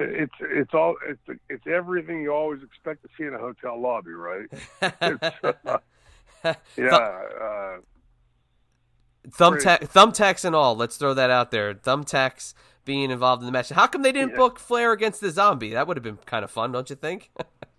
It's 0.00 0.34
it's 0.40 0.72
all 0.74 0.96
it's 1.06 1.40
it's 1.48 1.66
everything 1.66 2.22
you 2.22 2.32
always 2.32 2.62
expect 2.62 3.02
to 3.02 3.08
see 3.16 3.24
in 3.24 3.34
a 3.34 3.38
hotel 3.38 3.80
lobby, 3.80 4.10
right? 4.12 4.46
Uh, 6.42 6.54
yeah. 6.74 6.96
Uh, 6.96 7.76
Thumbtack, 9.28 9.80
thumbtacks 9.92 10.42
and 10.46 10.56
all. 10.56 10.74
Let's 10.74 10.96
throw 10.96 11.12
that 11.12 11.28
out 11.28 11.50
there. 11.50 11.74
Thumbtacks 11.74 12.54
being 12.86 13.10
involved 13.10 13.42
in 13.42 13.46
the 13.46 13.52
match. 13.52 13.68
How 13.68 13.86
come 13.86 14.00
they 14.00 14.12
didn't 14.12 14.30
Yeah. 14.30 14.36
book 14.36 14.58
Flair 14.58 14.92
against 14.92 15.20
the 15.20 15.30
Zombie? 15.30 15.70
That 15.74 15.86
would 15.86 15.98
have 15.98 16.02
been 16.04 16.16
kind 16.24 16.42
of 16.42 16.50
fun, 16.50 16.72
don't 16.72 16.88
you 16.88 16.96
think? 16.96 17.30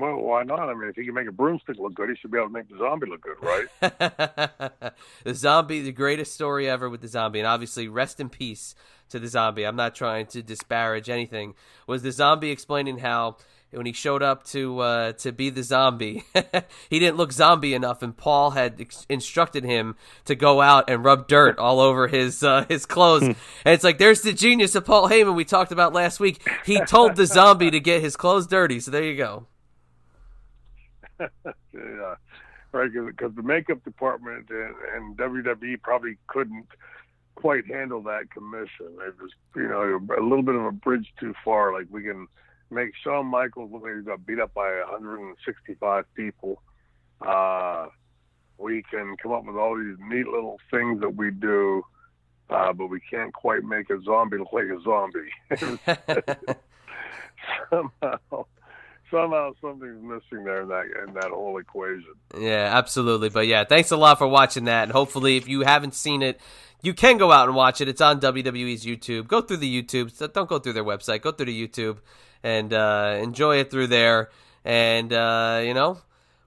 well, 0.00 0.16
why 0.16 0.42
not? 0.42 0.68
I 0.68 0.74
mean, 0.74 0.88
if 0.88 0.96
he 0.96 1.04
can 1.04 1.14
make 1.14 1.28
a 1.28 1.32
broomstick 1.32 1.78
look 1.78 1.94
good, 1.94 2.08
he 2.10 2.16
should 2.16 2.30
be 2.30 2.38
able 2.38 2.48
to 2.48 2.52
make 2.52 2.68
the 2.68 2.78
zombie 2.78 3.06
look 3.06 3.20
good, 3.20 3.36
right? 3.42 4.92
the 5.24 5.34
Zombie, 5.34 5.82
the 5.82 5.92
greatest 5.92 6.34
story 6.34 6.68
ever 6.68 6.88
with 6.88 7.00
the 7.00 7.08
Zombie, 7.08 7.40
and 7.40 7.46
obviously 7.46 7.88
rest 7.88 8.20
in 8.20 8.28
peace 8.28 8.74
to 9.10 9.18
the 9.18 9.28
Zombie. 9.28 9.64
I'm 9.64 9.76
not 9.76 9.94
trying 9.94 10.26
to 10.28 10.42
disparage 10.42 11.08
anything. 11.08 11.54
Was 11.86 12.02
the 12.02 12.12
Zombie 12.12 12.50
explaining 12.50 12.98
how 12.98 13.36
when 13.72 13.86
he 13.86 13.92
showed 13.92 14.22
up 14.22 14.44
to 14.44 14.80
uh, 14.80 15.12
to 15.12 15.32
be 15.32 15.50
the 15.50 15.62
zombie, 15.62 16.24
he 16.90 16.98
didn't 16.98 17.16
look 17.16 17.32
zombie 17.32 17.74
enough, 17.74 18.02
and 18.02 18.16
Paul 18.16 18.50
had 18.50 18.80
ex- 18.80 19.06
instructed 19.08 19.64
him 19.64 19.96
to 20.24 20.34
go 20.34 20.60
out 20.60 20.90
and 20.90 21.04
rub 21.04 21.28
dirt 21.28 21.58
all 21.58 21.80
over 21.80 22.08
his 22.08 22.42
uh, 22.42 22.64
his 22.68 22.86
clothes. 22.86 23.22
and 23.22 23.36
it's 23.64 23.84
like 23.84 23.98
there's 23.98 24.22
the 24.22 24.32
genius 24.32 24.74
of 24.74 24.84
Paul 24.84 25.08
Heyman 25.08 25.34
we 25.34 25.44
talked 25.44 25.72
about 25.72 25.92
last 25.92 26.20
week. 26.20 26.46
He 26.64 26.80
told 26.84 27.16
the 27.16 27.26
zombie 27.26 27.70
to 27.70 27.80
get 27.80 28.02
his 28.02 28.16
clothes 28.16 28.46
dirty. 28.46 28.80
So 28.80 28.90
there 28.90 29.04
you 29.04 29.16
go. 29.16 29.46
yeah, 31.74 32.14
right. 32.72 32.90
Because 32.92 33.34
the 33.34 33.42
makeup 33.42 33.84
department 33.84 34.46
and, 34.50 34.74
and 34.94 35.16
WWE 35.16 35.80
probably 35.82 36.16
couldn't 36.26 36.66
quite 37.34 37.66
handle 37.66 38.02
that 38.02 38.30
commission. 38.30 38.98
It 39.06 39.14
was, 39.20 39.30
you 39.56 39.68
know, 39.68 40.00
a 40.16 40.22
little 40.22 40.42
bit 40.42 40.54
of 40.54 40.64
a 40.64 40.72
bridge 40.72 41.12
too 41.18 41.34
far. 41.44 41.72
Like 41.72 41.86
we 41.90 42.02
can 42.02 42.26
make 42.70 42.92
Shawn 43.02 43.26
Michaels 43.26 43.70
look 43.72 43.82
like 43.82 43.96
he 43.96 44.02
got 44.02 44.26
beat 44.26 44.40
up 44.40 44.54
by 44.54 44.68
165 44.90 46.04
people. 46.14 46.62
Uh, 47.20 47.86
we 48.58 48.82
can 48.90 49.16
come 49.22 49.32
up 49.32 49.44
with 49.44 49.56
all 49.56 49.76
these 49.76 49.96
neat 50.08 50.26
little 50.26 50.58
things 50.70 51.00
that 51.00 51.16
we 51.16 51.30
do, 51.30 51.82
uh, 52.50 52.72
but 52.72 52.86
we 52.86 53.00
can't 53.00 53.32
quite 53.32 53.62
make 53.64 53.90
a 53.90 54.00
zombie 54.02 54.38
look 54.38 54.52
like 54.52 54.64
a 54.64 54.80
zombie. 54.82 56.56
somehow, 57.70 58.44
somehow 59.10 59.52
something's 59.60 60.02
missing 60.02 60.44
there 60.44 60.62
in 60.62 60.68
that 60.68 60.84
in 61.06 61.14
that 61.14 61.30
whole 61.30 61.58
equation. 61.58 62.14
Yeah, 62.38 62.70
absolutely. 62.72 63.28
But 63.28 63.46
yeah, 63.46 63.64
thanks 63.64 63.90
a 63.90 63.96
lot 63.96 64.18
for 64.18 64.28
watching 64.28 64.64
that. 64.64 64.84
And 64.84 64.92
hopefully, 64.92 65.36
if 65.36 65.48
you 65.48 65.62
haven't 65.62 65.94
seen 65.94 66.22
it, 66.22 66.40
you 66.82 66.94
can 66.94 67.18
go 67.18 67.32
out 67.32 67.48
and 67.48 67.56
watch 67.56 67.80
it. 67.80 67.88
It's 67.88 68.00
on 68.00 68.20
WWE's 68.20 68.84
YouTube. 68.84 69.28
Go 69.28 69.40
through 69.40 69.58
the 69.58 69.82
YouTube. 69.82 70.10
So 70.10 70.26
Don't 70.26 70.48
go 70.48 70.58
through 70.58 70.74
their 70.74 70.84
website. 70.84 71.22
Go 71.22 71.32
through 71.32 71.46
the 71.46 71.68
YouTube 71.68 71.98
and 72.42 72.72
uh, 72.72 73.18
enjoy 73.20 73.56
it 73.56 73.70
through 73.70 73.88
there. 73.88 74.30
And 74.64 75.12
uh, 75.12 75.62
you 75.64 75.74
know, 75.74 75.98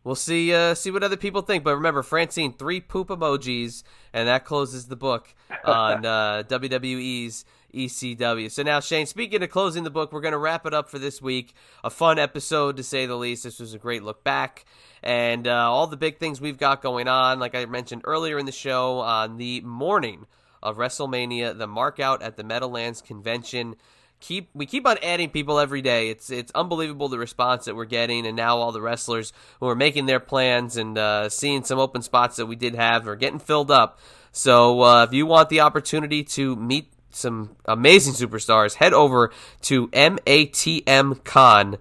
we'll 0.04 0.16
see 0.16 0.54
uh, 0.54 0.76
see 0.76 0.92
what 0.92 1.04
other 1.04 1.18
people 1.18 1.42
think. 1.42 1.64
But 1.64 1.76
remember, 1.76 2.04
Francine, 2.04 2.54
three 2.54 2.82
poop 2.82 3.10
emojis, 3.10 3.84
and 4.14 4.28
that 4.28 4.46
closes 4.46 4.88
the 4.88 4.96
book 4.96 5.34
on 5.66 6.06
uh, 6.06 6.44
WWE's 6.48 7.46
ECW. 7.74 8.50
So 8.52 8.64
now, 8.64 8.80
Shane, 8.80 9.06
speaking 9.06 9.44
of 9.44 9.50
closing 9.50 9.84
the 9.84 9.90
book, 9.90 10.12
we're 10.12 10.22
going 10.22 10.34
to 10.34 10.38
wrap 10.38 10.66
it 10.66 10.74
up 10.74 10.90
for 10.90 11.00
this 11.00 11.22
week. 11.22 11.54
A 11.84 11.90
fun 11.90 12.20
episode, 12.20 12.78
to 12.78 12.84
say 12.84 13.06
the 13.06 13.16
least. 13.16 13.44
This 13.44 13.60
was 13.60 13.74
a 13.74 13.80
great 13.80 14.04
look 14.04 14.24
back. 14.24 14.66
And 15.02 15.48
uh, 15.48 15.72
all 15.72 15.88
the 15.88 15.98
big 15.98 16.18
things 16.18 16.40
we've 16.40 16.58
got 16.58 16.82
going 16.82 17.08
on, 17.08 17.40
like 17.40 17.56
I 17.56 17.66
mentioned 17.66 18.04
earlier 18.06 18.38
in 18.38 18.46
the 18.46 18.52
show, 18.52 19.00
on 19.00 19.38
the 19.38 19.62
morning 19.62 20.28
of 20.62 20.78
WrestleMania, 20.78 21.58
the 21.58 21.68
mark 21.68 22.00
out 22.00 22.22
at 22.22 22.38
the 22.38 22.44
Meadowlands 22.44 23.02
Convention. 23.02 23.76
Keep 24.22 24.52
we 24.54 24.66
keep 24.66 24.88
on 24.88 24.98
adding 25.04 25.30
people 25.30 25.60
every 25.60 25.82
day. 25.82 26.10
It's 26.10 26.30
it's 26.30 26.54
unbelievable 26.56 27.10
the 27.10 27.20
response 27.20 27.66
that 27.66 27.76
we're 27.76 27.84
getting, 27.84 28.26
and 28.26 28.38
now 28.38 28.58
all 28.60 28.72
the 28.72 28.80
wrestlers 28.80 29.34
who 29.60 29.68
are 29.68 29.76
making 29.76 30.06
their 30.06 30.22
plans 30.22 30.78
and 30.78 30.98
uh, 30.98 31.28
seeing 31.28 31.66
some 31.66 31.78
open 31.78 32.02
spots 32.02 32.38
that 32.38 32.46
we 32.46 32.56
did 32.56 32.74
have 32.76 33.06
are 33.06 33.18
getting 33.18 33.40
filled 33.40 33.70
up. 33.70 34.00
So 34.32 34.82
uh, 34.82 35.04
if 35.04 35.12
you 35.12 35.26
want 35.26 35.50
the 35.50 35.60
opportunity 35.60 36.24
to 36.24 36.56
meet 36.56 36.94
some 37.16 37.56
amazing 37.66 38.14
superstars, 38.14 38.76
head 38.76 38.94
over 38.94 39.32
to 39.64 39.88
matmcon.com 39.90 41.78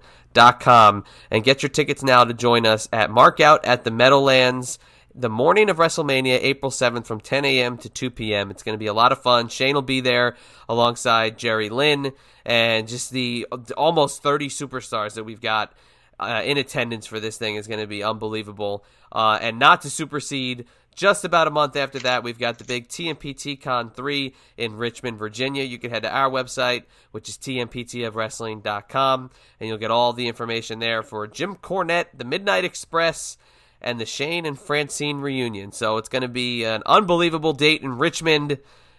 and 1.31 1.45
get 1.45 1.63
your 1.63 1.71
tickets 1.71 2.03
now 2.03 2.25
to 2.25 2.35
join 2.35 2.67
us 2.67 2.89
at 2.93 3.11
Markout 3.11 3.61
at 3.65 3.85
the 3.85 3.91
Meadowlands 3.91 4.79
the 5.15 5.29
morning 5.29 5.69
of 5.69 5.77
WrestleMania, 5.77 6.39
April 6.41 6.71
7th 6.71 7.07
from 7.07 7.21
10 7.21 7.45
a.m. 7.45 7.77
to 7.79 7.89
2 7.89 8.11
p.m. 8.11 8.51
It's 8.51 8.63
going 8.63 8.75
to 8.75 8.79
be 8.79 8.87
a 8.87 8.95
lot 8.95 9.13
of 9.13 9.23
fun. 9.23 9.49
Shane 9.49 9.75
will 9.75 9.83
be 9.83 10.01
there 10.01 10.37
alongside 10.69 11.39
Jerry 11.39 11.69
Lynn 11.69 12.13
and 12.45 12.89
just 12.89 13.11
the 13.11 13.47
almost 13.77 14.23
30 14.23 14.49
superstars 14.49 15.15
that 15.15 15.25
we've 15.25 15.41
got 15.41 15.73
uh, 16.19 16.43
in 16.45 16.57
attendance 16.57 17.07
for 17.07 17.21
this 17.21 17.37
thing 17.37 17.57
is 17.57 17.67
going 17.67 17.81
to 17.81 17.87
be 17.87 18.03
unbelievable. 18.03 18.85
Uh, 19.11 19.39
and 19.41 19.59
not 19.59 19.83
to 19.83 19.91
supersede, 19.91 20.67
just 20.95 21.25
about 21.25 21.49
a 21.49 21.51
month 21.51 21.77
after 21.77 21.99
that, 22.01 22.23
we've 22.23 22.39
got 22.39 22.59
the 22.59 22.65
big 22.65 22.89
TMPT 22.89 23.61
Con 23.61 23.91
3 23.91 24.35
in 24.57 24.77
Richmond, 24.77 25.19
Virginia. 25.19 25.65
You 25.65 25.79
can 25.79 25.91
head 25.91 26.03
to 26.03 26.15
our 26.15 26.31
website, 26.31 26.85
which 27.11 27.29
is 27.29 27.37
tmptofwrestling.com, 27.39 29.31
and 29.61 29.69
you'll 29.69 29.79
get 29.79 29.91
all 29.91 30.13
the 30.13 30.29
information 30.29 30.79
there 30.79 31.03
for 31.03 31.27
Jim 31.27 31.57
Cornette, 31.57 32.07
the 32.15 32.25
Midnight 32.25 32.65
Express, 32.65 33.39
and 33.81 33.99
the 33.99 34.07
Shane 34.07 34.47
and 34.47 34.59
Francine 34.59 35.21
reunion. 35.21 35.73
So 35.73 35.97
it's 35.97 36.09
going 36.09 36.23
to 36.23 36.29
be 36.29 36.65
an 36.65 36.83
unbelievable 36.87 37.53
date 37.53 37.83
in 37.83 37.99
Richmond, 37.99 38.59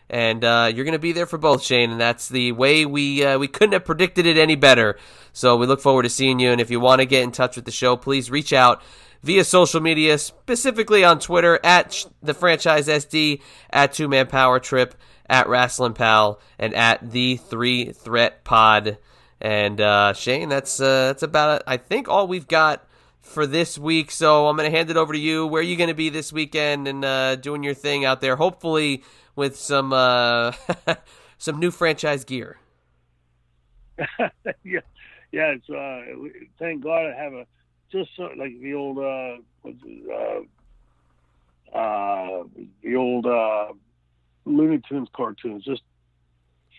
and 0.10 0.44
uh, 0.44 0.72
you're 0.74 0.86
going 0.86 0.94
to 0.94 1.00
be 1.00 1.14
there 1.14 1.26
for 1.26 1.38
both, 1.38 1.64
Shane. 1.64 1.92
And 1.92 2.02
that's 2.02 2.28
the 2.28 2.52
way 2.52 2.86
we 2.86 3.24
uh, 3.24 3.38
we 3.38 3.48
couldn't 3.48 3.74
have 3.74 3.86
predicted 3.86 4.26
it 4.26 4.38
any 4.38 4.56
better. 4.56 4.98
So 5.32 5.58
we 5.58 5.68
look 5.68 5.80
forward 5.80 6.04
to 6.04 6.10
seeing 6.10 6.40
you. 6.40 6.52
And 6.52 6.60
if 6.60 6.70
you 6.70 6.80
want 6.80 7.02
to 7.02 7.06
get 7.06 7.24
in 7.24 7.32
touch 7.32 7.56
with 7.56 7.66
the 7.66 7.72
show, 7.72 7.96
please 7.96 8.30
reach 8.30 8.52
out 8.52 8.82
via 9.24 9.44
social 9.44 9.82
media, 9.82 10.18
specifically 10.18 11.04
on 11.04 11.20
Twitter 11.20 11.60
at 11.64 12.06
the 12.22 12.34
franchise 12.34 12.88
SD, 12.88 13.42
at 13.72 13.94
Two 13.94 14.08
Man 14.08 14.28
Power 14.28 14.60
Trip, 14.60 14.94
at 15.28 15.48
Wrestling 15.48 15.94
Pal, 15.94 16.40
and 16.60 16.74
at 16.76 17.12
the 17.12 17.38
Three 17.38 17.92
Threat 17.92 18.44
Pod. 18.44 18.98
And 19.42 19.82
uh, 19.82 20.14
Shane, 20.14 20.50
that's 20.50 20.80
uh, 20.80 21.08
that's 21.08 21.24
about 21.24 21.62
it. 21.62 21.64
I 21.66 21.78
think 21.78 22.08
all 22.08 22.28
we've 22.28 22.48
got 22.48 22.88
for 23.24 23.48
this 23.48 23.78
week. 23.80 24.12
So 24.12 24.48
I'm 24.48 24.56
going 24.56 24.70
to 24.70 24.78
hand 24.78 24.90
it 24.90 24.98
over 24.98 25.14
to 25.14 25.20
you. 25.20 25.48
Where 25.48 25.62
are 25.62 25.64
you 25.64 25.76
going 25.76 25.90
to 25.90 25.96
be 25.96 26.10
this 26.10 26.32
weekend 26.32 26.88
and 26.88 27.04
uh, 27.04 27.36
doing 27.38 27.64
your 27.64 27.74
thing 27.74 28.06
out 28.06 28.22
there? 28.22 28.36
Hopefully 28.36 29.04
with 29.36 29.58
some 29.58 29.92
uh, 29.92 30.52
some 31.38 31.60
new 31.60 31.72
franchise 31.72 32.24
gear. 32.24 32.58
yeah, 34.64 34.80
yeah. 35.32 35.56
It's 35.56 35.70
uh, 35.70 36.02
thank 36.60 36.84
God 36.84 37.06
I 37.08 37.16
have 37.16 37.34
a 37.34 37.46
just 37.94 38.10
so, 38.18 38.30
like 38.36 38.60
the 38.60 38.74
old 38.74 38.98
uh, 38.98 39.38
uh, 39.66 40.42
uh, 41.78 42.44
the 42.84 42.96
old 42.96 43.26
uh, 43.26 43.68
Looney 44.46 44.82
Tunes 44.90 45.08
cartoons. 45.16 45.64
Just 45.64 45.84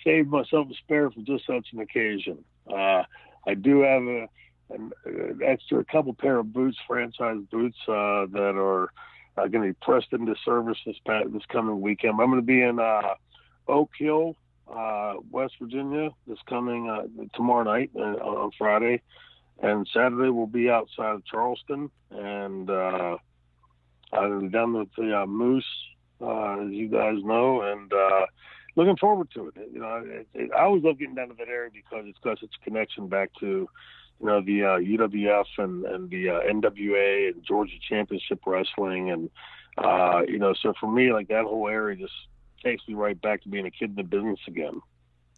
saved 0.05 0.29
myself 0.29 0.69
a 0.71 0.75
spare 0.75 1.11
for 1.11 1.21
just 1.23 1.47
such 1.47 1.69
an 1.73 1.81
occasion. 1.81 2.45
Uh, 2.71 3.05
I 3.47 3.55
do 3.55 3.81
have 3.81 4.03
a 4.03 4.29
an, 4.71 4.93
an 5.05 5.41
extra 5.45 5.85
couple 5.85 6.15
pair 6.15 6.39
of 6.39 6.53
boots, 6.53 6.77
franchise 6.87 7.39
boots 7.51 7.77
uh, 7.89 8.27
that 8.33 8.55
are 8.57 8.91
uh, 9.37 9.47
going 9.47 9.67
to 9.67 9.73
be 9.73 9.79
pressed 9.83 10.13
into 10.13 10.35
service 10.45 10.79
this 10.85 10.97
this 11.07 11.43
coming 11.49 11.81
weekend. 11.81 12.21
I'm 12.21 12.31
going 12.31 12.41
to 12.41 12.43
be 12.43 12.63
in 12.63 12.79
uh, 12.79 13.15
Oak 13.69 13.91
Hill, 13.99 14.37
uh, 14.73 15.15
West 15.31 15.55
Virginia, 15.61 16.11
this 16.27 16.39
coming 16.49 16.89
uh, 16.89 17.03
tomorrow 17.35 17.65
night 17.65 17.91
uh, 17.97 18.01
on 18.01 18.51
Friday, 18.57 19.03
and 19.63 19.89
Saturday 19.93 20.31
we'll 20.31 20.47
be 20.47 20.69
outside 20.69 21.15
of 21.15 21.25
Charleston 21.25 21.91
and 22.11 22.71
uh, 22.71 23.17
I'm 24.15 24.51
down 24.51 24.75
with 24.75 24.89
the 24.97 25.23
uh, 25.23 25.27
Moose, 25.27 25.65
uh, 26.21 26.61
as 26.61 26.71
you 26.71 26.89
guys 26.89 27.17
know, 27.23 27.63
and 27.63 27.93
uh, 27.93 28.27
looking 28.77 28.97
forward 28.97 29.29
to 29.35 29.49
it. 29.49 29.55
You 29.73 29.81
know, 29.81 30.03
it, 30.05 30.29
it, 30.35 30.51
I 30.57 30.63
always 30.63 30.85
love 30.85 30.99
getting 30.99 31.15
down 31.15 31.29
to 31.29 31.35
that 31.35 31.49
area 31.49 31.71
because 31.73 32.05
it's 32.07 32.19
got 32.23 32.39
such 32.39 32.51
a 32.61 32.65
connection 32.65 33.09
back 33.09 33.31
to 33.41 33.69
you 34.21 34.27
know 34.27 34.41
the 34.41 34.63
uh, 34.63 34.79
UWF 34.79 35.47
and 35.59 35.85
and 35.85 36.11
the 36.11 36.31
uh, 36.31 36.41
NWA 36.43 37.33
and 37.33 37.45
Georgia 37.45 37.75
Championship 37.89 38.41
Wrestling, 38.47 39.11
and 39.11 39.31
uh, 39.79 40.23
you 40.29 40.39
know, 40.39 40.55
so 40.63 40.73
for 40.79 40.91
me, 40.91 41.13
like 41.13 41.29
that 41.29 41.45
whole 41.45 41.69
area 41.69 41.97
just 41.97 42.15
takes 42.63 42.87
me 42.87 42.95
right 42.95 43.21
back 43.21 43.43
to 43.43 43.49
being 43.49 43.67
a 43.67 43.71
kid 43.71 43.91
in 43.91 43.97
the 43.97 44.03
business 44.03 44.41
again. 44.47 44.81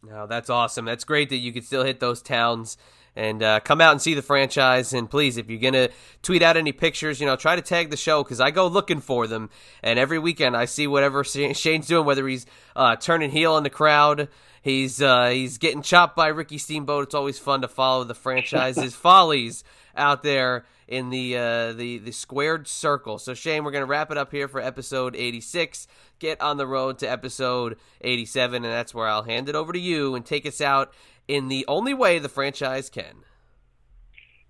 No, 0.09 0.27
that's 0.29 0.51
awesome. 0.51 0.85
That's 0.85 1.05
great 1.05 1.31
that 1.31 1.39
you 1.39 1.53
could 1.53 1.65
still 1.65 1.83
hit 1.83 1.99
those 1.99 2.23
towns 2.23 2.77
and 3.17 3.43
uh, 3.43 3.61
come 3.61 3.81
out 3.81 3.93
and 3.93 4.01
see 4.01 4.15
the 4.15 4.23
franchise. 4.23 4.93
And 4.93 5.11
please, 5.11 5.37
if 5.37 5.51
you're 5.51 5.59
gonna 5.59 5.89
tweet 6.23 6.43
out 6.43 6.57
any 6.57 6.71
pictures, 6.71 7.19
you 7.19 7.27
know, 7.27 7.35
try 7.35 7.57
to 7.57 7.63
tag 7.63 7.91
the 7.91 7.97
show 7.97 8.23
because 8.23 8.41
I 8.41 8.53
go 8.53 8.69
looking 8.69 9.01
for 9.01 9.27
them. 9.27 9.51
And 9.83 9.99
every 9.99 10.19
weekend 10.21 10.57
I 10.57 10.67
see 10.67 10.87
whatever 10.87 11.25
Shane's 11.25 11.89
doing, 11.89 12.07
whether 12.07 12.29
he's 12.29 12.47
uh, 12.77 12.97
turning 12.97 13.31
heel 13.31 13.57
in 13.57 13.65
the 13.65 13.71
crowd, 13.71 14.29
he's 14.63 15.03
uh, 15.03 15.31
he's 15.31 15.59
getting 15.59 15.83
chopped 15.83 16.15
by 16.15 16.29
Ricky 16.29 16.59
Steamboat. 16.59 17.05
It's 17.05 17.15
always 17.15 17.39
fun 17.41 17.63
to 17.63 17.69
follow 17.69 18.05
the 18.05 18.15
franchise's 18.15 18.95
follies 18.95 19.65
out 19.97 20.23
there 20.23 20.67
in 20.89 21.11
the 21.11 21.37
uh, 21.37 21.73
the 21.73 21.99
the 21.99 22.13
squared 22.13 22.69
circle. 22.69 23.19
So 23.19 23.35
Shane, 23.35 23.65
we're 23.65 23.71
gonna 23.71 23.87
wrap 23.87 24.11
it 24.11 24.19
up 24.19 24.31
here 24.31 24.49
for 24.49 24.61
episode 24.61 25.17
86. 25.17 25.87
Get 26.19 26.41
on 26.41 26.57
the 26.57 26.67
road 26.67 26.99
to 27.01 27.11
episode 27.11 27.77
87, 28.01 28.65
and 28.65 28.73
that's 28.73 28.95
where 28.95 29.07
I'll 29.07 29.25
hand 29.25 29.49
it 29.49 29.55
over 29.55 29.73
to 29.73 29.79
you 29.79 30.15
and 30.15 30.25
take 30.25 30.47
us 30.47 30.61
out 30.61 30.93
in 31.29 31.49
the 31.49 31.65
only 31.69 31.95
way 31.95 32.19
the 32.19 32.29
franchise 32.29 32.89
can. 32.89 33.25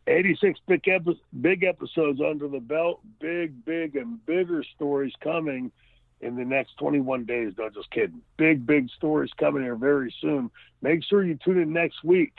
86 0.08 0.60
big, 0.68 0.86
epi- 0.86 1.20
big 1.40 1.64
episodes 1.64 2.20
under 2.20 2.46
the 2.46 2.60
belt, 2.60 3.00
big, 3.18 3.64
big, 3.64 3.96
and 3.96 4.24
bigger 4.24 4.62
stories 4.62 5.12
coming 5.20 5.72
in 6.20 6.36
the 6.36 6.44
next 6.44 6.76
21 6.78 7.24
days. 7.24 7.54
No, 7.58 7.68
just 7.70 7.90
kidding. 7.90 8.22
Big, 8.36 8.64
big 8.64 8.88
stories 8.90 9.30
coming 9.36 9.64
here 9.64 9.74
very 9.74 10.14
soon. 10.20 10.50
Make 10.80 11.02
sure 11.02 11.24
you 11.24 11.36
tune 11.44 11.60
in 11.60 11.72
next 11.72 12.04
week 12.04 12.34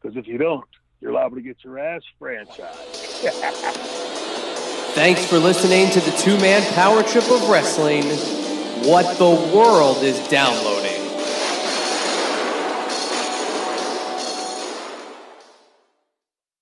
because 0.00 0.16
if 0.16 0.26
you 0.28 0.38
don't, 0.38 0.68
you're 1.04 1.12
liable 1.12 1.36
to 1.36 1.42
get 1.42 1.62
your 1.62 1.78
ass 1.78 2.00
franchised. 2.18 3.30
Thanks 4.94 5.26
for 5.26 5.38
listening 5.38 5.90
to 5.90 6.00
the 6.00 6.16
two 6.16 6.38
man 6.38 6.62
power 6.72 7.02
trip 7.02 7.30
of 7.30 7.46
wrestling. 7.50 8.04
What 8.88 9.18
the 9.18 9.28
world 9.54 10.02
is 10.02 10.18
downloading. 10.28 10.93